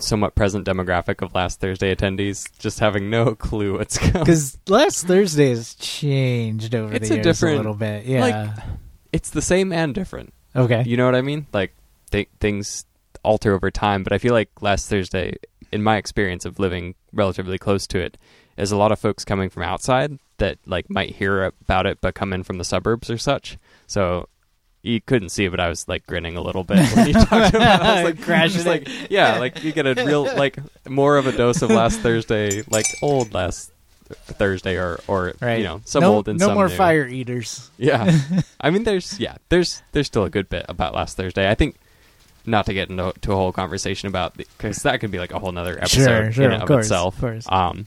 somewhat 0.00 0.34
present 0.34 0.66
demographic 0.66 1.22
of 1.24 1.34
last 1.34 1.60
Thursday 1.60 1.94
attendees 1.94 2.48
just 2.58 2.80
having 2.80 3.10
no 3.10 3.34
clue 3.36 3.78
what's 3.78 3.98
going. 3.98 4.12
Because 4.12 4.58
last 4.68 5.06
Thursday 5.06 5.50
has 5.50 5.74
changed 5.74 6.74
over 6.74 6.94
It's 6.94 7.08
the 7.08 7.14
a 7.14 7.16
years 7.18 7.24
different- 7.24 7.54
a 7.54 7.58
little 7.58 7.74
bit. 7.74 8.04
Yeah. 8.06 8.20
like 8.20 8.50
it's 9.12 9.30
the 9.30 9.42
same 9.42 9.72
and 9.72 9.94
different. 9.94 10.32
okay. 10.54 10.82
You 10.86 10.96
know 10.96 11.04
what 11.06 11.14
I 11.14 11.22
mean? 11.22 11.46
Like 11.52 11.74
th- 12.10 12.28
things 12.40 12.84
alter 13.22 13.52
over 13.54 13.70
time, 13.70 14.02
but 14.02 14.12
I 14.12 14.18
feel 14.18 14.32
like 14.32 14.50
last 14.60 14.88
Thursday, 14.88 15.34
in 15.72 15.82
my 15.82 15.96
experience 15.96 16.44
of 16.44 16.58
living 16.58 16.94
relatively 17.12 17.58
close 17.58 17.86
to 17.88 17.98
it, 17.98 18.16
is 18.56 18.72
a 18.72 18.76
lot 18.76 18.92
of 18.92 18.98
folks 18.98 19.24
coming 19.24 19.48
from 19.50 19.62
outside 19.62 20.18
that 20.38 20.58
like 20.66 20.88
might 20.90 21.16
hear 21.16 21.44
about 21.44 21.86
it 21.86 21.98
but 22.00 22.14
come 22.14 22.32
in 22.32 22.42
from 22.44 22.58
the 22.58 22.64
suburbs 22.64 23.10
or 23.10 23.18
such. 23.18 23.56
So 23.86 24.28
you 24.82 25.00
couldn't 25.00 25.30
see, 25.30 25.48
but 25.48 25.60
I 25.60 25.68
was 25.68 25.88
like 25.88 26.06
grinning 26.06 26.36
a 26.36 26.40
little 26.40 26.64
bit 26.64 26.78
when 26.94 27.08
you 27.08 27.12
talked 27.14 27.54
about. 27.54 27.54
It. 27.54 27.86
I 27.86 27.94
was 27.94 28.04
like, 28.04 28.22
Crashing 28.22 28.52
just 28.54 28.66
like 28.66 29.10
yeah, 29.10 29.38
like 29.38 29.62
you 29.64 29.72
get 29.72 29.86
a 29.86 29.94
real 30.04 30.24
like 30.24 30.58
more 30.88 31.16
of 31.16 31.26
a 31.26 31.32
dose 31.32 31.62
of 31.62 31.70
last 31.70 32.00
Thursday, 32.00 32.62
like 32.70 32.86
old 33.02 33.34
last 33.34 33.72
Thursday 34.08 34.76
or 34.76 35.00
or 35.06 35.34
right. 35.40 35.58
you 35.58 35.64
know 35.64 35.80
some 35.84 36.02
no, 36.02 36.14
old 36.14 36.28
and 36.28 36.38
no 36.38 36.46
some 36.46 36.54
more 36.54 36.68
new. 36.68 36.74
fire 36.74 37.06
eaters. 37.06 37.70
Yeah, 37.76 38.18
I 38.60 38.70
mean, 38.70 38.84
there's 38.84 39.18
yeah, 39.18 39.36
there's 39.48 39.82
there's 39.92 40.06
still 40.06 40.24
a 40.24 40.30
good 40.30 40.48
bit 40.48 40.66
about 40.68 40.94
last 40.94 41.16
Thursday. 41.16 41.50
I 41.50 41.54
think 41.54 41.76
not 42.46 42.66
to 42.66 42.74
get 42.74 42.88
into 42.88 43.12
to 43.22 43.32
a 43.32 43.36
whole 43.36 43.52
conversation 43.52 44.08
about 44.08 44.36
because 44.36 44.82
that 44.82 45.00
could 45.00 45.10
be 45.10 45.18
like 45.18 45.32
a 45.32 45.38
whole 45.38 45.52
nother 45.52 45.76
episode 45.76 46.04
Sure, 46.04 46.32
sure, 46.32 46.44
in 46.44 46.52
and 46.52 46.62
of 46.62 46.62
of, 46.62 46.68
course, 46.68 46.86
itself. 46.86 47.14
of 47.16 47.20
course. 47.20 47.46
Um, 47.50 47.86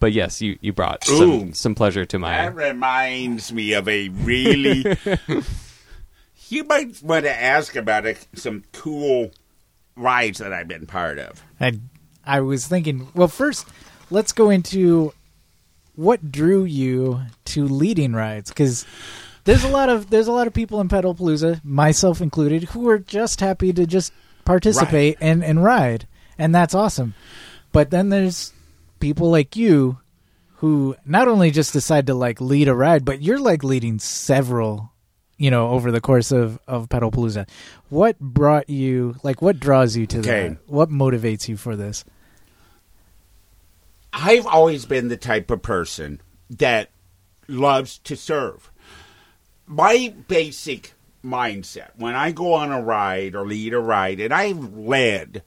but 0.00 0.12
yes, 0.12 0.40
you 0.40 0.56
you 0.60 0.72
brought 0.72 1.08
Ooh. 1.08 1.18
some 1.18 1.52
some 1.52 1.74
pleasure 1.74 2.06
to 2.06 2.18
my. 2.18 2.30
That 2.30 2.54
reminds 2.54 3.52
me 3.52 3.72
of 3.72 3.88
a 3.88 4.08
really. 4.08 4.84
you 6.50 6.64
might 6.64 7.02
want 7.02 7.24
to 7.24 7.34
ask 7.34 7.76
about 7.76 8.06
a, 8.06 8.16
some 8.34 8.64
cool 8.72 9.30
rides 9.96 10.38
that 10.38 10.52
I've 10.52 10.68
been 10.68 10.86
part 10.86 11.18
of. 11.18 11.42
I 11.60 11.78
I 12.24 12.40
was 12.40 12.66
thinking. 12.66 13.08
Well, 13.14 13.28
first, 13.28 13.66
let's 14.10 14.32
go 14.32 14.50
into 14.50 15.12
what 15.94 16.30
drew 16.30 16.64
you 16.64 17.22
to 17.44 17.66
leading 17.66 18.12
rides 18.12 18.50
because 18.50 18.86
there's 19.44 19.64
a 19.64 19.68
lot 19.68 19.88
of 19.88 20.10
there's 20.10 20.28
a 20.28 20.32
lot 20.32 20.46
of 20.46 20.54
people 20.54 20.80
in 20.80 20.88
Pedalpalooza, 20.88 21.64
myself 21.64 22.20
included, 22.20 22.64
who 22.64 22.88
are 22.88 22.98
just 22.98 23.40
happy 23.40 23.72
to 23.72 23.86
just 23.86 24.12
participate 24.44 25.16
and 25.20 25.42
and 25.42 25.64
ride, 25.64 26.06
and 26.38 26.54
that's 26.54 26.74
awesome. 26.74 27.14
But 27.72 27.90
then 27.90 28.10
there's 28.10 28.52
people 29.00 29.30
like 29.30 29.56
you 29.56 29.98
who 30.56 30.96
not 31.04 31.28
only 31.28 31.50
just 31.50 31.72
decide 31.72 32.06
to 32.08 32.14
like 32.14 32.40
lead 32.40 32.68
a 32.68 32.74
ride, 32.74 33.04
but 33.04 33.22
you're 33.22 33.38
like 33.38 33.62
leading 33.62 33.98
several, 33.98 34.92
you 35.38 35.50
know, 35.50 35.68
over 35.68 35.90
the 35.90 36.00
course 36.00 36.30
of 36.32 36.58
of 36.68 36.88
Pedalpalooza. 36.88 37.48
What 37.88 38.18
brought 38.20 38.68
you 38.68 39.16
like 39.22 39.40
what 39.40 39.58
draws 39.58 39.96
you 39.96 40.06
to 40.08 40.18
Okay. 40.18 40.48
that? 40.50 40.58
What 40.66 40.90
motivates 40.90 41.48
you 41.48 41.56
for 41.56 41.76
this? 41.76 42.04
I've 44.12 44.46
always 44.46 44.86
been 44.86 45.08
the 45.08 45.16
type 45.16 45.50
of 45.50 45.62
person 45.62 46.20
that 46.50 46.90
loves 47.46 47.98
to 48.00 48.16
serve. 48.16 48.70
My 49.66 50.14
basic 50.28 50.94
mindset 51.24 51.90
when 51.96 52.14
I 52.14 52.32
go 52.32 52.54
on 52.54 52.72
a 52.72 52.80
ride 52.80 53.34
or 53.34 53.46
lead 53.46 53.74
a 53.74 53.78
ride, 53.80 54.18
and 54.20 54.32
I've 54.32 54.74
led 54.74 55.42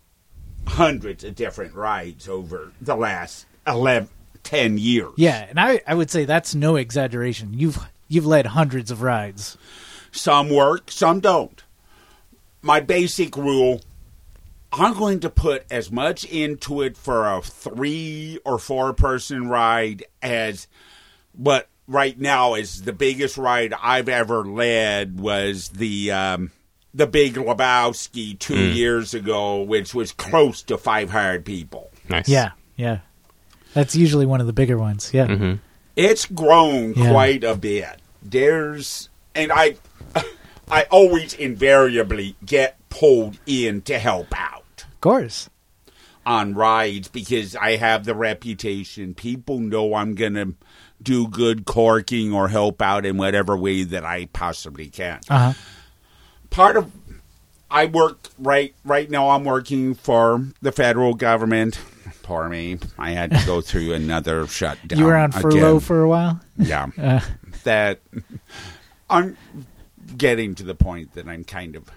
hundreds 0.68 1.24
of 1.24 1.36
different 1.36 1.74
rides 1.74 2.30
over 2.30 2.72
the 2.80 2.96
last 2.96 3.46
11, 3.66 4.10
10 4.44 4.78
years. 4.78 5.12
Yeah, 5.18 5.46
and 5.50 5.60
I, 5.60 5.82
I 5.88 5.96
would 5.96 6.12
say 6.12 6.26
that's 6.26 6.54
no 6.54 6.76
exaggeration. 6.76 7.54
You've 7.54 7.80
you've 8.08 8.28
led 8.28 8.46
hundreds 8.46 8.92
of 8.92 9.02
rides. 9.02 9.58
Some 10.12 10.49
work, 10.49 10.91
some 10.91 11.20
don't. 11.20 11.64
My 12.62 12.80
basic 12.80 13.36
rule 13.38 13.82
I'm 14.74 14.93
going 14.93 15.20
to 15.22 15.30
put 15.30 15.66
as 15.70 15.91
much 15.91 16.24
into 16.24 16.82
it 16.82 16.95
for 16.95 17.28
a 17.30 17.41
three 17.41 18.39
or 18.45 18.57
four 18.57 18.93
person 18.93 19.49
ride 19.49 20.05
as 20.22 20.68
what 21.34 21.68
right 21.88 22.18
now 22.18 22.53
is 22.53 22.84
the 22.84 22.93
biggest 22.93 23.38
ride 23.38 23.74
I've 23.82 24.07
ever 24.07 24.45
led 24.45 25.20
was 25.20 25.70
the 25.70 26.12
um, 26.12 26.51
the 26.93 27.05
Big 27.07 27.34
Lebowski 27.34 28.39
two 28.39 28.59
years 28.70 29.14
ago, 29.14 29.62
which 29.62 29.93
was 29.93 30.14
close 30.14 30.62
to 30.64 30.78
500 30.78 31.43
people. 31.45 31.89
Nice. 32.07 32.30
Yeah, 32.30 32.51
yeah. 32.78 32.99
That's 33.74 33.95
usually 33.95 34.26
one 34.26 34.39
of 34.39 34.47
the 34.47 34.53
bigger 34.53 34.78
ones. 34.78 35.14
Yeah. 35.14 35.28
Mm-hmm. 35.28 35.53
It's 35.97 36.26
grown 36.26 36.93
Yeah. 36.93 37.12
quite 37.12 37.43
a 37.43 37.55
bit. 37.55 37.99
There's 38.22 39.09
and 39.36 39.51
I 39.51 39.76
I 40.72 40.84
always 40.89 41.34
invariably 41.34 42.36
get 42.45 42.78
pulled 42.89 43.38
in 43.45 43.82
to 43.84 43.99
help 43.99 44.28
out 44.38 44.86
Of 44.91 45.01
course. 45.01 45.49
on 46.26 46.53
rides 46.55 47.07
because 47.09 47.55
I 47.55 47.76
have 47.76 48.05
the 48.05 48.15
reputation. 48.15 49.13
People 49.13 49.59
know 49.59 49.93
I'm 49.95 50.15
going 50.15 50.36
to 50.36 50.53
do 51.01 51.28
good 51.28 51.65
corking 51.65 52.34
or 52.34 52.47
help 52.47 52.82
out 52.82 53.05
in 53.05 53.17
whatever 53.17 53.57
way 53.57 53.84
that 53.84 54.05
I 54.05 54.28
possibly 54.28 54.88
can. 54.89 55.19
Uh 55.30 55.51
huh. 55.51 55.53
Part 56.51 56.78
of 56.78 56.91
I 57.69 57.86
work 57.86 58.28
right 58.38 58.76
right 58.84 59.09
now 59.09 59.30
I'm 59.30 59.43
working 59.45 59.93
for 59.95 60.45
the 60.61 60.72
federal 60.72 61.13
government. 61.15 61.80
Poor 62.24 62.47
me. 62.49 62.78
I 62.99 63.11
had 63.11 63.32
to 63.32 63.45
go 63.45 63.61
through 63.61 63.93
another 63.95 64.45
shutdown. 64.47 64.99
You 64.99 65.05
were 65.05 65.15
on 65.15 65.32
furlough 65.32 65.69
again. 65.78 65.80
for 65.80 66.01
a 66.01 66.07
while. 66.09 66.39
Yeah. 66.57 66.89
Uh, 66.97 67.22
that 67.63 67.99
I'm 69.09 69.38
getting 70.22 70.53
to 70.55 70.63
the 70.63 70.76
point 70.76 71.13
that 71.15 71.28
I'm 71.28 71.43
kind 71.43 71.76
of 71.76 71.89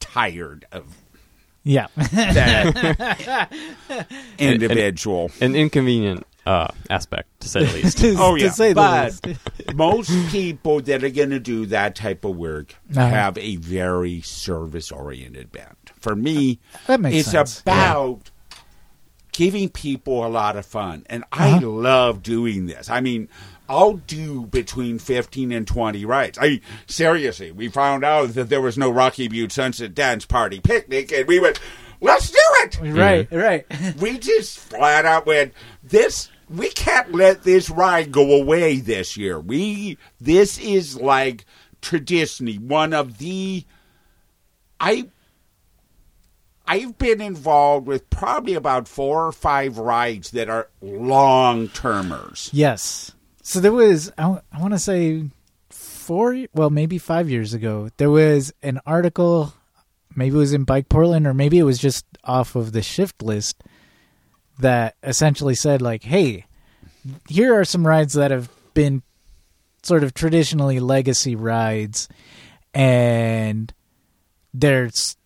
tired 0.00 0.64
of 0.72 0.96
yeah. 1.62 1.88
that 1.96 3.50
individual. 4.38 5.30
An 5.40 5.54
inconvenient 5.54 6.26
uh, 6.46 6.68
aspect, 6.88 7.28
to 7.40 7.48
say 7.48 7.64
the 7.66 7.72
least. 7.74 7.98
to, 8.02 8.16
Oh, 8.18 8.36
to 8.36 8.44
yeah. 8.44 8.50
say 8.50 8.68
the 8.70 8.74
But- 8.74 9.26
least. 9.26 9.40
Most 9.74 10.10
people 10.30 10.80
that 10.80 11.04
are 11.04 11.10
going 11.10 11.30
to 11.30 11.38
do 11.38 11.66
that 11.66 11.94
type 11.94 12.24
of 12.24 12.34
work 12.36 12.74
Uh-huh. 12.90 13.06
have 13.06 13.36
a 13.38 13.56
very 13.56 14.22
service 14.22 14.90
oriented 14.90 15.52
bent. 15.52 15.92
For 16.00 16.16
me, 16.16 16.58
That 16.86 17.00
makes 17.00 17.18
it's 17.18 17.30
sense. 17.30 17.60
about 17.60 18.30
giving 19.32 19.68
people 19.68 20.26
a 20.26 20.28
lot 20.28 20.56
of 20.56 20.64
fun. 20.66 21.04
And 21.10 21.24
I 21.30 21.52
Uh-huh. 21.52 21.68
love 21.68 22.22
doing 22.22 22.66
this. 22.66 22.88
I 22.88 23.00
mean, 23.00 23.28
I'll 23.70 23.98
do 23.98 24.46
between 24.46 24.98
15 24.98 25.52
and 25.52 25.64
20 25.64 26.04
rides. 26.04 26.36
I 26.42 26.60
seriously, 26.88 27.52
we 27.52 27.68
found 27.68 28.04
out 28.04 28.30
that 28.30 28.48
there 28.48 28.60
was 28.60 28.76
no 28.76 28.90
Rocky 28.90 29.28
Butte 29.28 29.52
Sunset 29.52 29.94
Dance 29.94 30.26
Party 30.26 30.58
picnic, 30.58 31.12
and 31.12 31.28
we 31.28 31.38
went, 31.38 31.60
let's 32.00 32.32
do 32.32 32.38
it. 32.62 32.80
Right, 32.80 33.30
right. 33.30 33.64
We 34.00 34.18
just 34.18 34.58
flat 34.58 35.06
out 35.06 35.24
went, 35.24 35.54
this, 35.84 36.28
we 36.48 36.70
can't 36.70 37.12
let 37.12 37.44
this 37.44 37.70
ride 37.70 38.10
go 38.10 38.40
away 38.42 38.80
this 38.80 39.16
year. 39.16 39.38
We, 39.38 39.98
this 40.20 40.58
is 40.58 41.00
like 41.00 41.44
traditionally 41.80 42.58
one 42.58 42.92
of 42.92 43.18
the, 43.18 43.64
I, 44.80 45.08
I've 46.66 46.98
been 46.98 47.20
involved 47.20 47.86
with 47.86 48.10
probably 48.10 48.54
about 48.54 48.88
four 48.88 49.28
or 49.28 49.32
five 49.32 49.78
rides 49.78 50.32
that 50.32 50.50
are 50.50 50.68
long 50.82 51.68
termers. 51.68 52.50
Yes. 52.52 53.12
So 53.50 53.58
there 53.58 53.72
was, 53.72 54.12
I, 54.16 54.26
want 54.60 54.74
to 54.74 54.78
say, 54.78 55.24
four, 55.70 56.46
well, 56.54 56.70
maybe 56.70 56.98
five 56.98 57.28
years 57.28 57.52
ago, 57.52 57.88
there 57.96 58.08
was 58.08 58.52
an 58.62 58.78
article, 58.86 59.54
maybe 60.14 60.36
it 60.36 60.38
was 60.38 60.52
in 60.52 60.62
Bike 60.62 60.88
Portland, 60.88 61.26
or 61.26 61.34
maybe 61.34 61.58
it 61.58 61.64
was 61.64 61.80
just 61.80 62.06
off 62.22 62.54
of 62.54 62.70
the 62.70 62.80
shift 62.80 63.24
list 63.24 63.64
that 64.60 64.94
essentially 65.02 65.56
said, 65.56 65.82
like, 65.82 66.04
hey, 66.04 66.46
here 67.28 67.58
are 67.58 67.64
some 67.64 67.84
rides 67.84 68.12
that 68.12 68.30
have 68.30 68.48
been 68.72 69.02
sort 69.82 70.04
of 70.04 70.14
traditionally 70.14 70.78
legacy 70.78 71.34
rides, 71.34 72.08
and 72.72 73.74
there's, 74.54 75.16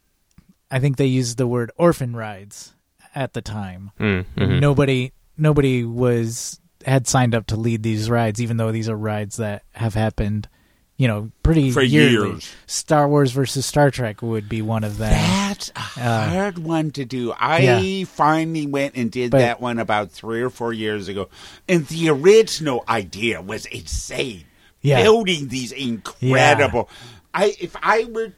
I 0.70 0.79
think 0.79 0.97
they 0.97 1.05
used 1.05 1.37
the 1.37 1.47
word 1.47 1.72
orphan 1.77 2.16
rides 2.16 2.72
at 3.14 3.35
the 3.35 3.43
time 3.43 3.91
Mm, 4.01 4.25
mhm. 4.35 4.61
nobody 4.61 5.12
nobody 5.37 5.85
was 5.85 6.59
had 6.85 7.07
signed 7.07 7.35
up 7.35 7.47
to 7.47 7.57
lead 7.57 7.82
these 7.82 8.09
rides 8.11 8.41
even 8.41 8.57
though 8.57 8.72
these 8.72 8.89
are 8.89 8.97
rides 8.97 9.37
that 9.39 9.62
have 9.72 9.95
happened 9.95 10.49
you 10.97 11.09
know 11.09 11.30
pretty 11.43 11.70
For 11.72 11.82
yearly. 11.82 12.28
years. 12.30 12.55
star 12.66 13.09
wars 13.09 13.32
versus 13.32 13.66
star 13.66 13.91
trek 13.91 14.22
would 14.22 14.49
be 14.49 14.62
one 14.62 14.85
of 14.85 14.99
them 14.99 15.11
That's 15.11 15.70
a 15.97 16.01
uh, 16.03 16.28
hard 16.30 16.59
one 16.59 16.91
to 16.93 17.05
do. 17.05 17.32
I 17.32 17.59
Yeah. 17.61 18.05
finally 18.07 18.66
went 18.66 18.95
and 18.97 19.11
did 19.11 19.30
But- 19.30 19.39
that 19.39 19.61
one 19.61 19.78
about 19.78 20.11
three 20.12 20.41
or 20.43 20.51
four 20.51 20.72
years 20.72 21.09
ago, 21.09 21.28
and 21.68 21.87
the 21.89 22.11
original 22.11 22.85
idea 22.89 23.41
was 23.43 23.66
insane. 23.66 24.45
Yeah. 24.82 25.03
Building 25.03 25.49
these 25.49 25.72
incredible. 25.72 26.89
I 27.32 27.57
if 27.61 27.74
I 27.82 28.05
were, 28.05 28.32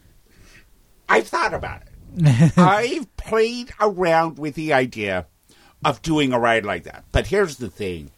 I've 1.08 1.26
thought 1.28 1.52
about 1.54 1.82
it. 2.16 2.52
I've 2.58 3.14
played 3.16 3.72
around 3.80 4.38
with 4.38 4.54
the 4.54 4.72
idea 4.72 5.26
of 5.84 6.00
doing 6.02 6.32
a 6.32 6.38
ride 6.38 6.64
like 6.64 6.84
that. 6.84 7.04
But 7.12 7.26
here's 7.26 7.56
the 7.56 7.68
thing: 7.70 8.10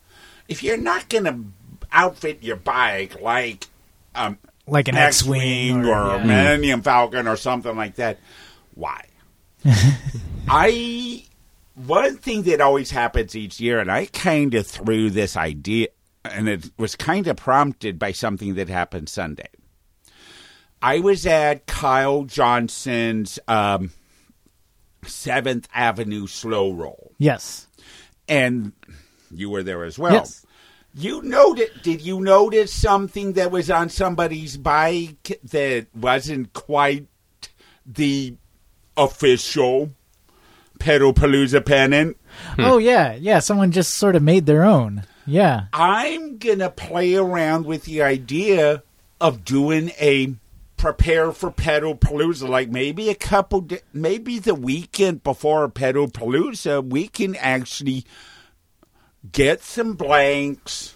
if 0.49 0.63
you're 0.63 0.77
not 0.77 1.09
going 1.09 1.25
to 1.25 1.45
outfit 1.93 2.43
your 2.43 2.57
bike 2.57 3.21
like 3.21 3.67
um, 4.15 4.39
like 4.67 4.89
an 4.89 4.97
x-wing, 4.97 5.79
X-wing 5.79 5.87
or, 5.87 6.17
yeah. 6.17 6.25
Millennium 6.25 6.83
Falcon 6.83 7.27
or 7.27 7.37
something 7.37 7.77
like 7.77 7.95
that. 7.97 8.19
Why? 8.75 9.05
I 10.49 11.25
one 11.75 12.17
thing 12.17 12.43
that 12.43 12.61
always 12.61 12.91
happens 12.91 13.37
each 13.37 13.61
year, 13.61 13.79
and 13.79 13.91
I 13.91 14.07
kind 14.07 14.55
of 14.55 14.67
threw 14.67 15.11
this 15.11 15.37
idea, 15.37 15.89
and 16.25 16.49
it 16.49 16.71
was 16.77 16.97
kind 16.97 17.27
of 17.27 17.37
prompted 17.37 17.99
by 17.99 18.13
something 18.13 18.55
that 18.57 18.69
happened 18.69 19.09
Sunday. 19.09 19.49
I 20.83 21.01
was 21.01 21.27
at 21.27 21.67
Kyle 21.67 22.25
Johnson's 22.25 23.39
um, 23.49 23.91
Seventh 25.05 25.69
Avenue 25.75 26.27
Slow 26.27 26.73
Roll, 26.73 27.13
yes 27.19 27.69
and 28.29 28.73
you 29.31 29.51
were 29.51 29.63
there 29.63 29.85
as 29.85 29.99
well. 29.99 30.13
Yes. 30.13 30.45
You 30.95 31.23
noted? 31.23 31.71
Did 31.83 32.01
you 32.01 32.21
notice 32.21 32.73
something 32.73 33.35
that 33.35 33.51
was 33.51 33.71
on 33.71 33.89
somebody's 33.91 34.57
bike 34.57 35.39
that 35.45 35.87
wasn't 35.95 36.53
quite 36.53 37.07
the 37.87 38.35
official 38.97 39.91
Pedalpalooza 40.79 41.65
pennant? 41.65 42.17
Hmm. 42.55 42.61
oh 42.65 42.79
yeah 42.79 43.15
yeah 43.15 43.41
someone 43.41 43.73
just 43.73 43.95
sort 43.95 44.15
of 44.15 44.23
made 44.23 44.47
their 44.47 44.63
own 44.63 45.05
yeah 45.27 45.65
I'm 45.73 46.39
gonna 46.39 46.71
play 46.71 47.17
around 47.17 47.67
with 47.67 47.85
the 47.85 48.03
idea 48.03 48.83
of 49.21 49.45
doing 49.45 49.91
a 50.01 50.35
prepare 50.77 51.33
for 51.33 51.51
Pedalpalooza, 51.51 52.49
like 52.49 52.69
maybe 52.71 53.11
a 53.11 53.15
couple, 53.15 53.63
di- 53.63 53.81
maybe 53.93 54.39
the 54.39 54.55
weekend 54.55 55.25
before 55.25 55.69
Pedalpalooza, 55.69 56.89
we 56.89 57.09
can 57.09 57.35
actually 57.37 58.05
get 59.33 59.63
some 59.63 59.95
blanks, 59.95 60.95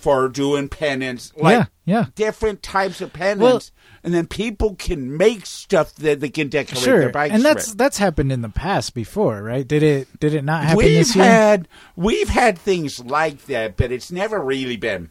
for 0.00 0.28
doing 0.30 0.68
pennants, 0.68 1.32
like 1.36 1.52
yeah, 1.52 1.64
yeah. 1.84 2.06
different 2.14 2.62
types 2.62 3.02
of 3.02 3.12
pennants, 3.12 3.70
and 4.02 4.14
then 4.14 4.26
people 4.26 4.74
can 4.76 5.16
make 5.16 5.44
stuff 5.44 5.94
that 5.96 6.20
they 6.20 6.30
can 6.30 6.48
decorate 6.48 6.82
their 6.82 7.02
Sure, 7.02 7.10
bikes 7.10 7.34
and 7.34 7.44
that's 7.44 7.68
with. 7.68 7.78
that's 7.78 7.98
happened 7.98 8.32
in 8.32 8.40
the 8.40 8.48
past 8.48 8.94
before, 8.94 9.42
right? 9.42 9.66
Did 9.66 9.82
it 9.82 10.08
did 10.18 10.32
it 10.34 10.42
not 10.42 10.64
happen 10.64 10.78
we've 10.78 10.98
this 10.98 11.14
year? 11.14 11.24
had 11.26 11.68
we've 11.96 12.30
had 12.30 12.58
things 12.58 12.98
like 13.04 13.44
that, 13.46 13.76
but 13.76 13.92
it's 13.92 14.10
never 14.10 14.40
really 14.40 14.78
been 14.78 15.10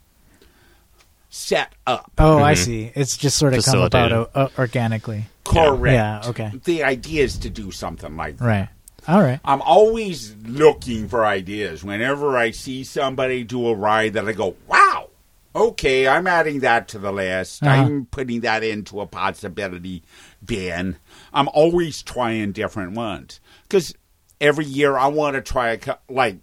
set 1.30 1.74
up. 1.86 2.12
oh, 2.18 2.40
I 2.40 2.54
mm-hmm. 2.54 2.64
see. 2.64 2.92
It's 2.96 3.16
just 3.16 3.38
sort 3.38 3.54
of 3.54 3.64
come 3.64 3.80
about 3.82 4.10
Facilitated. 4.10 4.32
o- 4.36 4.42
o- 4.42 4.52
organically. 4.58 5.26
Correct. 5.44 5.94
Yeah, 5.94 6.30
okay. 6.30 6.52
The 6.64 6.84
idea 6.84 7.24
is 7.24 7.38
to 7.40 7.52
do 7.52 7.70
something 7.70 8.18
like 8.18 8.38
that. 8.38 8.46
Right. 8.46 8.70
All 9.08 9.22
right. 9.22 9.40
I'm 9.44 9.62
always 9.62 10.36
looking 10.44 11.08
for 11.08 11.26
ideas. 11.26 11.84
Whenever 11.84 12.38
I 12.38 12.52
see 12.52 12.84
somebody 12.84 13.44
do 13.44 13.68
a 13.68 13.76
ride 13.76 14.14
that 14.14 14.28
I 14.28 14.34
go, 14.34 14.56
wow, 14.68 15.10
okay, 15.56 16.08
I'm 16.08 16.28
adding 16.28 16.60
that 16.60 16.88
to 16.90 17.00
the 17.00 17.12
list. 17.12 17.64
Uh-huh. 17.64 17.72
I'm 17.72 18.06
putting 18.06 18.42
that 18.42 18.64
into 18.64 19.02
a 19.02 19.08
possibility 19.08 20.04
bin. 20.44 20.98
I'm 21.34 21.48
always 21.50 22.04
trying 22.04 22.52
different 22.52 22.94
ones. 22.94 23.40
Because 23.64 23.94
every 24.40 24.66
year 24.66 24.98
I 24.98 25.08
want 25.08 25.36
to 25.36 25.42
try, 25.42 25.70
a, 25.70 25.98
like 26.08 26.38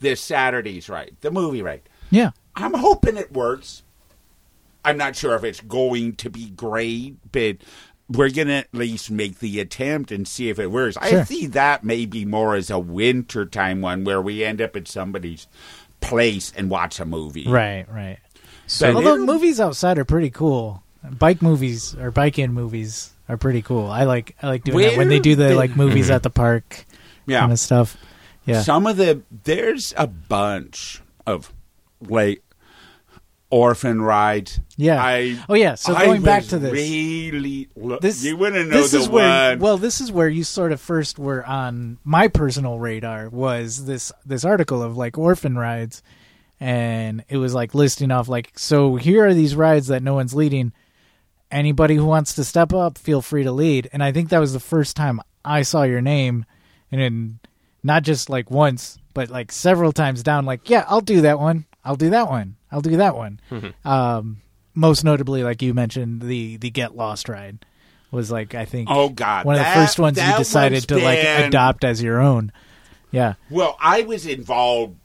this 0.00 0.20
Saturday's 0.20 0.88
ride, 0.88 1.16
the 1.20 1.30
movie 1.30 1.62
ride. 1.62 1.82
Yeah. 2.10 2.30
I'm 2.54 2.74
hoping 2.74 3.16
it 3.16 3.32
works. 3.32 3.82
I'm 4.84 4.96
not 4.96 5.14
sure 5.14 5.34
if 5.36 5.44
it's 5.44 5.60
going 5.60 6.16
to 6.16 6.28
be 6.28 6.50
great, 6.50 7.16
but 7.30 7.58
we're 8.16 8.30
going 8.30 8.48
to 8.48 8.54
at 8.54 8.68
least 8.72 9.10
make 9.10 9.38
the 9.38 9.60
attempt 9.60 10.12
and 10.12 10.26
see 10.26 10.48
if 10.48 10.58
it 10.58 10.68
works. 10.68 10.96
I 10.96 11.24
see 11.24 11.46
that 11.48 11.84
maybe 11.84 12.24
more 12.24 12.54
as 12.54 12.70
a 12.70 12.78
wintertime 12.78 13.80
one 13.80 14.04
where 14.04 14.20
we 14.20 14.44
end 14.44 14.60
up 14.60 14.76
at 14.76 14.88
somebody's 14.88 15.46
place 16.00 16.52
and 16.56 16.70
watch 16.70 17.00
a 17.00 17.04
movie. 17.04 17.46
Right. 17.48 17.86
Right. 17.90 18.18
So 18.66 18.94
Although 18.94 19.18
movies 19.18 19.60
outside 19.60 19.98
are 19.98 20.04
pretty 20.04 20.30
cool. 20.30 20.82
Bike 21.18 21.42
movies 21.42 21.94
or 21.96 22.10
bike 22.10 22.38
in 22.38 22.52
movies 22.52 23.12
are 23.28 23.36
pretty 23.36 23.62
cool. 23.62 23.86
I 23.86 24.04
like 24.04 24.36
I 24.40 24.48
like 24.48 24.64
doing 24.64 24.88
that 24.88 24.96
when 24.96 25.08
they 25.08 25.18
do 25.18 25.34
the 25.34 25.54
like 25.54 25.76
movies 25.76 26.10
at 26.10 26.22
the 26.22 26.30
park 26.30 26.84
yeah. 27.26 27.40
kind 27.40 27.52
of 27.52 27.58
stuff. 27.58 27.96
Yeah. 28.44 28.62
Some 28.62 28.86
of 28.86 28.96
the 28.96 29.22
there's 29.44 29.92
a 29.96 30.06
bunch 30.06 31.02
of 31.26 31.52
like 32.00 32.42
orphan 33.52 34.00
Ride. 34.00 34.50
Yeah. 34.76 35.00
I 35.00 35.38
oh 35.48 35.54
yeah. 35.54 35.74
So 35.76 35.94
I 35.94 36.06
going 36.06 36.22
back 36.22 36.44
to 36.46 36.58
this. 36.58 36.72
really 36.72 37.68
lo- 37.76 37.98
this 38.00 38.24
you 38.24 38.36
to 38.36 38.50
know 38.50 38.64
this 38.64 38.92
the 38.92 38.98
is 38.98 39.08
where 39.08 39.56
well 39.58 39.76
this 39.76 40.00
is 40.00 40.10
where 40.10 40.28
you 40.28 40.42
sort 40.42 40.72
of 40.72 40.80
first 40.80 41.18
were 41.18 41.46
on 41.46 41.98
my 42.02 42.26
personal 42.28 42.78
radar 42.78 43.28
was 43.28 43.84
this 43.84 44.10
this 44.24 44.44
article 44.44 44.82
of 44.82 44.96
like 44.96 45.18
orphan 45.18 45.56
rides 45.56 46.02
and 46.58 47.24
it 47.28 47.36
was 47.36 47.54
like 47.54 47.74
listing 47.74 48.10
off 48.10 48.26
like 48.28 48.58
so 48.58 48.96
here 48.96 49.26
are 49.26 49.34
these 49.34 49.54
rides 49.54 49.88
that 49.88 50.02
no 50.02 50.14
one's 50.14 50.34
leading 50.34 50.72
anybody 51.50 51.96
who 51.96 52.06
wants 52.06 52.34
to 52.34 52.44
step 52.44 52.72
up 52.72 52.96
feel 52.96 53.20
free 53.20 53.42
to 53.42 53.52
lead 53.52 53.88
and 53.92 54.02
i 54.02 54.10
think 54.12 54.30
that 54.30 54.38
was 54.38 54.52
the 54.54 54.60
first 54.60 54.96
time 54.96 55.20
i 55.44 55.60
saw 55.60 55.82
your 55.82 56.00
name 56.00 56.46
and 56.90 57.00
then 57.00 57.38
not 57.82 58.02
just 58.02 58.30
like 58.30 58.50
once 58.50 58.98
but 59.12 59.28
like 59.28 59.52
several 59.52 59.92
times 59.92 60.22
down 60.22 60.46
like 60.46 60.70
yeah 60.70 60.84
i'll 60.88 61.00
do 61.02 61.20
that 61.20 61.38
one 61.38 61.66
i'll 61.84 61.96
do 61.96 62.10
that 62.10 62.28
one 62.28 62.56
i'll 62.72 62.80
do 62.80 62.96
that 62.96 63.14
one 63.16 63.38
um 63.84 64.40
most 64.74 65.04
notably 65.04 65.44
like 65.44 65.62
you 65.62 65.72
mentioned 65.74 66.22
the 66.22 66.56
the 66.56 66.70
get 66.70 66.96
lost 66.96 67.28
ride 67.28 67.64
was 68.10 68.30
like 68.30 68.54
i 68.54 68.64
think 68.64 68.88
oh 68.90 69.08
God, 69.10 69.44
one 69.46 69.54
of 69.56 69.60
the 69.64 69.70
first 69.72 69.98
ones 69.98 70.18
you 70.18 70.36
decided 70.36 70.82
to 70.88 70.98
like 70.98 71.18
adopt 71.18 71.84
as 71.84 72.02
your 72.02 72.20
own 72.20 72.50
yeah 73.10 73.34
Well, 73.50 73.76
I 73.78 74.02
was 74.02 74.26
involved 74.26 74.96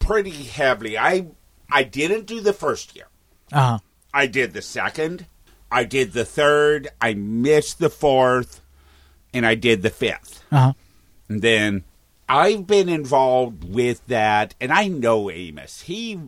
pretty 0.00 0.30
heavily. 0.30 0.98
I 0.98 1.28
I 1.70 1.84
didn't 1.84 2.26
do 2.26 2.40
the 2.40 2.52
first 2.52 2.94
year. 2.96 3.06
uh-huh 3.52 3.78
I 4.12 4.26
did 4.26 4.52
the 4.52 4.60
second. 4.62 5.26
I 5.70 5.84
did 5.84 6.12
the 6.12 6.24
third. 6.24 6.88
I 7.00 7.14
missed 7.14 7.78
the 7.78 7.88
fourth, 7.88 8.60
and 9.32 9.46
I 9.46 9.54
did 9.54 9.82
the 9.82 9.90
fifth. 9.90 10.42
uh-huh 10.50 10.72
And 11.28 11.40
then 11.40 11.84
I've 12.28 12.66
been 12.66 12.88
involved 12.88 13.62
with 13.64 14.04
that, 14.08 14.54
and 14.60 14.72
I 14.72 14.88
know 14.88 15.30
Amos. 15.30 15.82
He 15.82 16.18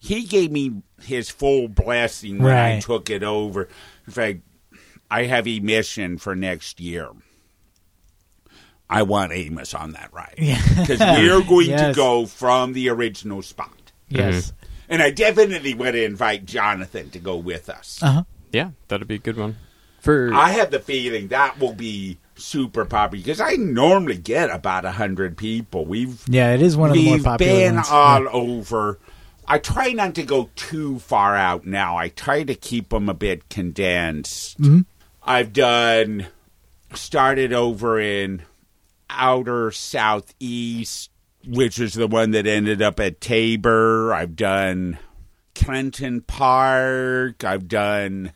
he 0.00 0.24
gave 0.24 0.50
me 0.50 0.82
his 1.02 1.30
full 1.30 1.68
blessing 1.68 2.42
when 2.42 2.56
I 2.56 2.80
took 2.80 3.08
it 3.10 3.22
over. 3.22 3.68
In 4.06 4.12
fact, 4.12 4.40
I 5.10 5.24
have 5.24 5.46
a 5.46 5.60
mission 5.60 6.18
for 6.18 6.34
next 6.34 6.80
year. 6.80 7.10
I 8.88 9.02
want 9.02 9.32
Amos 9.32 9.72
on 9.74 9.92
that 9.92 10.12
ride 10.12 10.34
yeah 10.38 10.60
because 10.80 10.98
we're 10.98 11.42
going 11.44 11.68
to 11.68 11.92
go 11.94 12.26
from 12.26 12.72
the 12.72 12.88
original 12.88 13.40
spot. 13.42 13.92
yes 14.08 14.52
And 14.88 15.00
I 15.00 15.10
definitely 15.12 15.74
want 15.74 15.92
to 15.92 16.02
invite 16.04 16.44
Jonathan 16.44 17.10
to 17.10 17.18
go 17.20 17.36
with 17.36 17.68
us. 17.68 18.00
uh-huh 18.02 18.24
Yeah, 18.52 18.70
that'd 18.88 19.06
be 19.06 19.14
a 19.16 19.18
good 19.18 19.36
one. 19.36 19.56
For 20.00 20.32
I 20.34 20.50
have 20.50 20.70
the 20.72 20.80
feeling 20.80 21.28
that 21.28 21.60
will 21.60 21.74
be 21.74 22.18
super 22.34 22.84
popular 22.84 23.22
because 23.22 23.40
I 23.40 23.52
normally 23.52 24.16
get 24.16 24.50
about 24.50 24.84
a 24.86 24.92
hundred 24.92 25.36
people. 25.36 25.84
We've 25.84 26.24
yeah 26.26 26.54
it 26.54 26.62
is 26.62 26.76
one 26.76 26.90
of 26.90 26.94
the 26.96 27.04
more 27.04 27.18
popular. 27.20 27.52
we've 27.52 27.60
been 27.60 27.74
ones 27.76 27.88
all 27.90 28.22
Yeah. 28.24 28.30
over. 28.32 28.98
I 29.50 29.58
try 29.58 29.90
not 29.90 30.14
to 30.14 30.22
go 30.22 30.48
too 30.54 31.00
far 31.00 31.34
out 31.34 31.66
now. 31.66 31.96
I 31.96 32.08
try 32.08 32.44
to 32.44 32.54
keep 32.54 32.90
them 32.90 33.08
a 33.08 33.14
bit 33.14 33.48
condensed. 33.48 34.60
Mhm. 34.60 34.84
I've 35.24 35.52
done 35.52 36.28
started 36.94 37.52
over 37.52 37.98
in 37.98 38.42
outer 39.10 39.72
southeast, 39.72 41.10
which 41.44 41.80
is 41.80 41.94
the 41.94 42.06
one 42.06 42.30
that 42.30 42.46
ended 42.46 42.80
up 42.80 43.00
at 43.00 43.20
Tabor. 43.20 44.14
I've 44.14 44.36
done 44.36 44.98
Clinton 45.56 46.20
Park. 46.20 47.42
I've 47.42 47.66
done 47.66 48.32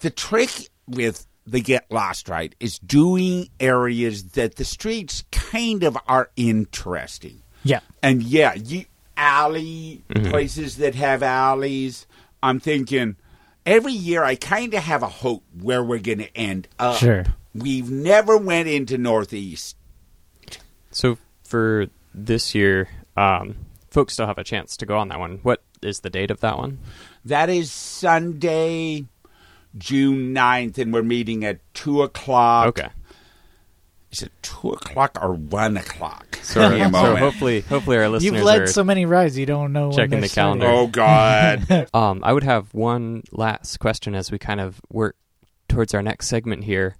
the 0.00 0.10
trick 0.10 0.68
with 0.86 1.26
the 1.46 1.60
get 1.60 1.90
lost 1.90 2.28
right 2.28 2.54
is 2.60 2.78
doing 2.78 3.48
areas 3.60 4.24
that 4.32 4.56
the 4.56 4.64
streets 4.64 5.24
kind 5.32 5.82
of 5.84 5.96
are 6.06 6.30
interesting. 6.36 7.40
yeah 7.62 7.80
And 8.02 8.22
yeah, 8.22 8.52
you 8.54 8.84
alley 9.16 10.02
places 10.08 10.76
that 10.78 10.94
have 10.94 11.22
alleys. 11.22 12.06
I'm 12.42 12.60
thinking 12.60 13.16
every 13.66 13.92
year 13.92 14.24
I 14.24 14.36
kind 14.36 14.74
of 14.74 14.82
have 14.82 15.02
a 15.02 15.08
hope 15.08 15.44
where 15.60 15.82
we're 15.82 15.98
going 15.98 16.18
to 16.18 16.36
end 16.36 16.68
up. 16.78 16.96
Sure. 16.98 17.24
We've 17.54 17.90
never 17.90 18.36
went 18.36 18.68
into 18.68 18.98
Northeast. 18.98 19.76
so 20.90 21.18
for 21.44 21.86
this 22.12 22.54
year, 22.54 22.88
um, 23.16 23.56
folks 23.90 24.14
still 24.14 24.26
have 24.26 24.38
a 24.38 24.44
chance 24.44 24.76
to 24.78 24.86
go 24.86 24.98
on 24.98 25.08
that 25.08 25.18
one. 25.18 25.38
What 25.42 25.62
is 25.82 26.00
the 26.00 26.10
date 26.10 26.30
of 26.30 26.40
that 26.40 26.58
one? 26.58 26.78
That 27.24 27.48
is 27.48 27.70
Sunday, 27.70 29.06
June 29.78 30.34
9th, 30.34 30.78
and 30.78 30.92
we're 30.92 31.02
meeting 31.02 31.44
at 31.44 31.60
2 31.74 32.02
o'clock. 32.02 32.68
Okay. 32.68 32.88
Is 34.14 34.22
it 34.22 34.32
2 34.42 34.70
o'clock 34.70 35.18
or 35.20 35.32
1 35.34 35.76
o'clock? 35.76 36.38
So, 36.42 36.60
Give 36.70 36.78
me 36.78 36.84
a 36.84 36.90
so 36.92 37.16
hopefully, 37.16 37.62
hopefully 37.62 37.96
our 37.96 38.08
listeners 38.08 38.32
you've 38.32 38.44
led 38.44 38.62
are. 38.62 38.66
so 38.68 38.84
many 38.84 39.06
rides 39.06 39.36
you 39.36 39.44
don't 39.44 39.72
know 39.72 39.90
checking 39.90 40.10
they're 40.10 40.20
the 40.20 40.28
starting. 40.28 40.60
calendar. 40.60 40.80
Oh, 40.82 40.86
God. 40.86 41.88
Um, 41.94 42.20
I 42.22 42.32
would 42.32 42.44
have 42.44 42.72
one 42.72 43.24
last 43.32 43.78
question 43.80 44.14
as 44.14 44.30
we 44.30 44.38
kind 44.38 44.60
of 44.60 44.80
work 44.88 45.16
towards 45.68 45.94
our 45.94 46.02
next 46.02 46.28
segment 46.28 46.62
here. 46.62 46.94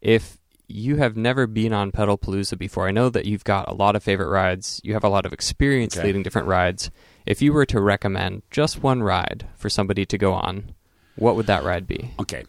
If 0.00 0.38
you 0.68 0.94
have 0.98 1.16
never 1.16 1.48
been 1.48 1.72
on 1.72 1.90
Pedal 1.90 2.16
Palooza 2.16 2.56
before, 2.56 2.86
I 2.86 2.92
know 2.92 3.08
that 3.08 3.24
you've 3.26 3.42
got 3.42 3.68
a 3.68 3.74
lot 3.74 3.96
of 3.96 4.04
favorite 4.04 4.28
rides. 4.28 4.80
You 4.84 4.92
have 4.92 5.02
a 5.02 5.08
lot 5.08 5.26
of 5.26 5.32
experience 5.32 5.96
Okay. 5.96 6.06
leading 6.06 6.22
different 6.22 6.46
rides. 6.46 6.88
If 7.26 7.42
you 7.42 7.52
were 7.52 7.66
to 7.66 7.80
recommend 7.80 8.42
just 8.52 8.80
one 8.80 9.02
ride 9.02 9.48
for 9.56 9.68
somebody 9.68 10.06
to 10.06 10.16
go 10.16 10.32
on, 10.34 10.72
what 11.16 11.34
would 11.34 11.46
that 11.46 11.64
ride 11.64 11.88
be? 11.88 12.12
Okay. 12.20 12.44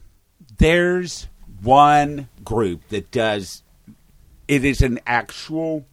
There's 0.59 1.27
one 1.63 2.29
group 2.43 2.87
that 2.89 3.09
does 3.11 3.63
it 4.51 4.65
is 4.65 4.81
an 4.81 4.99
actual 5.07 5.85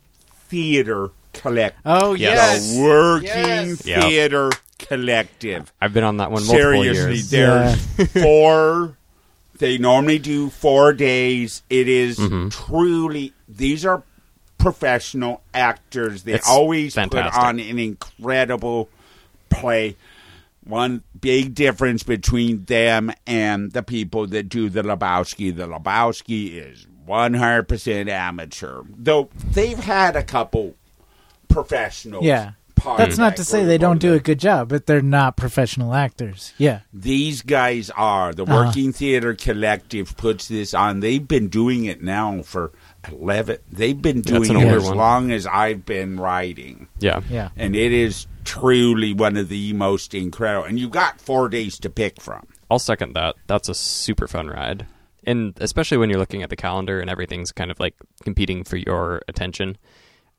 theater 0.48 1.10
collective. 1.32 1.80
oh 1.86 2.14
Yes. 2.14 2.72
yes 2.72 2.76
A 2.76 2.82
working 2.82 3.26
Yes. 3.28 3.86
Yep. 3.86 4.02
theater 4.02 4.50
collective. 4.78 5.72
I've 5.80 5.92
been 5.92 6.04
on 6.04 6.16
that 6.18 6.30
one 6.30 6.44
multiple 6.46 6.56
Seriously, 6.82 7.14
years. 7.16 7.30
there's 7.30 8.12
four 8.22 8.96
they 9.58 9.76
normally 9.76 10.18
do 10.20 10.50
four 10.50 10.92
days. 10.92 11.62
It 11.68 11.88
is 11.88 12.16
Mhm. 12.18 12.50
truly 12.52 13.32
these 13.48 13.84
are 13.84 14.02
professional 14.56 15.42
actors. 15.54 16.22
They 16.24 16.34
It's 16.34 16.48
always 16.48 16.94
fantastic. 16.94 17.32
put 17.32 17.42
on 17.42 17.58
an 17.60 17.78
incredible 17.78 18.88
play. 19.50 19.96
One 20.64 21.02
big 21.20 21.54
difference 21.54 22.02
between 22.02 22.64
them 22.66 23.10
and 23.26 23.72
the 23.72 23.82
people 23.82 24.26
that 24.28 24.48
do 24.48 24.68
the 24.68 24.82
Lebowski. 24.82 25.54
The 25.56 25.66
Lebowski 25.66 26.52
is 26.54 26.86
100% 27.08 28.08
amateur. 28.08 28.82
Though 28.96 29.30
they've 29.52 29.78
had 29.78 30.14
a 30.16 30.22
couple 30.22 30.74
professionals. 31.48 32.24
Yeah. 32.24 32.52
part 32.76 32.98
that's 32.98 33.14
of 33.14 33.18
not 33.18 33.30
that 33.30 33.36
to 33.38 33.44
say 33.44 33.64
they 33.64 33.78
don't 33.78 33.98
do 33.98 34.10
there. 34.10 34.18
a 34.18 34.20
good 34.20 34.38
job 34.38 34.68
but 34.68 34.86
they're 34.86 35.02
not 35.02 35.36
professional 35.36 35.94
actors 35.94 36.52
yeah 36.58 36.80
These 36.92 37.42
guys 37.42 37.90
are. 37.90 38.32
The 38.32 38.44
Uh-huh. 38.44 38.66
Working 38.66 38.92
Theater 38.92 39.34
Collective 39.34 40.16
puts 40.16 40.46
this 40.46 40.74
on. 40.74 41.00
They've 41.00 41.26
been 41.26 41.48
doing 41.48 41.86
it 41.86 42.02
now 42.02 42.42
for 42.42 42.70
11. 43.10 43.58
They've 43.72 44.00
been 44.00 44.20
doing 44.20 44.56
it 44.60 44.68
as 44.68 44.84
one. 44.84 44.96
long 44.96 45.30
as 45.32 45.46
I've 45.46 45.84
been 45.84 46.20
writing. 46.20 46.86
Yeah. 47.00 47.20
yeah 47.28 47.48
And 47.56 47.74
it 47.74 47.90
is 47.92 48.26
truly 48.44 49.12
one 49.12 49.36
of 49.36 49.48
the 49.48 49.72
most 49.72 50.14
incredible. 50.14 50.64
And 50.66 50.78
you've 50.78 50.90
got 50.92 51.20
four 51.20 51.48
days 51.48 51.78
to 51.80 51.90
pick 51.90 52.20
from. 52.20 52.46
I'll 52.70 52.78
second 52.78 53.14
that. 53.14 53.34
That's 53.48 53.68
a 53.68 53.74
super 53.74 54.28
fun 54.28 54.46
ride. 54.48 54.86
And 55.28 55.52
especially 55.60 55.98
when 55.98 56.08
you're 56.08 56.18
looking 56.18 56.42
at 56.42 56.48
the 56.48 56.56
calendar 56.56 57.00
and 57.00 57.10
everything's 57.10 57.52
kind 57.52 57.70
of 57.70 57.78
like 57.78 57.94
competing 58.24 58.64
for 58.64 58.76
your 58.78 59.20
attention. 59.28 59.76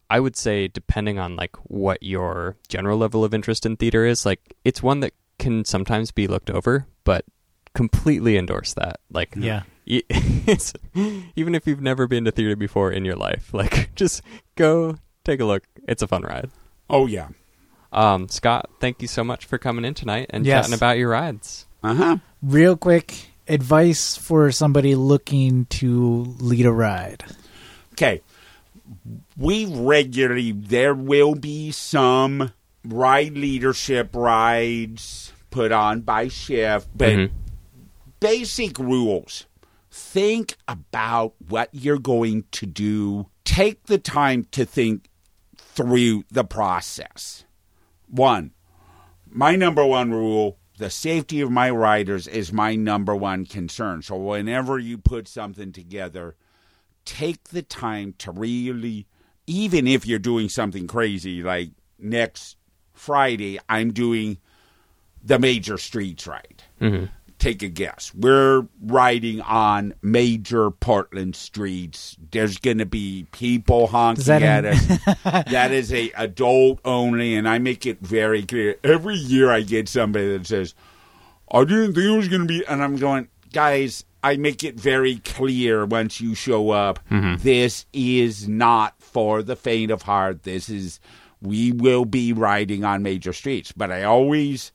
I 0.09 0.19
would 0.19 0.35
say 0.35 0.67
depending 0.67 1.19
on 1.19 1.35
like 1.35 1.55
what 1.69 2.01
your 2.01 2.55
general 2.67 2.97
level 2.97 3.23
of 3.23 3.31
interest 3.33 3.65
in 3.67 3.77
theater 3.77 4.03
is, 4.05 4.25
like 4.25 4.55
it's 4.65 4.81
one 4.81 5.01
that 5.01 5.13
can 5.37 5.63
sometimes 5.65 6.11
be 6.11 6.25
looked 6.27 6.49
over, 6.49 6.87
but 7.03 7.23
completely 7.75 8.35
endorse 8.35 8.73
that. 8.73 8.99
Like 9.11 9.35
Yeah. 9.37 9.61
it's, 9.85 10.73
even 11.35 11.53
if 11.53 11.67
you've 11.67 11.81
never 11.81 12.07
been 12.07 12.25
to 12.25 12.31
theater 12.31 12.55
before 12.55 12.91
in 12.91 13.05
your 13.05 13.15
life, 13.15 13.53
like 13.53 13.93
just 13.95 14.23
go 14.55 14.97
take 15.23 15.39
a 15.39 15.45
look. 15.45 15.63
It's 15.87 16.01
a 16.01 16.07
fun 16.07 16.23
ride. 16.23 16.49
Oh, 16.89 17.05
yeah. 17.05 17.27
Um, 17.91 18.27
Scott, 18.29 18.69
thank 18.79 19.01
you 19.03 19.07
so 19.07 19.23
much 19.23 19.45
for 19.45 19.57
coming 19.59 19.85
in 19.85 19.93
tonight 19.93 20.27
and 20.31 20.45
Yes. 20.45 20.65
chatting 20.65 20.75
about 20.75 20.97
your 20.97 21.09
rides. 21.09 21.67
Uh 21.83 21.93
huh. 21.95 22.17
Real 22.41 22.75
quick 22.75 23.28
advice 23.50 24.16
for 24.16 24.52
somebody 24.52 24.95
looking 24.95 25.66
to 25.66 26.36
lead 26.39 26.66
a 26.66 26.72
ride. 26.72 27.26
Okay. 27.93 28.22
We 29.38 29.66
regularly, 29.66 30.52
there 30.52 30.93
will 30.93 31.36
be 31.36 31.72
some 31.72 32.54
ride 32.86 33.34
leadership 33.34 34.16
rides 34.16 35.34
put 35.50 35.72
on 35.72 36.02
by 36.02 36.28
shift, 36.28 36.88
but 36.95 37.10
Mhm. 37.10 37.32
basic 38.20 38.78
rules. 38.80 39.45
Think 39.91 40.56
about 40.68 41.34
what 41.47 41.70
you're 41.72 42.00
going 42.00 42.45
to 42.52 42.66
do. 42.66 43.28
Take 43.43 43.88
the 43.88 43.97
time 43.97 44.45
to 44.52 44.64
think 44.64 45.10
through 45.58 46.26
the 46.32 46.43
process. 46.43 47.43
One, 48.08 48.52
my 49.28 49.56
number 49.56 49.86
one 49.86 50.12
rule 50.12 50.59
the 50.80 50.89
safety 50.89 51.41
of 51.41 51.51
my 51.51 51.69
riders 51.69 52.25
is 52.25 52.53
my 52.53 52.73
number 52.73 53.13
one 53.13 53.45
concern. 53.45 54.01
So 54.01 54.15
whenever 54.15 54.80
you 54.80 54.97
put 54.97 55.27
something 55.27 55.73
together, 55.73 56.38
take 57.03 57.49
the 57.49 57.61
time 57.61 58.15
to 58.19 58.32
really, 58.32 59.05
even 59.45 59.88
if 59.88 60.07
you're 60.07 60.19
doing 60.19 60.47
something 60.47 60.88
crazy, 60.88 61.43
like 61.43 61.71
next 61.99 62.55
Friday, 62.93 63.59
I'm 63.67 63.91
doing 63.91 64.38
the 65.21 65.38
major 65.38 65.77
streets 65.77 66.25
ride. 66.25 66.63
Mm-hmm. 66.80 67.05
Take 67.39 67.63
a 67.63 67.69
guess. 67.69 68.13
We're 68.13 68.67
riding 68.81 69.39
on 69.41 69.93
major 70.01 70.71
Portland 70.71 71.37
streets. 71.37 72.17
There's 72.31 72.57
going 72.57 72.79
to 72.79 72.85
be 72.85 73.27
people 73.31 73.87
honking 73.87 74.25
that 74.25 74.43
at 74.43 74.65
in- 74.65 74.71
us. 74.73 75.23
that 75.23 75.71
is 75.71 75.93
a 75.93 76.11
adult 76.11 76.79
only, 76.83 77.35
and 77.35 77.47
I 77.47 77.57
make 77.59 77.85
it 77.85 77.99
very 78.01 78.43
clear. 78.43 78.75
Every 78.83 79.15
year 79.15 79.49
I 79.49 79.61
get 79.61 79.87
somebody 79.87 80.37
that 80.37 80.47
says, 80.47 80.75
I 81.51 81.63
didn't 81.63 81.93
think 81.93 82.05
it 82.05 82.17
was 82.17 82.27
going 82.27 82.41
to 82.41 82.47
be, 82.47 82.65
and 82.67 82.83
I'm 82.83 82.97
going, 82.97 83.29
guys, 83.53 84.03
I 84.21 84.37
make 84.37 84.63
it 84.63 84.75
very 84.75 85.17
clear 85.19 85.85
once 85.85 86.19
you 86.19 86.35
show 86.35 86.71
up, 86.71 86.99
mm-hmm. 87.09 87.41
this 87.41 87.85
is 87.93 88.47
not 88.47 89.01
for 89.01 89.41
the 89.43 89.55
faint 89.55 89.91
of 89.91 90.01
heart. 90.01 90.43
This 90.43 90.69
is, 90.69 90.99
we 91.41 91.71
will 91.71 92.05
be 92.05 92.33
riding 92.33 92.83
on 92.83 93.01
major 93.01 93.31
streets. 93.31 93.71
But 93.71 93.91
I 93.91 94.03
always 94.03 94.71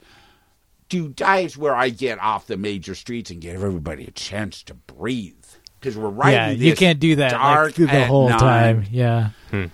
do 0.88 1.08
dives 1.08 1.56
where 1.56 1.74
I 1.74 1.88
get 1.88 2.18
off 2.18 2.46
the 2.46 2.56
major 2.56 2.94
streets 2.94 3.30
and 3.30 3.40
give 3.40 3.62
everybody 3.62 4.06
a 4.06 4.10
chance 4.10 4.62
to 4.64 4.74
breathe. 4.74 5.34
Because 5.80 5.98
we're 5.98 6.08
riding 6.08 6.60
yeah, 6.60 6.68
you 6.68 6.74
can't 6.74 6.98
do 6.98 7.16
that 7.16 7.32
dark 7.32 7.78
like, 7.78 7.90
the 7.90 8.04
whole 8.06 8.28
night 8.30 8.38
time. 8.38 8.84
Yeah. 8.90 9.30
Hmm. 9.50 9.66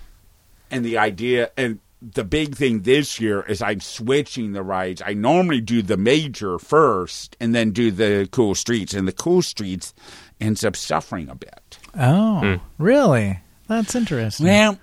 and 0.70 0.84
the 0.84 0.98
idea 0.98 1.50
and 1.56 1.78
the 2.02 2.24
big 2.24 2.56
thing 2.56 2.82
this 2.82 3.20
year 3.20 3.42
is 3.42 3.60
I'm 3.60 3.80
switching 3.80 4.52
the 4.52 4.62
rides. 4.62 5.02
I 5.04 5.14
normally 5.14 5.60
do 5.60 5.82
the 5.82 5.96
major 5.96 6.58
first 6.58 7.36
and 7.38 7.54
then 7.54 7.72
do 7.72 7.90
the 7.90 8.28
cool 8.32 8.54
streets, 8.54 8.94
and 8.94 9.06
the 9.06 9.12
cool 9.12 9.42
streets 9.42 9.94
ends 10.40 10.64
up 10.64 10.76
suffering 10.76 11.28
a 11.28 11.34
bit. 11.34 11.78
Oh, 11.98 12.40
hmm. 12.40 12.82
really? 12.82 13.40
That's 13.68 13.94
interesting. 13.94 14.46
Well, 14.46 14.78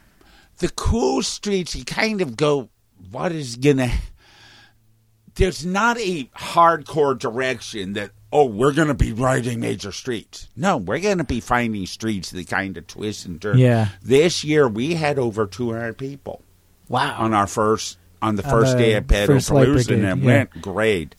the 0.60 0.70
cool 0.70 1.24
streets, 1.24 1.76
you 1.76 1.86
kind 1.86 2.22
of 2.22 2.38
go, 2.38 2.70
what 3.12 3.32
is 3.32 3.56
gonna? 3.56 3.92
There's 5.38 5.66
not 5.66 5.98
a 6.00 6.26
hardcore 6.36 7.18
direction 7.18 7.94
that. 7.94 8.12
Oh, 8.30 8.46
we're 8.46 8.74
going 8.74 8.90
to 8.90 8.94
be 8.94 9.14
riding 9.14 9.62
major 9.62 9.94
streets. 9.94 10.50
No, 10.54 10.76
we're 10.76 11.00
going 11.00 11.20
to 11.20 11.24
be 11.24 11.40
finding 11.40 11.86
streets 11.86 12.32
that 12.32 12.50
kind 12.50 12.76
of 12.76 12.86
twist 12.86 13.26
and 13.26 13.42
turn. 13.42 13.58
Yeah. 13.58 13.88
This 14.02 14.44
year 14.44 14.68
we 14.68 14.96
had 14.96 15.18
over 15.18 15.48
200 15.48 15.98
people. 15.98 16.42
Wow. 16.90 17.18
on 17.20 17.34
our 17.34 17.48
first 17.48 17.98
on 18.22 18.36
the 18.36 18.44
first 18.44 18.74
the 18.74 18.84
day 18.84 18.94
at 18.96 19.08
Pedal 19.08 19.40
first 19.40 19.90
and 19.92 20.04
it 20.04 20.18
yeah. 20.18 20.26
went 20.26 20.62
great. 20.62 21.16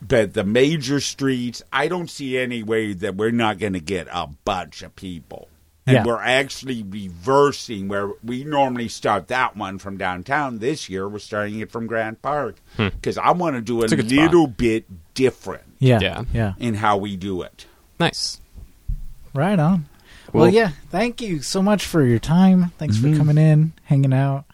But 0.00 0.34
the 0.34 0.44
major 0.44 0.98
streets, 1.00 1.62
I 1.72 1.86
don't 1.86 2.10
see 2.10 2.36
any 2.36 2.62
way 2.62 2.92
that 2.92 3.14
we're 3.14 3.30
not 3.30 3.58
going 3.58 3.74
to 3.74 3.80
get 3.80 4.08
a 4.10 4.28
bunch 4.44 4.82
of 4.82 4.96
people. 4.96 5.48
And 5.86 5.94
Yeah. 5.96 6.04
we're 6.04 6.20
actually 6.22 6.84
reversing 6.84 7.88
where 7.88 8.10
we 8.22 8.44
normally 8.44 8.86
start 8.88 9.26
that 9.28 9.56
one 9.56 9.78
from 9.78 9.96
downtown. 9.96 10.58
This 10.60 10.88
year, 10.88 11.08
we're 11.08 11.18
starting 11.18 11.58
it 11.58 11.72
from 11.72 11.86
Grant 11.88 12.22
Park 12.22 12.56
because 12.76 13.18
I 13.18 13.32
want 13.32 13.56
to 13.56 13.62
do 13.62 13.82
a 13.82 13.88
Hmm. 13.88 13.94
A 13.94 13.96
good 13.96 14.08
spot. 14.10 14.24
little 14.24 14.46
bit 14.46 14.86
different 15.14 15.64
yeah. 15.80 15.98
Yeah. 16.00 16.22
Yeah. 16.32 16.54
in 16.58 16.74
how 16.74 16.96
we 16.98 17.16
do 17.16 17.42
it. 17.42 17.66
Nice. 17.98 18.38
Right 19.34 19.58
on. 19.58 19.86
Cool. 20.30 20.42
Well, 20.42 20.50
yeah. 20.54 20.70
Thank 20.90 21.20
you 21.20 21.42
so 21.42 21.62
much 21.62 21.84
for 21.84 22.04
your 22.04 22.18
time. 22.20 22.70
Thanks 22.78 22.96
Mm-hmm. 22.98 23.12
for 23.12 23.18
coming 23.18 23.38
in, 23.38 23.72
hanging 23.84 24.12
out. 24.12 24.44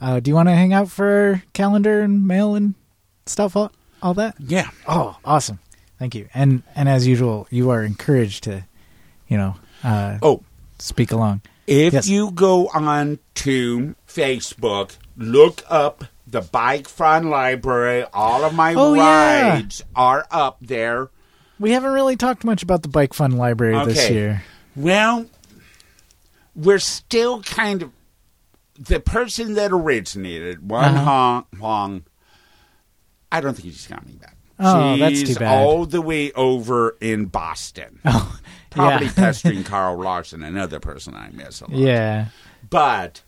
Uh, 0.00 0.20
do 0.20 0.30
you 0.30 0.34
want 0.36 0.48
to 0.48 0.54
hang 0.54 0.72
out 0.72 0.88
for 0.90 1.42
calendar 1.54 2.02
and 2.02 2.26
mail 2.26 2.54
and 2.54 2.74
stuff? 3.26 3.56
All, 3.56 3.72
all 4.00 4.14
that. 4.14 4.36
Yeah. 4.38 4.70
Oh, 4.86 5.16
awesome. 5.24 5.58
Thank 5.98 6.14
you. 6.14 6.28
And 6.32 6.62
and 6.76 6.88
as 6.88 7.04
usual, 7.06 7.48
you 7.50 7.70
are 7.70 7.82
encouraged 7.82 8.44
to, 8.44 8.64
you 9.26 9.36
know, 9.36 9.56
uh, 9.82 10.18
Oh, 10.22 10.42
speak 10.78 11.10
along. 11.12 11.42
If 11.66 11.92
Yes. 11.92 12.08
you 12.08 12.30
go 12.30 12.68
on 12.68 13.18
to 13.36 13.94
Facebook, 14.06 14.92
look 15.16 15.62
up 15.68 16.04
the 16.26 16.40
Bike 16.40 16.88
Fun 16.88 17.28
Library. 17.30 18.04
All 18.12 18.44
of 18.44 18.54
my 18.54 18.74
Oh, 18.74 18.94
yeah. 18.94 19.54
rides 19.54 19.82
are 19.94 20.26
up 20.30 20.58
there. 20.60 21.10
We 21.58 21.72
haven't 21.72 21.92
really 21.92 22.16
talked 22.16 22.44
much 22.44 22.62
about 22.62 22.82
the 22.82 22.88
Bike 22.88 23.12
Fun 23.14 23.32
Library 23.32 23.84
this 23.84 24.08
year. 24.10 24.44
Well, 24.76 25.26
we're 26.54 26.78
still 26.78 27.42
kind 27.42 27.82
of 27.82 27.90
the 28.78 29.00
person 29.00 29.54
that 29.54 29.72
originated, 29.72 30.70
Wan 30.70 30.94
Uh-huh. 30.94 31.04
Hong 31.04 31.44
Huang. 31.58 32.04
I 33.32 33.40
don't 33.40 33.54
think 33.54 33.72
she's 33.74 33.86
coming 33.86 34.16
back. 34.16 34.36
Oh, 34.60 34.96
that's 34.96 35.22
too 35.22 35.34
bad. 35.36 35.56
all 35.64 35.84
the 35.86 36.00
way 36.00 36.32
over 36.32 36.96
in 37.00 37.26
Boston. 37.26 38.00
Oh, 38.04 38.38
Probably 38.70 39.06
yeah. 39.06 39.12
pestering 39.16 39.64
Carl 39.64 39.98
Larson, 39.98 40.42
another 40.42 40.80
person 40.80 41.14
I 41.14 41.30
miss 41.30 41.60
a 41.60 41.64
lot. 41.70 41.78
yeah. 41.78 42.26
But 42.68 43.22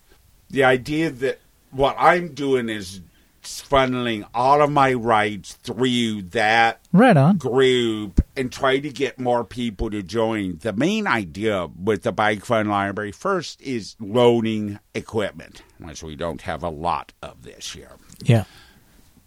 the 0.49 0.63
idea 0.63 1.09
that 1.09 1.39
what 1.71 1.95
I'm 1.97 2.33
doing 2.33 2.69
is 2.69 3.01
funneling 3.41 4.23
all 4.35 4.61
of 4.61 4.69
my 4.71 4.93
rides 4.93 5.53
through 5.63 6.21
that 6.21 6.79
Right 6.93 7.17
on. 7.17 7.37
group 7.37 8.21
and 8.37 8.51
try 8.51 8.77
to 8.79 8.89
get 8.91 9.19
more 9.19 9.43
people 9.43 9.89
to 9.89 10.03
join. 10.03 10.57
The 10.61 10.73
main 10.73 11.07
idea 11.07 11.67
with 11.81 12.03
the 12.03 12.11
Bike 12.11 12.45
Fun 12.45 12.67
Library 12.69 13.11
first 13.11 13.59
is 13.61 13.95
loaning 13.99 14.77
equipment, 14.93 15.63
which 15.79 16.03
we 16.03 16.15
don't 16.15 16.41
have 16.41 16.61
a 16.61 16.69
lot 16.69 17.13
of 17.23 17.41
this 17.41 17.73
year. 17.73 17.89
Yeah. 18.21 18.43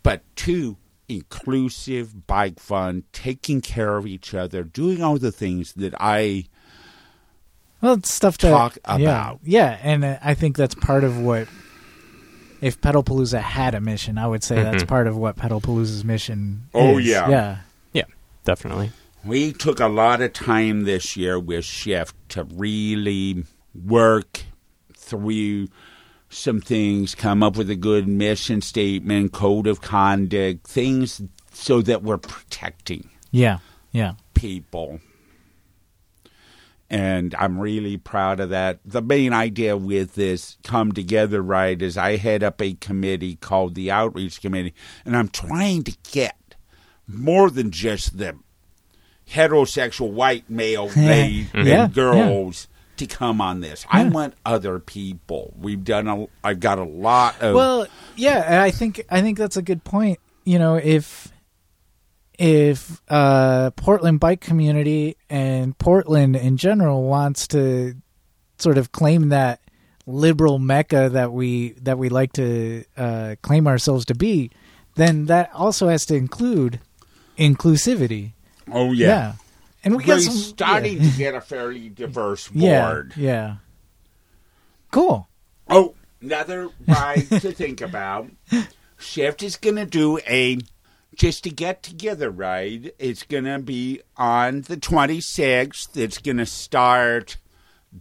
But 0.04 0.22
two, 0.36 0.76
inclusive 1.08 2.26
bike 2.26 2.58
fun, 2.60 3.04
taking 3.12 3.60
care 3.60 3.96
of 3.96 4.06
each 4.06 4.34
other, 4.34 4.62
doing 4.64 5.02
all 5.02 5.18
the 5.18 5.32
things 5.32 5.72
that 5.74 5.94
I 6.00 6.46
Well, 7.80 7.94
it's 7.94 8.12
stuff 8.12 8.38
to 8.38 8.48
Talk 8.48 8.78
about. 8.84 9.40
yeah, 9.44 9.78
and 9.82 10.04
uh, 10.04 10.18
I 10.22 10.34
think 10.34 10.56
that's 10.56 10.74
part 10.74 11.04
of 11.04 11.18
what. 11.18 11.48
If 12.60 12.80
Pedalpalooza 12.80 13.40
had 13.42 13.74
a 13.74 13.80
mission, 13.80 14.16
I 14.16 14.26
would 14.26 14.42
say 14.42 14.54
that's 14.62 14.84
Mhm. 14.84 14.88
part 14.88 15.06
of 15.06 15.18
what 15.18 15.36
Pedalpalooza's 15.36 16.02
mission. 16.02 16.62
Oh, 16.72 16.96
is. 16.98 17.06
yeah. 17.06 17.28
yeah, 17.28 17.56
Yeah, 17.92 18.04
definitely. 18.44 18.90
We 19.22 19.52
took 19.52 19.80
a 19.80 19.88
lot 19.88 20.22
of 20.22 20.32
time 20.32 20.84
this 20.84 21.14
year 21.14 21.38
with 21.38 21.66
Shift 21.66 22.14
to 22.30 22.44
really 22.44 23.44
work 23.74 24.44
through 24.96 25.68
some 26.34 26.60
things, 26.60 27.14
come 27.14 27.42
up 27.42 27.56
with 27.56 27.70
a 27.70 27.76
good 27.76 28.08
mission 28.08 28.60
statement, 28.60 29.32
code 29.32 29.66
of 29.66 29.80
conduct, 29.80 30.66
things 30.66 31.22
so 31.52 31.80
that 31.82 32.02
we're 32.02 32.18
protecting 32.18 33.08
yeah, 33.30 33.58
yeah. 33.92 34.14
people. 34.34 35.00
And 36.90 37.34
I'm 37.36 37.58
really 37.58 37.96
proud 37.96 38.40
of 38.40 38.50
that. 38.50 38.80
The 38.84 39.02
main 39.02 39.32
idea 39.32 39.76
with 39.76 40.14
this 40.14 40.58
come 40.62 40.92
together 40.92 41.42
right 41.42 41.80
is 41.80 41.96
I 41.96 42.16
head 42.16 42.42
up 42.42 42.60
a 42.60 42.74
committee 42.74 43.36
called 43.36 43.74
the 43.74 43.90
Outreach 43.90 44.40
Committee, 44.40 44.74
and 45.04 45.16
I'm 45.16 45.28
trying 45.28 45.82
to 45.84 45.96
get 46.12 46.54
more 47.06 47.50
than 47.50 47.70
just 47.70 48.18
the 48.18 48.38
heterosexual 49.28 50.10
white 50.12 50.48
male 50.50 50.88
they 50.94 51.46
and 51.54 51.66
Yeah, 51.66 51.88
girls 51.88 52.68
to 52.98 53.06
come 53.06 53.40
on 53.40 53.60
this. 53.60 53.84
I 53.90 54.04
want 54.04 54.34
other 54.44 54.78
people. 54.78 55.54
We've 55.58 55.82
done 55.82 56.08
a 56.08 56.26
I've 56.42 56.60
got 56.60 56.78
a 56.78 56.84
lot 56.84 57.40
of 57.40 57.54
Well, 57.54 57.86
yeah, 58.16 58.44
and 58.46 58.60
I 58.60 58.70
think 58.70 59.04
I 59.10 59.20
think 59.20 59.38
that's 59.38 59.56
a 59.56 59.62
good 59.62 59.84
point. 59.84 60.18
You 60.44 60.58
know, 60.58 60.76
if 60.76 61.32
if 62.38 63.00
uh, 63.08 63.70
Portland 63.72 64.20
bike 64.20 64.40
community 64.40 65.16
and 65.30 65.76
Portland 65.78 66.36
in 66.36 66.56
general 66.56 67.04
wants 67.04 67.46
to 67.48 67.94
sort 68.58 68.78
of 68.78 68.92
claim 68.92 69.30
that 69.30 69.60
liberal 70.06 70.58
mecca 70.58 71.08
that 71.10 71.32
we 71.32 71.72
that 71.82 71.98
we 71.98 72.08
like 72.08 72.32
to 72.34 72.84
uh, 72.96 73.36
claim 73.42 73.66
ourselves 73.66 74.04
to 74.06 74.14
be, 74.14 74.50
then 74.96 75.26
that 75.26 75.50
also 75.54 75.88
has 75.88 76.06
to 76.06 76.14
include 76.14 76.80
inclusivity. 77.38 78.32
Oh 78.70 78.92
Yeah, 79.08 79.34
and 79.84 79.94
we 79.96 79.98
We're 80.04 80.06
got 80.16 80.22
some 80.22 80.34
starting 80.34 81.00
Yeah, 81.02 81.10
to 81.10 81.16
get 81.18 81.34
a 81.34 81.40
fairly 81.40 81.88
diverse 81.88 82.50
yeah, 82.54 82.84
board. 82.90 83.12
yeah. 83.16 83.56
Cool. 84.90 85.28
Oh, 85.68 85.94
another 86.20 86.68
ride 86.86 87.28
to 87.30 87.52
think 87.52 87.80
about. 87.80 88.28
Shift 88.98 89.42
is 89.42 89.56
going 89.56 89.76
to 89.76 89.86
do 89.86 90.18
a 90.28 90.58
just 91.14 91.44
to 91.44 91.50
get 91.50 91.82
together 91.82 92.30
ride. 92.30 92.92
It's 92.98 93.22
going 93.22 93.44
to 93.44 93.58
be 93.58 94.00
on 94.16 94.62
the 94.62 94.76
26th. 94.76 95.96
It's 95.96 96.18
going 96.18 96.36
to 96.38 96.46
start 96.46 97.36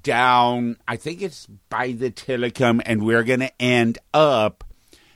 down, 0.01 0.77
I 0.87 0.95
think 0.97 1.21
it's 1.21 1.45
by 1.69 1.91
the 1.91 2.09
Tilikum, 2.11 2.81
and 2.85 3.05
we're 3.05 3.23
going 3.23 3.41
to 3.41 3.61
end 3.61 3.99
up 4.13 4.63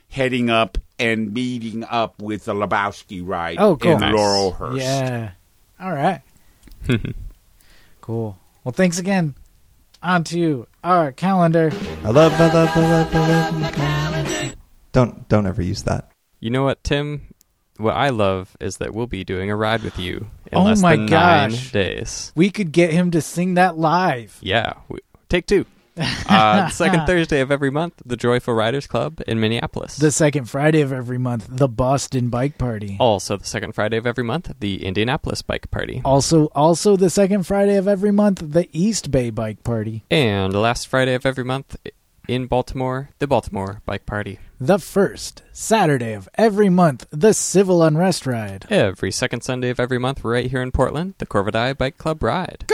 heading 0.10 0.50
up 0.50 0.78
and 1.00 1.34
meeting 1.34 1.84
up 1.84 2.22
with 2.22 2.46
the 2.46 2.54
Lebowski 2.54 3.22
ride 3.26 3.58
Oh, 3.60 3.76
cool. 3.76 3.94
in 3.94 4.00
Nice. 4.00 4.14
Laurelhurst. 4.16 4.78
Yeah. 4.80 5.32
All 5.80 5.92
right. 5.92 6.22
cool. 8.02 8.38
Well, 8.64 8.72
thanks 8.74 9.00
again. 9.00 9.36
On 10.04 10.24
to 10.26 10.68
our 10.84 11.12
calendar. 11.12 11.72
I 12.04 12.10
love, 12.10 12.34
I 12.34 12.54
love, 12.54 12.70
I 12.76 12.92
love, 12.92 13.16
I 13.16 14.44
love. 14.44 14.56
Don't 14.92 15.28
don't 15.30 15.48
ever 15.48 15.62
use 15.62 15.84
that. 15.84 16.12
You 16.40 16.50
know 16.50 16.64
what, 16.64 16.84
Tim? 16.84 17.34
What 17.78 17.96
I 17.96 18.10
love 18.10 18.56
is 18.60 18.78
that 18.78 18.94
we'll 18.94 19.06
be 19.08 19.24
doing 19.24 19.52
a 19.52 19.56
ride 19.56 19.84
with 19.84 20.00
you 20.00 20.28
in 20.52 20.58
Oh 20.58 20.64
less 20.64 20.82
my 20.82 20.96
than 20.96 21.06
gosh. 21.08 21.52
nine 21.52 21.72
days. 21.72 22.32
We 22.36 22.50
could 22.50 22.72
get 22.72 22.92
him 22.92 23.12
to 23.12 23.22
sing 23.22 23.56
that 23.56 23.78
live. 23.78 24.38
Yeah, 24.42 24.74
we, 24.90 25.00
take 25.30 25.46
two. 25.46 25.66
Uh, 26.30 26.68
second 26.70 27.06
Thursday 27.08 27.40
of 27.40 27.52
every 27.52 27.72
month, 27.72 28.02
the 28.06 28.18
Joyful 28.18 28.54
Riders 28.54 28.86
Club 28.86 29.22
in 29.28 29.40
Minneapolis. 29.40 29.98
The 29.98 30.12
second 30.12 30.46
Friday 30.50 30.82
of 30.82 30.92
every 30.92 31.18
month, 31.18 31.48
the 31.50 31.68
Boston 31.70 32.30
Bike 32.30 32.58
Party. 32.58 32.98
also, 33.00 33.38
the 33.38 33.46
second 33.46 33.74
Friday 33.74 33.98
of 33.98 34.06
every 34.06 34.24
month, 34.24 34.52
the 34.60 34.84
Indianapolis 34.86 35.42
Bike 35.42 35.72
Party. 35.72 36.02
Also, 36.04 36.48
also 36.48 36.96
the 36.98 37.10
second 37.10 37.44
Friday 37.48 37.78
of 37.78 37.88
every 37.88 38.12
month, 38.12 38.42
the 38.44 38.68
East 38.74 39.10
Bay 39.10 39.30
Bike 39.30 39.64
Party. 39.64 40.04
And 40.12 40.54
last 40.54 40.88
Friday 40.88 41.14
of 41.14 41.26
every 41.26 41.46
month 41.46 41.78
in 42.28 42.46
Baltimore, 42.46 43.10
the 43.20 43.28
Baltimore 43.28 43.82
Bike 43.86 44.06
Party. 44.06 44.40
The 44.60 44.80
first 44.80 45.44
Saturday 45.54 46.14
of 46.14 46.28
every 46.36 46.70
month, 46.70 47.08
the 47.10 47.34
Civil 47.34 47.82
Unrest 47.84 48.26
Ride. 48.28 48.66
Every 48.70 49.12
second 49.12 49.42
Sunday 49.42 49.70
of 49.70 49.80
every 49.80 49.98
month, 50.00 50.24
right 50.24 50.50
here 50.50 50.62
in 50.62 50.72
Portland, 50.72 51.14
the 51.20 51.26
Corvidae 51.26 51.78
Bike 51.78 51.98
Club 51.98 52.22
Ride. 52.22 52.66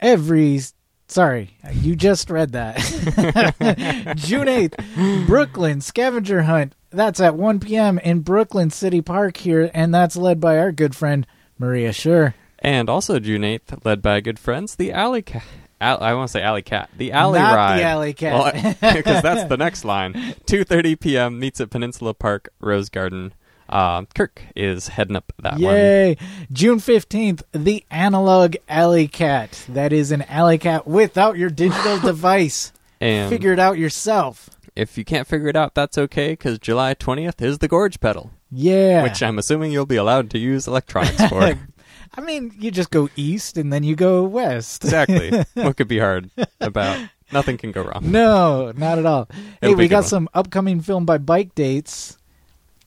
Every 0.00 0.60
sorry, 1.08 1.56
you 1.72 1.96
just 1.96 2.30
read 2.30 2.52
that. 2.52 2.76
June 4.16 4.46
8th, 4.46 5.26
Brooklyn 5.26 5.80
Scavenger 5.80 6.42
Hunt. 6.42 6.74
That's 6.90 7.20
at 7.20 7.34
1 7.36 7.60
p.m. 7.60 7.98
in 7.98 8.20
Brooklyn 8.20 8.70
City 8.70 9.02
Park 9.02 9.36
here, 9.38 9.70
and 9.74 9.94
that's 9.94 10.16
led 10.16 10.40
by 10.40 10.58
our 10.58 10.72
good 10.72 10.94
friend 10.96 11.26
Maria 11.58 11.90
Schur. 11.90 12.34
And 12.60 12.88
also 12.88 13.18
June 13.18 13.42
8th, 13.42 13.84
led 13.84 14.00
by 14.02 14.20
good 14.20 14.38
friends, 14.38 14.74
the 14.76 14.92
Alley 14.92 15.22
Cat. 15.22 15.44
Al- 15.80 16.02
I 16.02 16.14
want 16.14 16.28
to 16.28 16.32
say 16.32 16.42
Alley 16.42 16.62
Cat. 16.62 16.90
The 16.96 17.12
Alley 17.12 17.38
ride. 17.38 17.52
Not 17.52 17.76
the 17.76 17.82
Alley 17.84 18.12
Cat. 18.14 18.78
Because 18.80 19.22
that's 19.22 19.48
the 19.48 19.56
next 19.58 19.84
line. 19.84 20.12
2.30 20.12 20.98
p.m. 20.98 21.38
meets 21.38 21.60
at 21.60 21.70
Peninsula 21.70 22.14
Park, 22.14 22.48
Rose 22.60 22.88
Garden. 22.88 23.32
Uh, 23.68 24.04
Kirk 24.14 24.42
is 24.56 24.88
heading 24.88 25.16
up 25.16 25.32
that 25.40 25.54
one. 25.54 25.60
Yay! 25.62 26.16
June 26.52 26.78
15th, 26.78 27.42
the 27.52 27.84
Analog 27.90 28.56
Alley 28.68 29.08
Cat. 29.08 29.66
That 29.68 29.92
is 29.92 30.10
an 30.10 30.22
Alley 30.22 30.58
Cat 30.58 30.86
without 30.86 31.36
your 31.38 31.50
digital 31.50 31.98
device. 32.00 32.72
And 33.00 33.28
Figure 33.30 33.52
it 33.52 33.58
out 33.58 33.78
yourself. 33.78 34.50
if 34.74 34.96
you 34.98 35.04
can't 35.04 35.26
figure 35.26 35.48
it 35.48 35.56
out, 35.56 35.74
that's 35.74 35.96
okay, 35.98 36.32
because 36.32 36.58
July 36.58 36.94
20th 36.94 37.40
is 37.42 37.58
the 37.58 37.68
Gorge 37.68 38.00
Pedal, 38.00 38.30
Yeah. 38.50 39.02
which 39.04 39.22
I'm 39.22 39.38
assuming 39.38 39.70
you'll 39.70 39.86
be 39.86 39.96
allowed 39.96 40.30
to 40.30 40.38
use 40.38 40.66
electronics 40.66 41.24
for. 41.28 41.42
I 42.16 42.20
mean, 42.22 42.52
you 42.58 42.70
just 42.72 42.90
go 42.90 43.08
east 43.14 43.56
and 43.56 43.72
then 43.72 43.84
you 43.84 43.94
go 43.94 44.24
west. 44.24 44.82
exactly. 44.82 45.30
what 45.54 45.76
could 45.76 45.86
be 45.88 45.98
hard 46.00 46.30
about? 46.60 46.98
Nothing 47.30 47.58
can 47.58 47.70
go 47.70 47.82
wrong. 47.82 48.10
No, 48.10 48.72
not 48.74 48.98
at 48.98 49.06
all. 49.06 49.28
Hey, 49.60 49.68
It'll 49.68 49.76
we 49.76 49.86
got 49.86 49.98
one. 49.98 50.04
some 50.08 50.28
upcoming 50.34 50.80
film 50.80 51.04
by 51.04 51.18
bike 51.18 51.54
dates. 51.54 52.17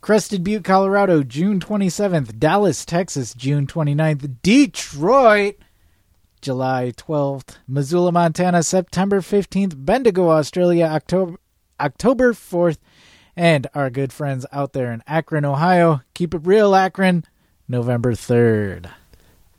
Crested 0.02 0.44
Butte, 0.44 0.64
Colorado, 0.64 1.22
June 1.22 1.60
27th. 1.60 2.40
Dallas, 2.40 2.86
Texas, 2.86 3.36
June 3.36 3.68
29th. 3.68 4.38
Detroit, 4.42 5.58
July 6.42 6.92
12th. 6.98 7.58
Missoula, 7.68 8.12
Montana, 8.12 8.64
September 8.64 9.22
15th. 9.22 9.74
Bendigo, 9.78 10.30
Australia, 10.30 10.86
October 10.86 11.38
October 11.80 12.34
4th. 12.34 12.78
And 13.36 13.68
our 13.76 13.92
good 13.92 14.12
friends 14.12 14.46
out 14.52 14.74
there 14.74 14.92
in 14.92 15.04
Akron, 15.06 15.46
Ohio. 15.46 16.02
Keep 16.16 16.34
it 16.34 16.42
real, 16.46 16.74
Akron, 16.74 17.24
November 17.68 18.14
3rd. 18.14 18.90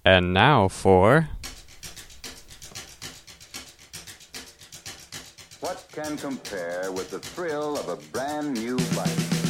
And 0.05 0.35
now 0.35 0.67
for 0.67 1.29
What 5.61 5.87
can 5.93 6.17
compare 6.17 6.91
with 6.91 7.13
the 7.13 7.21
thrill 7.21 7.79
of 7.79 7.89
a 7.89 7.97
brand 8.11 8.55
new 8.55 8.77
bike? 8.97 9.42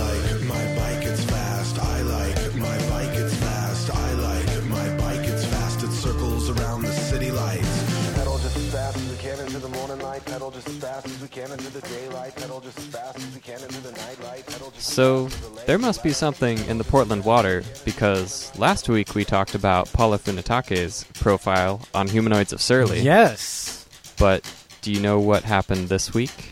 I 0.00 0.12
like 0.12 0.42
my 0.44 0.76
bike, 0.76 1.04
it's 1.06 1.24
fast. 1.24 1.78
I 1.78 2.02
like 2.02 2.54
my 2.56 2.78
bike, 2.88 3.16
it's 3.18 3.34
fast. 3.34 3.94
I 3.94 4.12
like 4.14 4.64
my 4.64 4.96
bike, 4.96 5.28
it's 5.28 5.44
fast. 5.44 5.82
It 5.82 5.92
circles 5.92 6.48
around 6.50 6.82
the 6.82 6.92
city 6.92 7.30
lights. 7.30 8.14
Pedal 8.14 8.38
just 8.38 8.56
as 8.56 8.72
fast 8.72 8.96
as 8.96 9.10
we 9.10 9.16
can 9.18 9.38
into 9.40 9.58
the 9.58 9.68
morning 9.68 10.00
light. 10.00 10.24
Pedal 10.24 10.50
just 10.50 10.68
as 10.68 10.76
fast 10.78 11.06
as 11.06 11.20
we 11.20 11.28
can 11.28 11.50
into 11.52 11.70
the 11.70 11.80
daylight. 11.88 12.34
Pedal 12.36 12.60
just 12.60 12.78
as 12.78 12.86
fast 12.86 13.18
as 13.18 13.34
we 13.34 13.40
can 13.40 13.62
into 13.62 13.80
the 13.82 13.92
night 13.92 14.22
light. 14.24 14.46
Pedal 14.46 14.70
just 14.70 14.86
So, 14.86 15.26
there 15.66 15.78
must 15.78 16.02
be 16.02 16.12
something 16.12 16.58
in 16.66 16.78
the 16.78 16.84
Portland 16.84 17.24
water 17.24 17.62
because 17.84 18.50
last 18.58 18.88
week 18.88 19.14
we 19.14 19.24
talked 19.24 19.54
about 19.54 19.92
Paula 19.92 20.18
Funatake's 20.18 21.04
profile 21.20 21.82
on 21.94 22.08
humanoids 22.08 22.52
of 22.52 22.62
Surly. 22.62 23.00
Yes. 23.00 23.86
But 24.18 24.50
do 24.80 24.92
you 24.92 25.00
know 25.00 25.18
what 25.20 25.44
happened 25.44 25.88
this 25.88 26.14
week? 26.14 26.50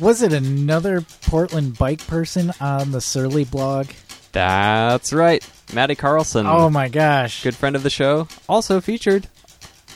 Was 0.00 0.22
it 0.22 0.32
another 0.32 1.00
Portland 1.22 1.78
bike 1.78 2.06
person 2.06 2.52
on 2.60 2.90
the 2.92 3.00
Surly 3.00 3.44
blog? 3.44 3.88
That's 4.32 5.12
right. 5.12 5.46
Maddie 5.72 5.94
Carlson, 5.94 6.46
Oh 6.46 6.68
my 6.70 6.88
gosh. 6.88 7.42
good 7.42 7.54
friend 7.56 7.74
of 7.74 7.82
the 7.82 7.90
show, 7.90 8.28
also 8.48 8.80
featured 8.80 9.26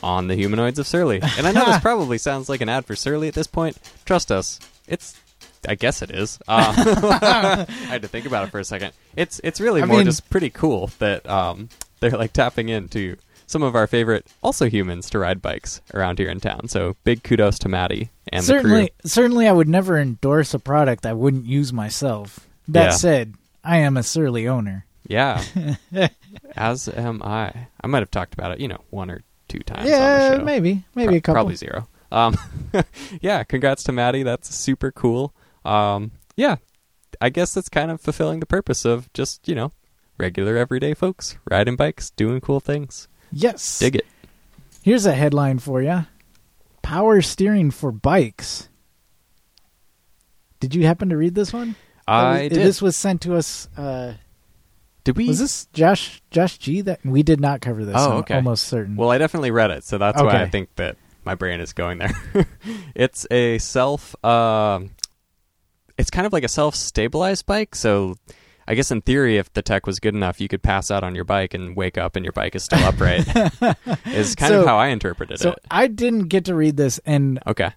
on 0.02 0.26
the 0.28 0.34
humanoids 0.34 0.78
of 0.78 0.86
Surly. 0.86 1.20
And 1.36 1.46
I 1.46 1.52
know 1.52 1.66
this 1.66 1.78
probably 1.82 2.16
sounds 2.18 2.48
like 2.48 2.60
an 2.62 2.68
ad 2.70 2.86
for 2.86 2.96
Surly 2.96 3.28
at 3.28 3.34
this 3.34 3.46
point. 3.46 3.76
Trust 4.04 4.32
us, 4.32 4.58
it's. 4.88 5.16
I 5.68 5.74
guess 5.74 6.00
it 6.00 6.10
is. 6.10 6.38
Uh, 6.48 6.72
I 7.68 7.70
had 7.88 8.00
to 8.00 8.08
think 8.08 8.24
about 8.24 8.48
it 8.48 8.50
for 8.50 8.58
a 8.60 8.64
second. 8.64 8.94
It's 9.14 9.42
it's 9.44 9.60
really 9.60 9.82
I 9.82 9.84
more 9.84 9.98
mean- 9.98 10.06
just 10.06 10.30
pretty 10.30 10.48
cool 10.48 10.90
that 11.00 11.28
um, 11.28 11.68
they're 12.00 12.08
like 12.10 12.32
tapping 12.32 12.70
into 12.70 13.16
some 13.46 13.62
of 13.62 13.76
our 13.76 13.86
favorite 13.86 14.26
also 14.42 14.70
humans 14.70 15.10
to 15.10 15.18
ride 15.18 15.42
bikes 15.42 15.82
around 15.92 16.18
here 16.18 16.30
in 16.30 16.40
town. 16.40 16.68
So 16.68 16.96
big 17.04 17.22
kudos 17.22 17.58
to 17.58 17.68
Maddie 17.68 18.08
and 18.30 18.44
certainly, 18.44 18.90
certainly, 19.04 19.46
I 19.48 19.52
would 19.52 19.68
never 19.68 19.98
endorse 19.98 20.54
a 20.54 20.58
product 20.58 21.04
I 21.06 21.12
wouldn't 21.12 21.46
use 21.46 21.72
myself. 21.72 22.40
That 22.68 22.84
Yeah. 22.84 22.90
said, 22.90 23.34
I 23.64 23.78
am 23.78 23.96
a 23.96 24.02
Surly 24.02 24.46
owner. 24.48 24.86
Yeah, 25.06 25.42
as 26.56 26.88
am 26.88 27.22
I. 27.22 27.52
I 27.80 27.86
might 27.86 27.98
have 28.00 28.10
talked 28.10 28.34
about 28.34 28.52
it, 28.52 28.60
you 28.60 28.68
know, 28.68 28.78
one 28.90 29.10
or 29.10 29.22
two 29.48 29.58
times. 29.60 29.80
on 29.82 29.86
yeah, 29.88 30.28
the 30.30 30.36
show. 30.38 30.44
maybe, 30.44 30.84
maybe 30.94 31.08
Pro- 31.08 31.16
a 31.16 31.20
couple. 31.20 31.34
Probably 31.34 31.56
zero. 31.56 31.88
Um, 32.12 32.36
yeah, 33.20 33.42
congrats 33.44 33.82
to 33.84 33.92
Maddie. 33.92 34.22
That's 34.22 34.54
super 34.54 34.92
cool. 34.92 35.34
Um, 35.64 36.12
yeah, 36.36 36.56
I 37.20 37.28
guess 37.30 37.54
that's 37.54 37.68
kind 37.68 37.90
of 37.90 38.00
fulfilling 38.00 38.40
the 38.40 38.46
purpose 38.46 38.84
of 38.84 39.12
just 39.12 39.46
you 39.48 39.54
know 39.54 39.72
regular 40.18 40.56
everyday 40.56 40.94
folks 40.94 41.36
riding 41.50 41.76
bikes, 41.76 42.10
doing 42.10 42.40
cool 42.40 42.60
things. 42.60 43.08
Yes. 43.32 43.78
Dig 43.80 43.96
it. 43.96 44.06
Here's 44.82 45.06
a 45.06 45.12
headline 45.14 45.58
for 45.58 45.82
you: 45.82 46.06
Power 46.90 47.22
steering 47.22 47.70
for 47.70 47.92
bikes. 47.92 48.68
Did 50.58 50.74
you 50.74 50.84
happen 50.86 51.08
to 51.10 51.16
read 51.16 51.36
this 51.36 51.52
one? 51.52 51.76
I 52.08 52.46
Uh, 52.46 52.48
did. 52.48 52.52
This 52.54 52.82
was 52.82 52.96
sent 52.96 53.20
to 53.20 53.36
us. 53.36 53.68
Uh, 53.76 54.14
did 55.04 55.16
we? 55.16 55.28
was 55.28 55.38
this 55.38 55.66
Josh 55.66 56.20
Josh 56.32 56.58
G? 56.58 56.80
That 56.80 56.98
we 57.04 57.22
did 57.22 57.40
not 57.40 57.60
cover 57.60 57.84
this. 57.84 57.94
Oh, 57.96 58.10
I'm 58.10 58.16
okay. 58.18 58.34
almost 58.34 58.64
certain. 58.66 58.96
Well, 58.96 59.08
I 59.12 59.18
definitely 59.18 59.52
read 59.52 59.70
it, 59.70 59.84
so 59.84 59.98
that's 59.98 60.20
why 60.20 60.42
I 60.42 60.48
think 60.48 60.74
that 60.76 60.96
my 61.24 61.36
brain 61.36 61.60
is 61.60 61.72
going 61.72 61.98
there. 61.98 62.10
it's 62.96 63.24
a 63.30 63.58
self. 63.58 64.16
um 64.24 64.90
it's 65.96 66.10
kind 66.10 66.26
of 66.26 66.32
like 66.32 66.42
a 66.42 66.48
self-stabilized 66.48 67.46
bike. 67.46 67.76
So, 67.76 68.16
I 68.70 68.74
guess 68.74 68.90
in 68.92 69.00
theory, 69.00 69.36
if 69.36 69.52
the 69.52 69.62
tech 69.62 69.84
was 69.86 69.98
good 69.98 70.14
enough, 70.14 70.40
you 70.40 70.46
could 70.46 70.62
pass 70.62 70.90
out 70.92 71.02
on 71.02 71.14
your 71.16 71.24
bike 71.24 71.54
and 71.54 71.74
wake 71.74 71.98
up, 71.98 72.14
and 72.14 72.24
your 72.24 72.32
bike 72.32 72.54
is 72.54 72.62
still 72.62 72.78
upright. 72.84 73.26
is 74.06 74.34
kind 74.36 74.50
So- 74.52 74.60
of 74.60 74.66
how 74.66 74.78
I 74.78 74.88
interpreted 74.88 75.40
so 75.40 75.50
it. 75.52 75.58
I 75.70 75.88
didn't 75.88 76.28
get 76.28 76.44
to 76.44 76.54
read 76.54 76.76
this, 76.76 77.00
and 77.04 77.40
Okay. 77.46 77.70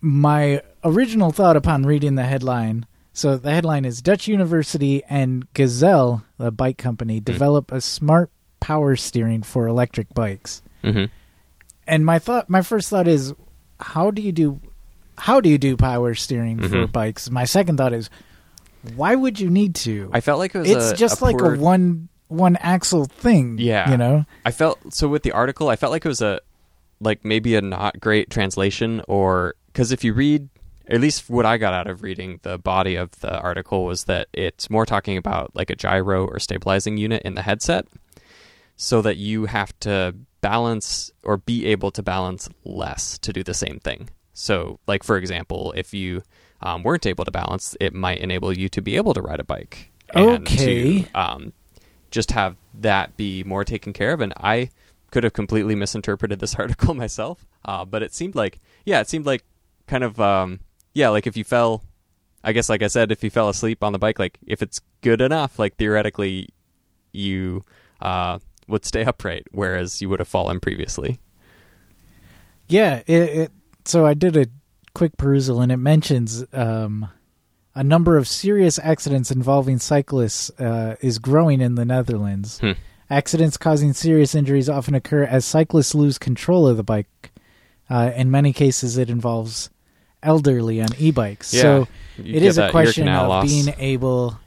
my 0.00 0.62
original 0.84 1.30
thought 1.32 1.56
upon 1.56 1.84
reading 1.84 2.14
the 2.14 2.24
headline. 2.24 2.86
So 3.12 3.36
the 3.36 3.50
headline 3.52 3.84
is 3.84 4.00
Dutch 4.00 4.26
University 4.26 5.02
and 5.04 5.52
Gazelle, 5.52 6.24
the 6.38 6.50
bike 6.50 6.78
company, 6.78 7.20
develop 7.20 7.70
a 7.70 7.80
smart 7.82 8.30
power 8.60 8.96
steering 8.96 9.42
for 9.42 9.66
electric 9.66 10.12
bikes. 10.14 10.62
hmm 10.82 11.04
And 11.86 12.06
my 12.06 12.18
thought, 12.18 12.48
my 12.48 12.62
first 12.62 12.88
thought 12.88 13.06
is, 13.08 13.34
how 13.80 14.10
do 14.10 14.22
you 14.22 14.32
do, 14.32 14.60
how 15.18 15.40
do 15.40 15.50
you 15.50 15.58
do 15.58 15.76
power 15.76 16.14
steering 16.14 16.58
for 16.60 16.68
Mhm. 16.86 16.92
bikes? 16.92 17.28
My 17.30 17.44
second 17.44 17.76
thought 17.76 17.92
is, 17.92 18.08
why 18.94 19.14
would 19.14 19.38
you 19.38 19.50
need 19.50 19.74
to? 19.76 20.10
I 20.12 20.20
felt 20.20 20.38
like 20.38 20.54
it 20.54 20.58
was 20.58 20.70
it's 20.70 20.90
a, 20.90 20.96
just 20.96 21.20
a 21.20 21.24
like 21.24 21.38
poor- 21.38 21.54
a 21.54 21.58
one 21.58 22.08
one 22.28 22.56
axle 22.56 23.04
thing. 23.04 23.58
Yeah. 23.58 23.90
you 23.90 23.96
know. 23.96 24.24
I 24.44 24.50
felt 24.50 24.92
so 24.92 25.08
with 25.08 25.22
the 25.22 25.32
article. 25.32 25.68
I 25.68 25.76
felt 25.76 25.92
like 25.92 26.04
it 26.04 26.08
was 26.08 26.22
a 26.22 26.40
like 27.00 27.24
maybe 27.24 27.54
a 27.56 27.60
not 27.60 28.00
great 28.00 28.30
translation, 28.30 29.02
or 29.08 29.54
because 29.66 29.92
if 29.92 30.04
you 30.04 30.14
read, 30.14 30.48
at 30.88 31.00
least 31.00 31.28
what 31.28 31.44
I 31.44 31.58
got 31.58 31.74
out 31.74 31.88
of 31.88 32.02
reading 32.02 32.40
the 32.42 32.58
body 32.58 32.96
of 32.96 33.10
the 33.20 33.38
article 33.38 33.84
was 33.84 34.04
that 34.04 34.28
it's 34.32 34.70
more 34.70 34.86
talking 34.86 35.16
about 35.16 35.54
like 35.54 35.70
a 35.70 35.76
gyro 35.76 36.26
or 36.26 36.38
stabilizing 36.38 36.96
unit 36.96 37.22
in 37.22 37.34
the 37.34 37.42
headset, 37.42 37.86
so 38.76 39.02
that 39.02 39.16
you 39.16 39.46
have 39.46 39.78
to 39.80 40.14
balance 40.40 41.10
or 41.22 41.36
be 41.36 41.66
able 41.66 41.90
to 41.92 42.02
balance 42.02 42.48
less 42.64 43.18
to 43.18 43.32
do 43.32 43.42
the 43.42 43.54
same 43.54 43.78
thing. 43.78 44.08
So, 44.32 44.80
like 44.86 45.02
for 45.02 45.16
example, 45.16 45.72
if 45.76 45.92
you 45.92 46.22
um, 46.62 46.82
weren't 46.82 47.06
able 47.06 47.24
to 47.24 47.30
balance, 47.30 47.76
it 47.80 47.92
might 47.94 48.18
enable 48.18 48.52
you 48.56 48.68
to 48.70 48.80
be 48.80 48.96
able 48.96 49.14
to 49.14 49.22
ride 49.22 49.40
a 49.40 49.44
bike. 49.44 49.90
and 50.14 50.46
Okay. 50.46 51.02
to, 51.02 51.08
um, 51.14 51.52
just 52.10 52.32
have 52.32 52.56
that 52.74 53.16
be 53.16 53.42
more 53.44 53.64
taken 53.64 53.92
care 53.94 54.12
of. 54.12 54.20
And 54.20 54.32
I 54.36 54.68
could 55.10 55.24
have 55.24 55.32
completely 55.32 55.74
misinterpreted 55.74 56.38
this 56.38 56.54
article 56.58 56.94
myself, 56.94 57.46
uh, 57.64 57.84
but 57.84 58.02
it 58.02 58.12
seemed 58.14 58.34
like, 58.34 58.58
yeah, 58.84 59.00
it 59.00 59.08
seemed 59.08 59.24
like 59.26 59.42
kind 59.86 60.04
of, 60.04 60.20
um, 60.20 60.60
yeah, 60.94 61.08
like 61.08 61.26
if 61.26 61.36
you 61.36 61.44
fell, 61.44 61.82
I 62.44 62.52
guess, 62.52 62.68
like 62.68 62.82
I 62.82 62.88
said, 62.88 63.10
if 63.12 63.22
you 63.24 63.30
fell 63.30 63.48
asleep 63.48 63.82
on 63.82 63.92
the 63.92 63.98
bike, 63.98 64.18
like 64.18 64.38
if 64.46 64.60
it's 64.62 64.80
good 65.00 65.20
enough, 65.20 65.58
like 65.58 65.76
theoretically, 65.76 66.48
you 67.12 67.62
uh, 68.00 68.38
would 68.68 68.84
stay 68.84 69.04
upright, 69.06 69.46
whereas 69.52 70.02
you 70.02 70.08
would 70.10 70.18
have 70.20 70.28
fallen 70.28 70.60
previously. 70.60 71.18
Yeah, 72.68 73.02
it, 73.06 73.22
it 73.22 73.52
so 73.84 74.06
I 74.06 74.14
did 74.14 74.36
a 74.36 74.46
quick 74.94 75.16
perusal 75.16 75.60
and 75.60 75.72
it 75.72 75.76
mentions 75.78 76.44
um, 76.52 77.08
a 77.74 77.82
number 77.82 78.16
of 78.16 78.28
serious 78.28 78.78
accidents 78.78 79.30
involving 79.30 79.78
cyclists 79.78 80.50
uh, 80.60 80.96
is 81.00 81.18
growing 81.18 81.60
in 81.60 81.74
the 81.74 81.84
Netherlands. 81.84 82.58
Hmm. 82.60 82.72
Accidents 83.08 83.56
causing 83.56 83.92
serious 83.92 84.34
injuries 84.34 84.68
often 84.68 84.94
occur 84.94 85.24
as 85.24 85.44
cyclists 85.44 85.94
lose 85.94 86.18
control 86.18 86.66
of 86.66 86.76
the 86.76 86.82
bike. 86.82 87.32
Uh, 87.90 88.10
in 88.14 88.30
many 88.30 88.52
cases, 88.52 88.96
it 88.96 89.10
involves 89.10 89.68
elderly 90.22 90.80
on 90.80 90.88
e-bikes. 90.98 91.52
Yeah, 91.52 91.62
so 91.62 91.88
it 92.18 92.42
is 92.42 92.56
a 92.56 92.70
question 92.70 93.08
of 93.08 93.28
loss. 93.28 93.44
being 93.44 93.74
able 93.78 94.38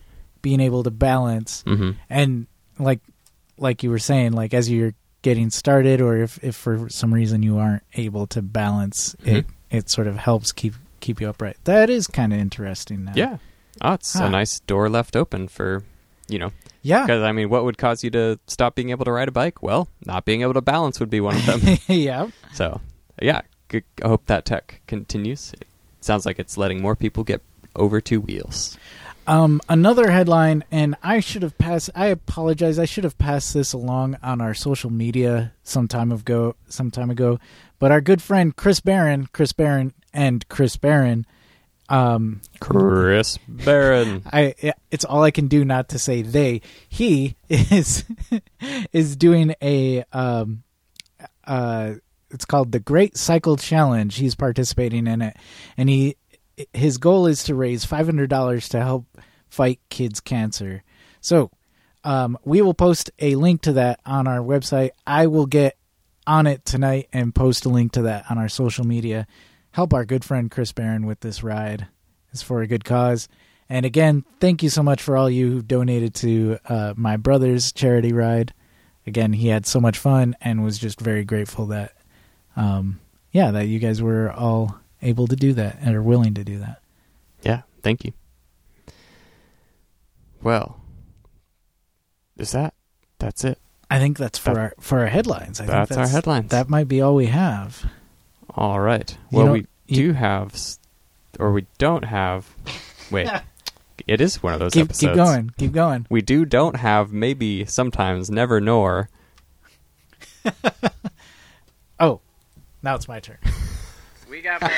being 0.42 0.60
able 0.60 0.84
to 0.84 0.92
balance 0.92 1.64
hmm 1.66 1.92
and 2.08 2.46
like 2.78 3.00
like 3.58 3.82
you 3.82 3.90
were 3.90 4.00
saying 4.00 4.32
like 4.32 4.54
as 4.54 4.70
you're 4.70 4.94
getting 5.24 5.50
started 5.50 6.02
or 6.02 6.18
if 6.18 6.42
if 6.44 6.56
for 6.56 6.88
some 6.90 7.12
reason 7.14 7.42
you 7.42 7.58
aren't 7.58 7.82
able 7.96 8.28
to 8.28 8.44
balance 8.44 9.16
it 9.26 9.46
it 9.72 9.90
sort 9.90 10.08
of 10.08 10.18
helps 10.18 10.52
keep 10.52 10.74
keep 11.00 11.20
you 11.22 11.30
upright 11.30 11.58
that 11.66 11.90
is 11.90 12.08
kind 12.08 12.34
of 12.34 12.40
interesting 12.40 13.04
now 13.06 13.14
Yeah. 13.16 13.38
Oh, 13.82 13.94
it's 13.94 14.16
a 14.16 14.30
nice 14.30 14.62
door 14.62 14.88
left 14.90 15.16
open 15.18 15.50
for, 15.50 15.84
you 16.30 16.40
know, 16.40 16.52
yeah 16.82 17.06
because 17.06 17.22
I 17.24 17.32
mean, 17.34 17.50
what 17.50 17.66
would 17.66 17.78
cause 17.78 18.04
you 18.06 18.10
to 18.12 18.40
stop 18.48 18.74
being 18.76 18.90
able 18.90 19.04
to 19.06 19.12
ride 19.12 19.28
a 19.28 19.32
bike? 19.34 19.62
Well, 19.62 19.90
not 20.06 20.24
being 20.24 20.42
able 20.44 20.54
to 20.54 20.62
balance 20.62 21.00
would 21.02 21.10
be 21.10 21.20
one 21.20 21.36
of 21.36 21.46
them. 21.46 21.78
yeah 21.88 22.28
so, 22.54 22.80
yeah, 23.22 23.42
I 23.74 23.82
hope 24.02 24.28
that 24.28 24.46
tech 24.46 24.82
continues. 24.88 25.52
It 25.54 25.68
sounds 26.00 26.26
like 26.26 26.40
it's 26.40 26.58
letting 26.58 26.82
more 26.82 26.96
people 26.96 27.24
get 27.26 27.42
over 27.76 28.00
two 28.00 28.22
wheels. 28.22 28.78
um 29.28 29.60
another 29.68 30.12
headline 30.12 30.64
and 30.72 30.96
i 31.04 31.20
should 31.20 31.42
have 31.42 31.58
passed 31.58 31.90
i 31.96 32.06
apologize 32.06 32.78
i 32.80 32.86
should 32.86 33.04
have 33.04 33.18
passed 33.18 33.54
this 33.56 33.74
along 33.74 34.16
on 34.24 34.40
our 34.40 34.54
social 34.54 34.92
media 34.92 35.52
some 35.64 35.88
time 35.88 36.12
ago 36.12 36.56
some 36.70 36.90
time 36.92 37.10
ago 37.10 37.40
but 37.80 37.92
our 37.92 38.02
good 38.02 38.22
friend 38.22 38.56
chris 38.56 38.80
barron 38.80 39.28
chris 39.34 39.54
barron 39.54 39.94
and 40.14 40.48
chris 40.50 40.78
barron 40.78 41.26
um 41.90 42.42
Chris 42.60 43.38
Barron. 43.48 44.24
I 44.32 44.74
it's 44.90 45.06
all 45.06 45.24
I 45.24 45.32
can 45.32 45.48
do 45.48 45.64
not 45.64 45.90
to 45.90 46.00
say 46.00 46.22
they. 46.22 46.62
He 46.90 47.36
is 47.50 48.06
is 48.92 49.16
doing 49.16 49.56
a 49.62 50.04
um 50.12 50.64
uh 51.46 51.94
it's 52.32 52.46
called 52.46 52.72
the 52.72 52.80
Great 52.80 53.18
Cycle 53.18 53.56
Challenge. 53.56 54.16
He's 54.16 54.36
participating 54.36 55.06
in 55.08 55.22
it 55.22 55.38
and 55.78 55.90
he 55.90 56.18
his 56.74 56.98
goal 56.98 57.28
is 57.28 57.44
to 57.44 57.54
raise 57.54 57.86
$500 57.86 58.70
to 58.70 58.82
help 58.82 59.06
fight 59.50 59.80
kids 59.90 60.20
cancer. 60.22 60.84
So, 61.22 61.52
um 62.04 62.38
we 62.44 62.62
will 62.62 62.74
post 62.74 63.12
a 63.20 63.36
link 63.36 63.62
to 63.64 63.74
that 63.74 64.00
on 64.06 64.26
our 64.28 64.40
website. 64.40 64.92
I 65.06 65.28
will 65.28 65.46
get 65.46 65.78
on 66.28 66.48
it 66.48 66.66
tonight 66.66 67.08
and 67.14 67.34
post 67.34 67.66
a 67.66 67.70
link 67.70 67.92
to 67.94 68.04
that 68.04 68.26
on 68.30 68.38
our 68.38 68.50
social 68.50 68.86
media. 68.86 69.28
Help 69.72 69.94
our 69.94 70.06
good 70.06 70.24
friend 70.24 70.50
Chris 70.50 70.72
Barron 70.72 71.06
with 71.06 71.20
this 71.20 71.44
ride. 71.44 71.88
It's 72.32 72.42
for 72.42 72.62
a 72.62 72.68
good 72.68 72.84
cause. 72.86 73.28
And 73.68 73.86
again, 73.86 74.26
thank 74.40 74.62
you 74.62 74.70
so 74.70 74.84
much 74.84 75.02
for 75.02 75.18
all 75.18 75.30
you 75.30 75.52
who 75.52 75.62
donated 75.62 76.14
to 76.16 76.60
uh, 76.68 76.94
my 76.96 77.18
brother's 77.18 77.72
charity 77.72 78.14
ride. 78.14 78.54
Again, 79.08 79.34
he 79.34 79.48
had 79.48 79.66
so 79.66 79.80
much 79.80 79.98
fun 79.98 80.36
and 80.42 80.64
was 80.64 80.78
just 80.78 81.00
very 81.00 81.24
grateful 81.24 81.68
that, 81.68 81.96
um, 82.56 83.00
yeah, 83.32 83.52
that 83.52 83.68
you 83.68 83.80
guys 83.80 84.02
were 84.02 84.32
all 84.32 84.80
able 85.02 85.28
to 85.28 85.36
do 85.36 85.54
that 85.54 85.78
and 85.82 85.96
are 85.96 86.02
willing 86.02 86.34
to 86.36 86.44
do 86.44 86.60
that. 86.60 86.82
Yeah, 87.42 87.62
thank 87.82 88.04
you. 88.04 88.14
Well, 90.42 90.80
is 92.38 92.52
that? 92.52 92.74
That's 93.20 93.44
it. 93.44 93.60
I 93.90 94.00
think 94.00 94.18
that's 94.18 94.38
for 94.40 94.54
That- 94.54 94.60
our 94.60 94.74
for 94.80 95.00
our 95.00 95.08
headlines. 95.08 95.60
I 95.62 95.66
That's 95.66 95.90
think 95.90 96.00
our 96.02 96.08
headlines. 96.08 96.52
That 96.52 96.70
might 96.70 96.88
be 96.88 97.02
all 97.02 97.16
we 97.16 97.28
have. 97.28 97.86
All 98.56 98.80
right. 98.80 99.16
Well, 99.32 99.52
we 99.54 99.68
you- 99.88 99.96
do 100.08 100.14
have, 100.14 100.56
or 101.40 101.52
we 101.52 101.66
don't 101.78 102.04
have. 102.06 102.48
Wait, 103.12 103.30
it 104.08 104.22
is 104.22 104.42
one 104.42 104.54
of 104.54 104.60
those 104.60 104.74
Keep 104.74 104.86
episodes. 104.86 105.00
keep 105.12 105.16
going. 105.16 105.52
Keep 105.58 105.72
going. 105.74 106.06
We 106.10 106.22
do 106.22 106.46
don't 106.46 106.78
have 106.78 107.12
maybe 107.14 107.66
sometimes 107.66 108.30
never 108.30 108.60
nor. 108.62 109.10
Oh, 112.00 112.20
now 112.84 112.96
it's 112.96 113.08
my 113.08 113.20
turn. 113.20 113.38
We 114.30 114.42
got 114.42 114.60
mail. 114.60 114.70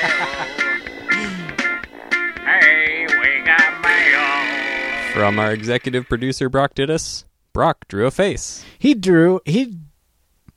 hey, 2.45 3.07
we 3.07 3.43
got 3.45 3.81
mail. 3.81 5.13
From 5.13 5.39
our 5.39 5.51
executive 5.53 6.07
producer 6.07 6.47
Brock 6.49 6.75
Didis, 6.75 7.23
Brock 7.57 7.87
drew 7.87 8.05
a 8.05 8.11
face. 8.11 8.63
He 8.77 8.93
drew 8.93 9.41
he 9.43 9.79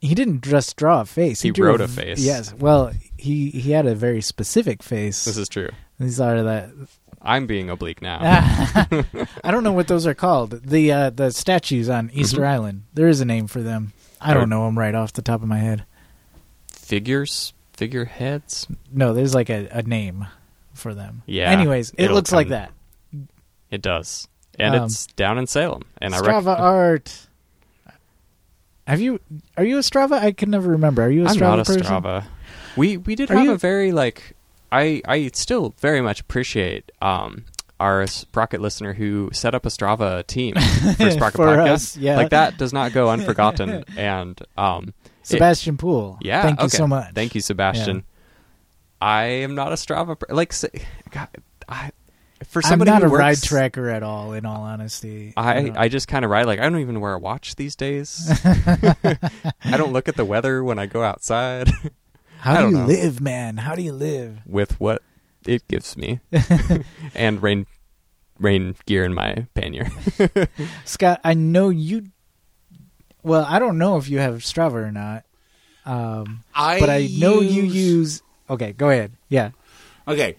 he 0.01 0.13
didn't 0.13 0.43
just 0.43 0.75
draw 0.77 1.01
a 1.01 1.05
face. 1.05 1.41
He, 1.41 1.47
He 1.49 1.51
drew 1.51 1.65
wrote 1.65 1.81
a 1.81 1.87
v- 1.87 2.01
face. 2.01 2.19
Yes. 2.19 2.53
Well, 2.53 2.91
he 3.17 3.49
he 3.49 3.71
had 3.71 3.87
a 3.87 3.95
very 3.95 4.21
specific 4.21 4.83
face. 4.83 5.25
This 5.25 5.35
is 5.35 5.49
true. 5.49 5.69
These 5.99 6.19
are 6.21 6.43
that 6.43 6.69
I'm 7.19 7.47
being 7.47 7.71
oblique 7.71 8.03
now. 8.03 8.19
I 9.43 9.49
don't 9.49 9.63
know 9.63 9.71
what 9.71 9.87
those 9.87 10.05
are 10.05 10.13
called. 10.13 10.61
The 10.63 10.91
uh, 10.91 11.09
the 11.09 11.31
statues 11.31 11.89
on 11.89 12.11
Easter 12.13 12.37
Mm-hmm. 12.41 12.45
Island. 12.53 12.83
There 12.93 13.07
is 13.07 13.19
a 13.19 13.25
name 13.25 13.47
for 13.47 13.61
them. 13.63 13.93
I 14.21 14.35
don't 14.35 14.49
know 14.49 14.65
them 14.67 14.77
right 14.77 14.93
off 14.93 15.13
the 15.13 15.23
top 15.23 15.41
of 15.41 15.47
my 15.47 15.57
head. 15.57 15.85
Figures, 16.71 17.53
figureheads. 17.73 18.67
No, 18.91 19.15
there's 19.15 19.33
like 19.33 19.49
a, 19.49 19.67
a 19.71 19.81
name 19.81 20.27
for 20.75 20.93
them. 20.93 21.23
Yeah, 21.25 21.49
Anyways, 21.49 21.93
it 21.97 22.11
looks 22.11 22.31
like 22.31 22.49
that. 22.49 22.71
It 23.71 23.81
does, 23.81 24.27
and 24.59 24.75
Um, 24.75 24.85
it's 24.85 25.05
down 25.07 25.37
in 25.37 25.47
Salem. 25.47 25.83
And 26.01 26.13
I 26.15 26.19
Strava 26.19 26.45
rec- 26.47 26.59
art. 26.59 27.27
Have 28.87 28.99
you? 28.99 29.19
Are 29.57 29.63
you 29.63 29.77
a 29.77 29.81
Strava? 29.81 30.13
I 30.13 30.31
can 30.31 30.49
never 30.49 30.69
remember. 30.71 31.03
Are 31.03 31.09
you 31.09 31.25
a 31.25 31.29
I'm 31.29 31.35
Strava 31.35 31.39
not 31.41 31.59
a 31.59 31.63
person? 31.65 31.81
Strava. 31.83 32.25
We 32.75 32.97
we 32.97 33.15
did 33.15 33.29
Are 33.31 33.35
have 33.35 33.45
you- 33.45 33.51
a 33.53 33.57
very 33.57 33.91
like 33.91 34.35
I 34.71 35.01
I 35.07 35.29
still 35.33 35.73
very 35.79 36.01
much 36.01 36.19
appreciate 36.21 36.91
um 37.01 37.45
our 37.79 38.05
Sprocket 38.07 38.61
listener 38.61 38.93
who 38.93 39.29
set 39.33 39.55
up 39.55 39.65
a 39.65 39.69
Strava 39.69 40.25
team 40.27 40.55
for 40.97 41.11
Sprocket 41.11 41.35
For 41.37 41.45
Podcast. 41.47 41.71
us, 41.71 41.97
yeah. 41.97 42.15
Like 42.17 42.29
that 42.31 42.57
does 42.57 42.73
not 42.73 42.91
go 42.93 43.09
unforgotten 43.15 43.83
and 43.97 44.39
um 44.57 44.93
it- 45.21 45.27
Sebastian 45.27 45.77
Poole. 45.77 46.17
yeah, 46.21 46.41
Thank 46.41 46.61
you 46.61 46.69
so 46.69 46.87
much. 46.87 47.13
Thank 47.13 47.35
you 47.35 47.41
Sebastian. 47.41 48.03
I 48.99 49.23
am 49.25 49.55
not 49.55 49.71
a 49.71 49.75
Strava 49.75 50.17
like 50.29 50.53
God, 51.11 51.27
I 52.41 52.43
for 52.45 52.59
I'm 52.65 52.69
somebody 52.69 52.91
not 52.91 53.01
who 53.03 53.07
a 53.07 53.11
ride 53.17 53.29
works- 53.37 53.41
tracker 53.45 53.89
at 53.89 54.01
all. 54.03 54.33
In 54.33 54.45
all 54.45 54.63
honesty, 54.63 55.33
I, 55.37 55.53
don't- 55.61 55.77
I 55.77 55.87
just 55.87 56.07
kind 56.07 56.25
of 56.25 56.31
ride 56.31 56.45
like 56.47 56.59
I 56.59 56.63
don't 56.63 56.79
even 56.79 56.99
wear 56.99 57.13
a 57.13 57.19
watch 57.19 57.55
these 57.55 57.75
days. 57.75 58.29
I 58.43 59.77
don't 59.77 59.93
look 59.93 60.07
at 60.09 60.15
the 60.15 60.25
weather 60.25 60.63
when 60.63 60.79
I 60.79 60.85
go 60.87 61.03
outside. 61.03 61.69
How 62.39 62.61
do 62.61 62.65
you 62.71 62.77
know. 62.77 62.85
live, 62.87 63.21
man? 63.21 63.57
How 63.57 63.75
do 63.75 63.83
you 63.83 63.93
live? 63.93 64.39
with 64.47 64.79
what 64.79 65.03
it 65.45 65.67
gives 65.67 65.95
me 65.95 66.19
and 67.15 67.41
rain 67.41 67.67
rain 68.39 68.75
gear 68.87 69.03
in 69.05 69.13
my 69.13 69.45
pannier. 69.53 69.89
Scott, 70.85 71.21
I 71.23 71.35
know 71.35 71.69
you. 71.69 72.07
Well, 73.23 73.45
I 73.47 73.59
don't 73.59 73.77
know 73.77 73.97
if 73.97 74.09
you 74.09 74.17
have 74.17 74.37
Strava 74.37 74.73
or 74.73 74.91
not, 74.91 75.23
um, 75.85 76.43
I 76.55 76.79
but 76.79 76.89
I 76.89 77.07
know 77.19 77.39
you 77.41 77.61
use- 77.63 77.75
use. 77.75 78.23
Okay, 78.49 78.73
go 78.73 78.89
ahead. 78.89 79.11
Yeah, 79.29 79.51
Okay, 80.07 80.35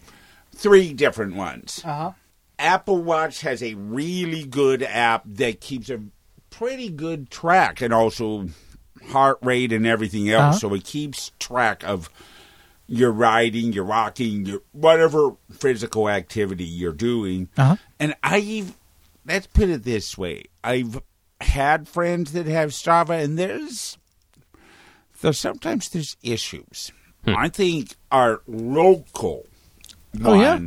three 0.62 0.92
different 0.92 1.34
ones. 1.34 1.82
Uh 1.84 1.88
huh. 1.88 2.12
Apple 2.58 3.02
Watch 3.02 3.40
has 3.40 3.62
a 3.62 3.74
really 3.74 4.44
good 4.44 4.82
app 4.82 5.24
that 5.26 5.60
keeps 5.60 5.90
a 5.90 6.00
pretty 6.50 6.88
good 6.88 7.28
track 7.28 7.80
and 7.80 7.92
also 7.92 8.48
heart 9.08 9.38
rate 9.42 9.72
and 9.72 9.86
everything 9.86 10.30
else. 10.30 10.56
Uh-huh. 10.56 10.68
So 10.68 10.74
it 10.74 10.84
keeps 10.84 11.32
track 11.40 11.82
of 11.82 12.08
your 12.86 13.10
riding, 13.10 13.72
your 13.72 13.84
walking, 13.84 14.46
your 14.46 14.62
whatever 14.70 15.36
physical 15.50 16.08
activity 16.08 16.64
you're 16.64 16.92
doing. 16.92 17.48
Uh-huh. 17.58 17.76
And 17.98 18.14
I've 18.22 18.76
let's 19.26 19.48
put 19.48 19.68
it 19.68 19.82
this 19.82 20.16
way: 20.16 20.44
I've 20.62 21.02
had 21.40 21.88
friends 21.88 22.32
that 22.32 22.46
have 22.46 22.70
Strava, 22.70 23.22
and 23.22 23.36
there's 23.36 23.98
there's 25.20 25.38
sometimes 25.38 25.88
there's 25.88 26.16
issues. 26.22 26.92
I 27.24 27.48
think 27.48 27.94
our 28.10 28.42
local 28.48 29.46
Oh, 30.22 30.40
yeah? 30.40 30.60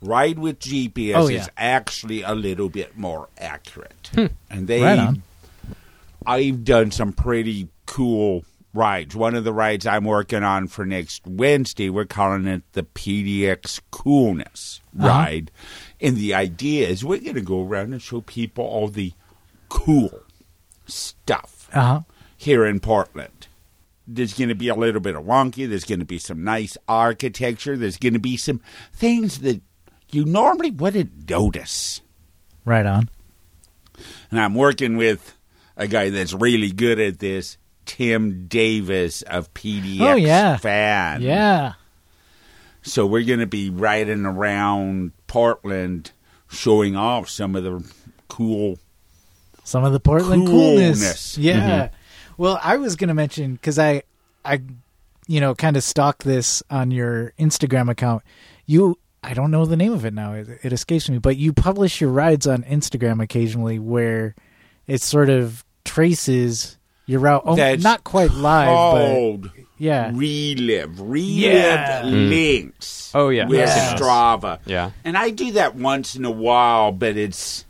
Ride 0.00 0.38
with 0.38 0.58
GPS, 0.58 1.14
Oh, 1.16 1.28
yeah. 1.28 1.42
is 1.42 1.50
actually 1.56 2.22
a 2.22 2.34
little 2.34 2.68
bit 2.68 2.96
more 2.96 3.28
accurate, 3.38 4.10
and 4.50 4.66
they. 4.66 4.82
Right. 4.82 5.16
I've 6.26 6.64
done 6.64 6.90
some 6.92 7.12
pretty 7.12 7.68
cool 7.86 8.44
rides. 8.74 9.14
One 9.16 9.34
of 9.34 9.44
the 9.44 9.52
rides 9.52 9.86
I'm 9.86 10.04
working 10.04 10.42
on 10.44 10.68
for 10.68 10.84
next 10.86 11.26
Wednesday, 11.26 11.90
we're 11.90 12.04
calling 12.04 12.46
it 12.46 12.62
the 12.72 12.84
PDX 12.84 13.80
Coolness 13.90 14.80
Uh-huh. 14.98 15.08
ride. 15.08 15.50
And 16.00 16.16
the 16.16 16.32
idea 16.34 16.88
is 16.88 17.04
we're 17.04 17.18
going 17.18 17.34
to 17.34 17.40
go 17.40 17.64
around 17.66 17.92
and 17.92 18.00
show 18.00 18.20
people 18.20 18.64
all 18.64 18.88
the 18.88 19.12
cool 19.68 20.20
stuff 20.86 21.68
Uh 21.72 21.80
huh. 21.80 22.00
here 22.36 22.64
in 22.64 22.80
Portland. 22.80 23.41
There's 24.06 24.34
going 24.34 24.48
to 24.48 24.54
be 24.54 24.68
a 24.68 24.74
little 24.74 25.00
bit 25.00 25.14
of 25.14 25.24
wonky. 25.24 25.68
There's 25.68 25.84
going 25.84 26.00
to 26.00 26.04
be 26.04 26.18
some 26.18 26.42
nice 26.44 26.76
architecture. 26.88 27.76
There's 27.76 27.98
going 27.98 28.14
to 28.14 28.18
be 28.18 28.36
some 28.36 28.60
things 28.92 29.38
that 29.40 29.60
you 30.10 30.24
normally 30.24 30.70
wouldn't 30.70 31.28
notice. 31.30 32.00
Right 32.64 32.84
on. 32.86 33.08
And 34.30 34.40
I'm 34.40 34.54
working 34.54 34.96
with 34.96 35.36
a 35.76 35.86
guy 35.86 36.10
that's 36.10 36.32
really 36.34 36.72
good 36.72 36.98
at 36.98 37.18
this, 37.20 37.56
Tim 37.86 38.46
Davis 38.48 39.22
of 39.22 39.52
PDX 39.54 40.00
Oh, 40.00 40.14
yeah. 40.16 40.56
Fan. 40.56 41.22
Yeah. 41.22 41.74
So 42.82 43.06
we're 43.06 43.24
going 43.24 43.40
to 43.40 43.46
be 43.46 43.70
riding 43.70 44.26
around 44.26 45.12
Portland 45.28 46.10
showing 46.50 46.96
off 46.96 47.28
some 47.28 47.54
of 47.54 47.62
the 47.62 47.88
cool. 48.28 48.78
Some 49.64 49.84
of 49.84 49.92
the 49.92 50.00
Portland 50.00 50.46
coolness. 50.46 50.98
Coolness. 51.00 51.38
Yeah. 51.38 51.86
Mm-hmm. 51.86 51.94
Well, 52.42 52.58
I 52.60 52.76
was 52.76 52.96
going 52.96 53.06
to 53.06 53.14
mention 53.14 53.52
because 53.52 53.78
I, 53.78 54.02
I, 54.44 54.60
you 55.28 55.40
know, 55.40 55.54
kind 55.54 55.76
of 55.76 55.84
stalked 55.84 56.24
this 56.24 56.60
on 56.68 56.90
your 56.90 57.32
Instagram 57.38 57.88
account. 57.88 58.24
You, 58.66 58.98
I 59.22 59.32
don't 59.32 59.52
know 59.52 59.64
the 59.64 59.76
name 59.76 59.92
of 59.92 60.04
it 60.04 60.12
now. 60.12 60.32
It, 60.32 60.48
it 60.64 60.72
escapes 60.72 61.08
me. 61.08 61.18
But 61.18 61.36
you 61.36 61.52
publish 61.52 62.00
your 62.00 62.10
rides 62.10 62.48
on 62.48 62.64
Instagram 62.64 63.22
occasionally, 63.22 63.78
where 63.78 64.34
it 64.88 65.00
sort 65.02 65.30
of 65.30 65.64
traces 65.84 66.78
your 67.06 67.20
route. 67.20 67.42
Oh, 67.44 67.54
That's 67.54 67.80
not 67.80 68.02
quite 68.02 68.32
live, 68.32 68.66
called 68.66 69.42
but 69.42 69.52
yeah. 69.78 70.10
Relive. 70.12 70.98
Relive 71.00 71.28
Yeah. 71.38 72.02
links. 72.04 73.12
Oh, 73.14 73.28
yeah. 73.28 73.46
With 73.46 73.58
Yes. 73.60 73.94
Strava. 74.00 74.58
Yeah. 74.66 74.90
And 75.04 75.16
I 75.16 75.30
do 75.30 75.52
that 75.52 75.76
once 75.76 76.16
in 76.16 76.24
a 76.24 76.30
while, 76.32 76.90
but 76.90 77.16
it's. 77.16 77.64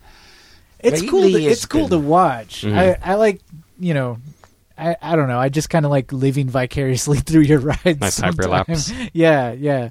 it's 0.78 1.02
cool. 1.02 1.28
To, 1.28 1.36
it's 1.36 1.58
it's 1.58 1.66
cool 1.66 1.90
to 1.90 1.96
been- 1.98 2.08
watch. 2.08 2.62
Mhm. 2.62 2.74
I, 2.74 3.12
I 3.12 3.14
like, 3.16 3.42
you 3.78 3.92
know. 3.92 4.16
I, 4.78 4.96
I 5.02 5.16
don't 5.16 5.28
know. 5.28 5.38
I 5.38 5.48
just 5.48 5.70
kind 5.70 5.84
of 5.84 5.90
like 5.90 6.12
living 6.12 6.48
vicariously 6.48 7.18
through 7.20 7.42
your 7.42 7.60
rides. 7.60 8.00
Nice 8.00 8.14
sometimes. 8.14 8.88
hyperlapse. 8.88 9.10
Yeah, 9.14 9.52
yeah. 9.52 9.90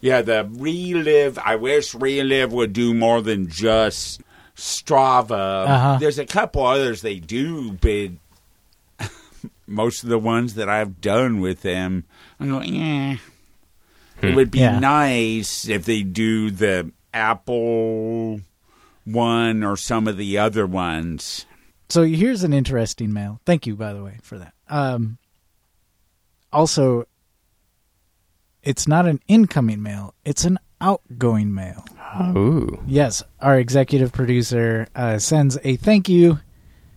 Yeah, 0.00 0.22
the 0.22 0.48
relive. 0.50 1.38
I 1.38 1.56
wish 1.56 1.94
relive 1.94 2.52
would 2.52 2.72
do 2.72 2.92
more 2.94 3.22
than 3.22 3.48
just 3.48 4.20
Strava. 4.54 5.66
Uh-huh. 5.66 5.96
There's 5.98 6.18
a 6.18 6.26
couple 6.26 6.64
others 6.66 7.00
they 7.02 7.18
do, 7.18 7.72
but 7.72 8.10
most 9.66 10.02
of 10.04 10.08
the 10.10 10.18
ones 10.18 10.54
that 10.54 10.68
I've 10.68 11.00
done 11.00 11.40
with 11.40 11.62
them, 11.62 12.04
I 12.38 12.46
go, 12.46 12.58
eh. 12.60 13.16
It 14.22 14.34
would 14.34 14.50
be 14.50 14.60
Yeah. 14.60 14.78
nice 14.78 15.68
if 15.68 15.84
they 15.84 16.02
do 16.02 16.50
the 16.50 16.90
Apple 17.12 18.40
one 19.04 19.62
or 19.64 19.76
some 19.76 20.06
of 20.08 20.16
the 20.16 20.38
other 20.38 20.66
ones. 20.66 21.46
So 21.88 22.02
here's 22.04 22.42
an 22.42 22.52
interesting 22.52 23.12
mail. 23.12 23.40
Thank 23.46 23.66
you, 23.66 23.76
by 23.76 23.92
the 23.92 24.02
way, 24.02 24.18
for 24.22 24.38
that. 24.38 24.52
Um, 24.68 25.18
also, 26.52 27.06
it's 28.62 28.88
not 28.88 29.06
an 29.06 29.20
incoming 29.28 29.82
mail; 29.82 30.14
it's 30.24 30.44
an 30.44 30.58
outgoing 30.80 31.54
mail. 31.54 31.84
Ooh. 32.36 32.82
Yes, 32.86 33.22
our 33.40 33.58
executive 33.58 34.12
producer 34.12 34.88
uh, 34.94 35.18
sends 35.18 35.58
a 35.64 35.76
thank 35.76 36.08
you 36.08 36.40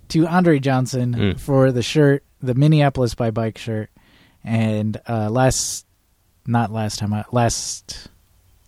to 0.09 0.25
Andre 0.27 0.59
Johnson 0.59 1.13
Mm. 1.13 1.39
for 1.39 1.71
the 1.71 1.83
shirt, 1.83 2.23
the 2.41 2.55
Minneapolis 2.55 3.13
by 3.15 3.31
Bike 3.31 3.57
shirt, 3.57 3.89
and 4.43 4.99
uh, 5.07 5.29
last, 5.29 5.85
not 6.47 6.71
last 6.71 6.99
time, 6.99 7.13
uh, 7.13 7.23
last 7.31 8.07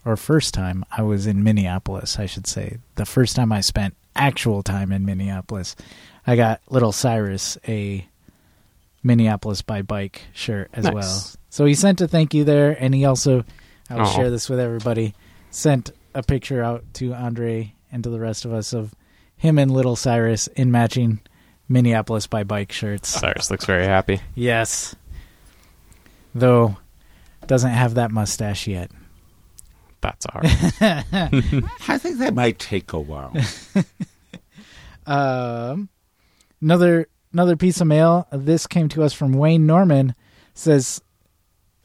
or 0.06 0.16
first 0.18 0.54
time 0.54 0.84
I 0.96 1.02
was 1.04 1.26
in 1.28 1.44
Minneapolis, 1.44 2.20
I 2.20 2.26
should 2.26 2.48
say, 2.48 2.78
the 2.96 3.06
first 3.06 3.36
time 3.36 3.52
I 3.52 3.62
spent 3.62 3.96
actual 4.16 4.62
time 4.62 4.92
in 4.92 5.06
Minneapolis, 5.06 5.76
I 6.26 6.36
got 6.36 6.62
little 6.70 6.92
Cyrus 6.92 7.58
a 7.68 8.06
Minneapolis 9.04 9.62
by 9.62 9.82
Bike 9.82 10.22
shirt 10.34 10.70
as 10.74 10.86
Nice. 10.86 10.94
well. 10.94 11.26
So 11.50 11.66
he 11.66 11.74
sent 11.74 12.02
a 12.02 12.08
thank 12.08 12.34
you 12.34 12.44
there, 12.44 12.72
and 12.80 12.94
he 12.94 13.06
also, 13.06 13.44
I'll 13.90 14.02
Aw. 14.02 14.06
share 14.16 14.30
this 14.30 14.50
with 14.50 14.60
everybody, 14.60 15.14
sent 15.50 15.92
a 16.14 16.22
picture 16.24 16.64
out 16.64 16.84
to 16.96 17.14
Andre 17.14 17.74
and 17.92 18.04
to 18.04 18.10
the 18.10 18.20
rest 18.20 18.46
of 18.46 18.54
us 18.54 18.74
of 18.74 18.94
him 19.38 19.58
and 19.58 19.72
little 19.72 19.96
Cyrus 19.96 20.48
in 20.48 20.72
matching 20.72 21.20
Minneapolis 21.68 22.28
by 22.28 22.44
Bike 22.44 22.72
shirts. 22.72 23.10
Cyrus 23.10 23.50
looks 23.50 23.66
very 23.66 23.86
happy. 23.86 24.22
Yes. 24.36 24.96
Though 26.36 26.78
doesn't 27.48 27.72
have 27.72 27.96
that 27.96 28.12
mustache 28.12 28.68
yet. 28.68 28.92
That's 30.02 30.26
all 30.28 30.42
right. 30.44 30.74
I 31.88 31.98
think 31.98 32.20
that 32.20 32.34
might 32.36 32.60
take 32.60 32.94
a 32.94 33.00
while. 33.00 33.36
Um, 35.06 35.90
another 36.62 37.08
another 37.34 37.56
piece 37.56 37.82
of 37.82 37.88
mail. 37.88 38.28
This 38.32 38.68
came 38.68 38.90
to 38.90 39.04
us 39.04 39.14
from 39.14 39.34
Wayne 39.34 39.66
Norman. 39.66 40.16
Says, 40.54 41.02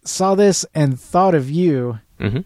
saw 0.05 0.35
this 0.35 0.65
and 0.75 0.99
thought 0.99 1.35
of 1.35 1.51
you. 1.51 1.99
hmm 2.21 2.41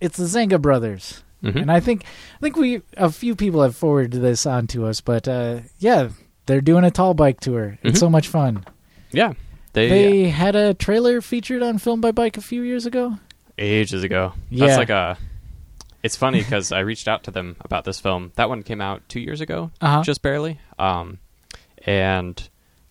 It's 0.00 0.16
the 0.16 0.24
Zenga 0.24 0.60
brothers, 0.60 1.22
hmm 1.42 1.56
and 1.58 1.70
I 1.70 1.80
think 1.80 2.04
I 2.04 2.40
think 2.40 2.56
we 2.56 2.82
a 2.96 3.10
few 3.10 3.34
people 3.36 3.62
have 3.62 3.76
forwarded 3.76 4.20
this 4.20 4.46
on 4.46 4.66
to 4.68 4.86
us. 4.86 5.00
But 5.00 5.28
uh, 5.28 5.60
yeah, 5.78 6.08
they're 6.46 6.60
doing 6.60 6.84
a 6.84 6.90
tall 6.90 7.14
bike 7.14 7.40
tour. 7.40 7.78
It's 7.82 7.96
Mhm. 7.98 8.00
so 8.00 8.10
much 8.10 8.28
fun. 8.28 8.64
Yeah. 9.12 9.32
They, 9.72 9.88
They 9.90 10.28
had 10.30 10.56
a 10.56 10.72
trailer 10.72 11.20
featured 11.20 11.62
on 11.62 11.76
Film 11.78 12.00
by 12.00 12.10
Bike 12.10 12.38
a 12.38 12.40
few 12.40 12.62
years 12.62 12.86
ago. 12.86 13.18
ages 13.58 14.02
ago. 14.04 14.32
Yeah. 14.50 14.66
That's 14.66 14.78
like 14.78 14.90
a. 14.90 15.18
It's 16.02 16.16
funny 16.16 16.38
because 16.38 16.72
I 16.72 16.80
reached 16.80 17.08
out 17.08 17.24
to 17.24 17.30
them 17.30 17.56
about 17.60 17.84
this 17.84 17.98
film. 18.00 18.32
That 18.36 18.48
one 18.48 18.62
came 18.62 18.80
out 18.80 19.02
two 19.08 19.20
years 19.20 19.40
ago, 19.42 19.70
Uh-huh. 19.80 20.02
just 20.02 20.22
barely. 20.22 20.60
Um, 20.78 21.18
and 21.86 22.48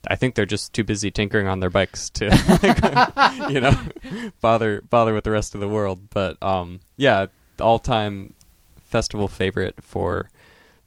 I 0.08 0.16
think 0.16 0.34
they're 0.36 0.46
just 0.48 0.74
too 0.74 0.84
busy 0.84 1.12
tinkering 1.12 1.48
on 1.48 1.60
their 1.60 1.70
bikes 1.70 2.10
to, 2.12 2.30
like, 2.64 3.50
you 3.52 3.60
know, 3.62 3.78
bother 4.42 4.82
bother 4.90 5.14
with 5.14 5.24
the 5.26 5.32
rest 5.32 5.54
of 5.54 5.62
the 5.62 5.68
world. 5.68 6.10
But 6.10 6.42
um, 6.42 6.80
yeah, 6.98 7.28
all 7.60 7.78
time 7.80 8.34
festival 8.84 9.28
favorite 9.28 9.76
for 9.84 10.30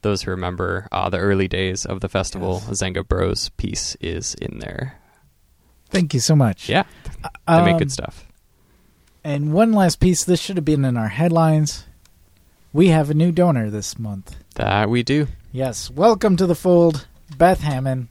those 0.01 0.21
who 0.23 0.31
remember 0.31 0.87
uh, 0.91 1.09
the 1.09 1.17
early 1.19 1.47
days 1.47 1.85
of 1.85 1.99
the 2.01 2.09
festival. 2.09 2.61
Zenga 2.69 3.07
Bros 3.07 3.49
piece 3.49 3.95
is 4.01 4.33
in 4.35 4.59
there. 4.59 4.97
Thank 5.89 6.13
you 6.13 6.19
so 6.19 6.35
much. 6.35 6.69
Yeah, 6.69 6.83
they 7.47 7.61
make 7.63 7.73
Um, 7.73 7.77
good 7.79 7.91
stuff. 7.91 8.25
And 9.23 9.51
one 9.53 9.73
last 9.73 9.99
piece. 9.99 10.23
This 10.23 10.39
should 10.39 10.55
have 10.55 10.63
been 10.65 10.85
in 10.85 10.95
our 10.95 11.09
headlines. 11.09 11.85
We 12.71 12.87
have 12.89 13.09
a 13.09 13.13
new 13.13 13.31
donor 13.31 13.69
this 13.69 13.99
month. 13.99 14.35
That 14.55 14.89
we 14.89 15.03
do. 15.03 15.27
Yes, 15.51 15.89
welcome 15.89 16.37
to 16.37 16.45
the 16.45 16.55
fold, 16.55 17.07
Beth 17.37 17.61
Hammond. 17.61 18.09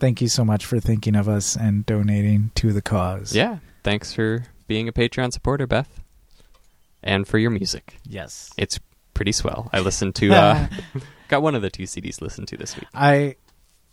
Thank 0.00 0.20
you 0.20 0.28
so 0.28 0.44
much 0.44 0.64
for 0.64 0.78
thinking 0.80 1.16
of 1.16 1.28
us 1.28 1.56
and 1.56 1.84
donating 1.84 2.50
to 2.56 2.72
the 2.72 2.82
cause. 2.82 3.34
Yeah. 3.34 3.58
Thanks 3.82 4.12
for 4.12 4.44
being 4.66 4.86
a 4.88 4.92
Patreon 4.92 5.32
supporter, 5.32 5.66
Beth. 5.66 6.00
And 7.02 7.26
for 7.26 7.38
your 7.38 7.50
music. 7.50 7.96
Yes. 8.04 8.52
It's 8.56 8.78
pretty 9.14 9.32
swell. 9.32 9.68
I 9.72 9.80
listened 9.80 10.14
to 10.16 10.32
uh 10.34 10.68
got 11.28 11.42
one 11.42 11.54
of 11.54 11.62
the 11.62 11.70
two 11.70 11.84
CDs 11.84 12.20
listened 12.20 12.48
to 12.48 12.56
this 12.56 12.76
week. 12.76 12.86
I 12.94 13.36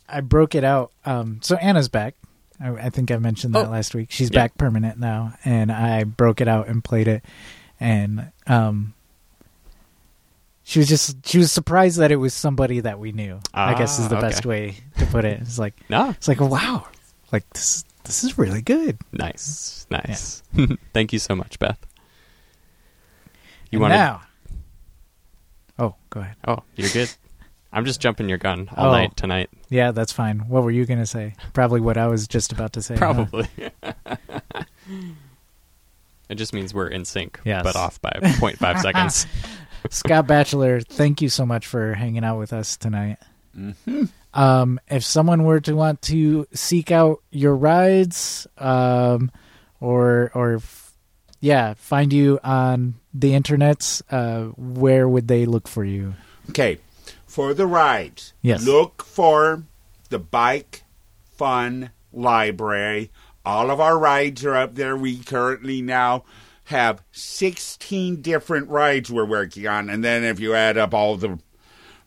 I 0.07 0.21
broke 0.21 0.53
it 0.55 0.63
out. 0.63 0.91
Um, 1.05 1.39
so 1.41 1.55
Anna's 1.57 1.89
back. 1.89 2.15
I, 2.59 2.69
I 2.71 2.89
think 2.89 3.09
I 3.11 3.17
mentioned 3.17 3.53
that 3.55 3.67
Oh. 3.67 3.71
last 3.71 3.95
week. 3.95 4.11
She's 4.11 4.29
Yeah. 4.31 4.41
back 4.43 4.57
permanent 4.57 4.99
now, 4.99 5.33
and 5.43 5.71
I 5.71 6.03
broke 6.03 6.41
it 6.41 6.47
out 6.47 6.67
and 6.67 6.83
played 6.83 7.07
it. 7.07 7.23
And 7.79 8.31
um, 8.47 8.93
she 10.67 10.79
was 10.79 10.87
just 10.89 11.25
she 11.27 11.37
was 11.37 11.51
surprised 11.51 11.99
that 11.99 12.11
it 12.11 12.15
was 12.17 12.33
somebody 12.33 12.79
that 12.81 12.99
we 12.99 13.11
knew. 13.11 13.39
I 13.53 13.75
guess 13.75 13.99
is 13.99 14.05
Ah, 14.05 14.09
the 14.09 14.17
okay. 14.17 14.27
best 14.27 14.45
way 14.45 14.75
to 14.97 15.05
put 15.05 15.23
it. 15.23 15.39
It's 15.41 15.59
like 15.59 15.75
No. 15.89 16.09
it's 16.09 16.27
like 16.27 16.41
wow, 16.41 16.87
like 17.31 17.47
this 17.53 17.85
this 18.03 18.23
is 18.23 18.37
really 18.37 18.61
good. 18.61 18.97
Nice. 19.13 19.85
Nice. 19.91 20.41
Thank 20.93 21.13
you 21.13 21.19
so 21.19 21.35
much, 21.35 21.57
Beth. 21.59 21.77
You 23.71 23.79
want 23.79 23.93
now? 23.93 24.21
Oh, 25.77 25.95
go 26.09 26.21
ahead. 26.21 26.35
Oh, 26.47 26.59
you're 26.75 26.89
good. 26.89 27.11
I'm 27.73 27.83
just 27.85 27.99
jumping 28.01 28.29
your 28.29 28.37
gun 28.37 28.69
all 28.75 28.89
Oh. 28.89 28.91
night 28.91 29.15
tonight. 29.17 29.49
Yeah, 29.69 29.91
that's 29.91 30.11
fine. 30.13 30.39
What 30.47 30.63
were 30.63 30.71
you 30.71 30.85
gonna 30.85 31.05
say? 31.05 31.35
Probably 31.53 31.81
what 31.81 31.97
I 31.97 32.07
was 32.07 32.27
just 32.27 32.51
about 32.51 32.73
to 32.73 32.81
say. 32.81 32.95
huh? 32.95 33.13
Probably. 33.13 33.47
it 36.29 36.35
just 36.35 36.53
means 36.53 36.73
we're 36.73 36.87
in 36.87 37.05
sync, 37.05 37.39
Yes. 37.43 37.63
but 37.63 37.75
off 37.75 38.01
by 38.01 38.11
0.5 38.21 38.79
seconds. 38.81 39.27
Scott 39.89 40.27
Batchelar, 40.27 40.85
thank 40.85 41.21
you 41.21 41.29
so 41.29 41.45
much 41.45 41.67
for 41.67 41.93
hanging 41.93 42.23
out 42.23 42.39
with 42.39 42.53
us 42.53 42.77
tonight. 42.77 43.17
Um, 44.33 44.79
if 44.89 45.03
someone 45.05 45.43
were 45.43 45.61
to 45.61 45.75
want 45.75 46.01
to 46.03 46.45
seek 46.53 46.91
out 46.91 47.21
your 47.31 47.55
rides, 47.55 48.47
um, 48.57 49.31
or 49.79 50.31
or 50.33 50.55
f- 50.55 50.93
yeah, 51.39 51.73
find 51.75 52.11
you 52.11 52.39
on 52.43 52.95
the 53.13 53.31
internets, 53.31 54.01
uh, 54.11 54.51
where 54.57 55.07
would 55.07 55.27
they 55.29 55.45
look 55.45 55.67
for 55.67 55.85
you? 55.85 56.15
Okay, 56.49 56.79
for 57.25 57.53
the 57.53 57.65
rides, 57.67 58.33
Yes. 58.41 58.65
look 58.65 59.03
for 59.05 59.63
the 60.09 60.19
Bike 60.19 60.83
Fun 61.37 61.91
Library. 62.11 63.11
All 63.45 63.69
of 63.71 63.79
our 63.79 63.97
rides 63.97 64.43
are 64.43 64.55
up 64.55 64.75
there. 64.75 64.97
We 64.97 65.17
currently 65.19 65.81
now 65.81 66.23
have 66.65 67.03
16 67.11 68.21
different 68.21 68.69
rides 68.69 69.11
we're 69.11 69.25
working 69.25 69.67
on, 69.67 69.89
and 69.89 70.03
then 70.03 70.23
if 70.23 70.39
you 70.39 70.53
add 70.53 70.77
up 70.77 70.93
all 70.93 71.15
the 71.17 71.39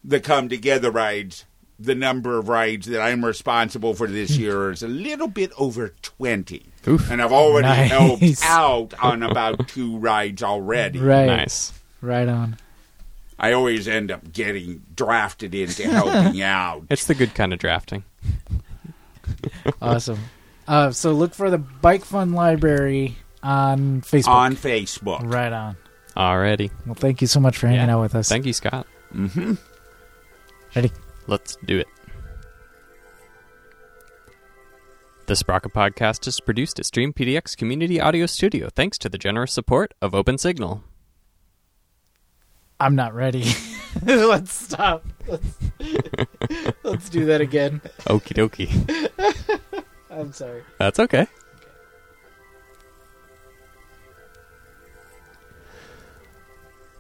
the 0.04 0.20
come 0.20 0.48
together 0.48 0.90
rides, 0.90 1.44
the 1.78 1.94
number 1.94 2.38
of 2.38 2.48
rides 2.48 2.86
that 2.86 3.00
I'm 3.00 3.24
responsible 3.24 3.94
for 3.94 4.06
this 4.06 4.36
year 4.36 4.70
is 4.70 4.82
a 4.82 4.88
little 4.88 5.28
bit 5.28 5.52
over 5.58 5.94
20. 6.02 6.64
Oof. 6.86 7.10
And 7.10 7.20
I've 7.20 7.32
already 7.32 7.66
Nice. 7.90 8.40
helped 8.40 8.94
out 8.94 8.94
on 9.04 9.22
about 9.22 9.68
two 9.68 9.98
rides 9.98 10.42
already. 10.42 10.98
Right, 10.98 11.26
Nice. 11.26 11.72
right 12.00 12.28
on. 12.28 12.56
I 13.38 13.52
always 13.52 13.86
end 13.86 14.10
up 14.10 14.32
getting 14.32 14.82
drafted 14.96 15.54
into 15.54 15.88
helping 15.88 16.40
out. 16.42 16.84
It's 16.90 17.06
the 17.06 17.14
good 17.14 17.34
kind 17.34 17.52
of 17.52 17.58
drafting. 17.60 18.02
Awesome. 19.80 20.18
Uh, 20.66 20.90
so 20.90 21.12
look 21.12 21.34
for 21.34 21.50
the 21.50 21.58
Bike 21.58 22.04
Fun 22.04 22.32
Library 22.32 23.16
on 23.42 24.00
Facebook. 24.02 24.28
on 24.28 24.56
Facebook. 24.56 25.32
Right 25.32 25.52
on. 25.52 25.76
Alrighty. 26.16 26.70
Well, 26.84 26.94
thank 26.94 27.20
you 27.20 27.26
so 27.26 27.38
much 27.40 27.56
for 27.56 27.66
hanging 27.68 27.86
Yeah. 27.88 27.94
out 27.96 28.00
with 28.00 28.14
us. 28.14 28.28
Thank 28.28 28.44
you, 28.46 28.52
Scott. 28.52 28.86
Mm-hmm. 29.14 29.54
Ready? 30.74 30.90
Let's 31.26 31.56
do 31.64 31.78
it. 31.78 31.86
The 35.26 35.36
Sprocket 35.36 35.72
Podcast 35.74 36.26
is 36.26 36.40
produced 36.40 36.78
at 36.78 36.86
Stream 36.86 37.12
PDX 37.12 37.56
Community 37.56 38.00
Audio 38.00 38.24
Studio 38.26 38.70
thanks 38.74 38.96
to 38.98 39.08
the 39.10 39.18
generous 39.18 39.52
support 39.52 39.92
of 40.00 40.12
OpenSignal. 40.12 40.82
I'm 42.80 42.94
not 42.94 43.12
ready. 43.14 43.44
Let's 44.04 44.52
stop. 44.52 45.04
Let's, 45.26 45.58
let's 46.82 47.08
do 47.10 47.26
that 47.26 47.40
again. 47.40 47.80
Okie 48.06 48.34
dokie. 48.34 49.82
I'm 50.10 50.32
sorry. 50.32 50.62
That's 50.78 50.98
okay. 51.00 51.26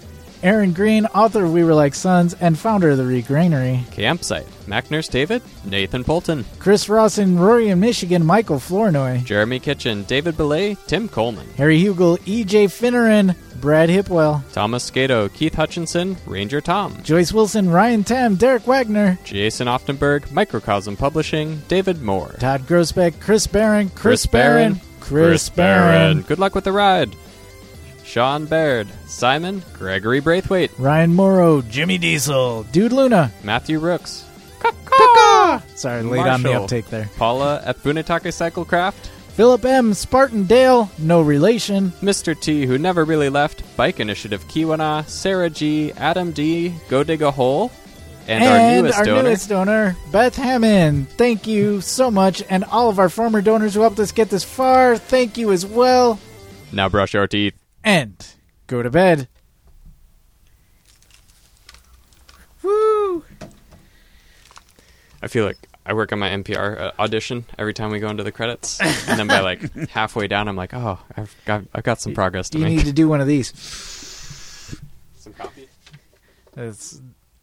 Aaron 0.42 0.72
Green, 0.72 1.06
author 1.06 1.44
of 1.44 1.52
We 1.52 1.64
Were 1.64 1.74
Like 1.74 1.94
Sons 1.94 2.34
and 2.34 2.58
founder 2.58 2.90
of 2.90 2.98
the 2.98 3.04
Regranary, 3.04 3.90
Campsite, 3.92 4.46
Mac 4.66 4.90
Nurse 4.90 5.08
David, 5.08 5.42
Nathan 5.64 6.04
Polton, 6.04 6.44
Chris 6.58 6.88
Ross 6.88 7.18
in 7.18 7.38
Rory 7.38 7.68
in 7.68 7.80
Michigan, 7.80 8.24
Michael 8.24 8.58
Flournoy, 8.58 9.18
Jeremy 9.24 9.58
Kitchen, 9.58 10.04
David 10.04 10.36
Belay, 10.36 10.76
Tim 10.86 11.08
Coleman, 11.08 11.46
Harry 11.56 11.78
Hugel, 11.80 12.18
EJ 12.20 12.66
Finneran, 12.68 13.36
Brad 13.60 13.90
Hipwell, 13.90 14.42
Thomas 14.52 14.90
Skato, 14.90 15.28
Keith 15.34 15.54
Hutchinson, 15.54 16.16
Ranger 16.26 16.60
Tom, 16.62 16.96
Joyce 17.02 17.32
Wilson, 17.32 17.68
Ryan 17.68 18.04
Tam, 18.04 18.36
Derek 18.36 18.66
Wagner, 18.66 19.18
Jason 19.24 19.66
Oftenberg, 19.66 20.30
Microcosm 20.32 20.96
Publishing, 20.96 21.60
David 21.68 22.00
Moore. 22.00 22.34
Todd 22.40 22.62
Grosbeck, 22.62 23.20
Chris 23.20 23.46
Barron, 23.46 23.90
Chris, 23.90 24.24
Barron, 24.24 24.80
Chris, 25.00 25.48
Barron, 25.50 26.22
Good 26.22 26.38
luck 26.38 26.54
with 26.54 26.64
the 26.64 26.72
ride. 26.72 27.14
Sean 28.10 28.44
Baird, 28.44 28.88
Simon, 29.06 29.62
Gregory 29.72 30.18
Braithwaite, 30.18 30.72
Ryan 30.78 31.14
Morrow, 31.14 31.62
Jimmy 31.62 31.96
Diesel, 31.96 32.64
Dude 32.64 32.92
Luna. 32.92 33.30
Matthew 33.44 33.78
Rooks, 33.78 34.24
Sorry, 35.76 36.02
late 36.02 36.26
on 36.26 36.42
the 36.42 36.54
uptake 36.54 36.88
there. 36.88 37.08
Paula 37.18 37.62
at 37.64 37.76
Funatake 37.76 38.32
Cyclecraft, 38.32 39.06
Philip 39.36 39.64
M. 39.64 39.94
Spartan 39.94 40.42
Dale, 40.46 40.90
no 40.98 41.22
relation. 41.22 41.92
Mr. 42.02 42.38
T, 42.38 42.66
who 42.66 42.78
never 42.78 43.04
really 43.04 43.28
left, 43.28 43.62
Bike 43.76 44.00
Initiative 44.00 44.44
Kiwana, 44.48 45.06
Sarah 45.06 45.48
G, 45.48 45.92
Adam 45.92 46.32
D, 46.32 46.74
Go 46.88 47.04
Dig 47.04 47.22
a 47.22 47.30
Hole, 47.30 47.70
and, 48.26 48.42
our 48.42 48.82
newest 48.82 48.98
our 48.98 49.04
donor, 49.04 49.22
newest 49.22 49.48
donor, 49.48 49.96
Beth 50.10 50.34
Hammond. 50.34 51.08
Thank 51.10 51.46
you 51.46 51.80
so 51.80 52.10
much. 52.10 52.42
And 52.50 52.64
all 52.64 52.88
of 52.88 52.98
our 52.98 53.08
former 53.08 53.40
donors 53.40 53.74
who 53.74 53.82
helped 53.82 54.00
us 54.00 54.10
get 54.10 54.30
this 54.30 54.42
far, 54.42 54.96
thank 54.96 55.38
you 55.38 55.52
as 55.52 55.64
well. 55.64 56.18
Now 56.72 56.88
brush 56.88 57.14
your 57.14 57.28
teeth. 57.28 57.59
And 57.82 58.26
go 58.66 58.82
to 58.82 58.90
bed. 58.90 59.28
Woo! 62.62 63.24
I 65.22 65.28
feel 65.28 65.44
like 65.44 65.56
I 65.84 65.92
work 65.92 66.12
on 66.12 66.18
my 66.18 66.28
NPR 66.28 66.78
uh, 66.80 66.92
audition 66.98 67.46
every 67.58 67.74
time 67.74 67.90
we 67.90 67.98
go 67.98 68.08
into 68.08 68.22
the 68.22 68.32
credits, 68.32 68.80
and 68.80 69.18
then 69.18 69.26
by 69.26 69.40
like 69.40 69.88
halfway 69.90 70.28
down, 70.28 70.46
I'm 70.48 70.56
like, 70.56 70.74
oh, 70.74 70.98
I've 71.16 71.34
got, 71.44 71.64
I've 71.74 71.84
got 71.84 72.00
some 72.00 72.14
progress 72.14 72.50
to 72.50 72.58
You 72.58 72.64
make. 72.64 72.72
You 72.72 72.78
need 72.78 72.86
to 72.86 72.92
do 72.92 73.08
one 73.08 73.20
of 73.20 73.26
these. 73.26 73.48
some 75.16 75.32
coffee. 75.32 75.68
It's, 76.56 77.00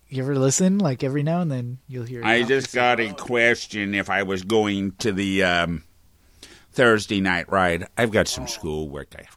you 0.10 0.24
ever 0.24 0.36
listen? 0.36 0.78
Like 0.78 1.04
every 1.04 1.24
now 1.24 1.42
and 1.42 1.52
then 1.52 1.80
you'll 1.88 2.06
hear. 2.06 2.24
I 2.24 2.44
just 2.44 2.74
got 2.74 3.00
a 3.00 3.12
question 3.14 3.96
if 3.96 4.10
I 4.10 4.24
was 4.24 4.44
going 4.44 4.94
to 5.00 5.12
the 5.12 5.44
um, 5.44 5.84
Thursday 6.72 7.22
night 7.22 7.52
ride. 7.52 7.88
I've 7.98 8.12
got 8.12 8.28
some 8.28 8.48
schoolwork 8.48 9.16
I 9.18 9.24
have 9.24 9.37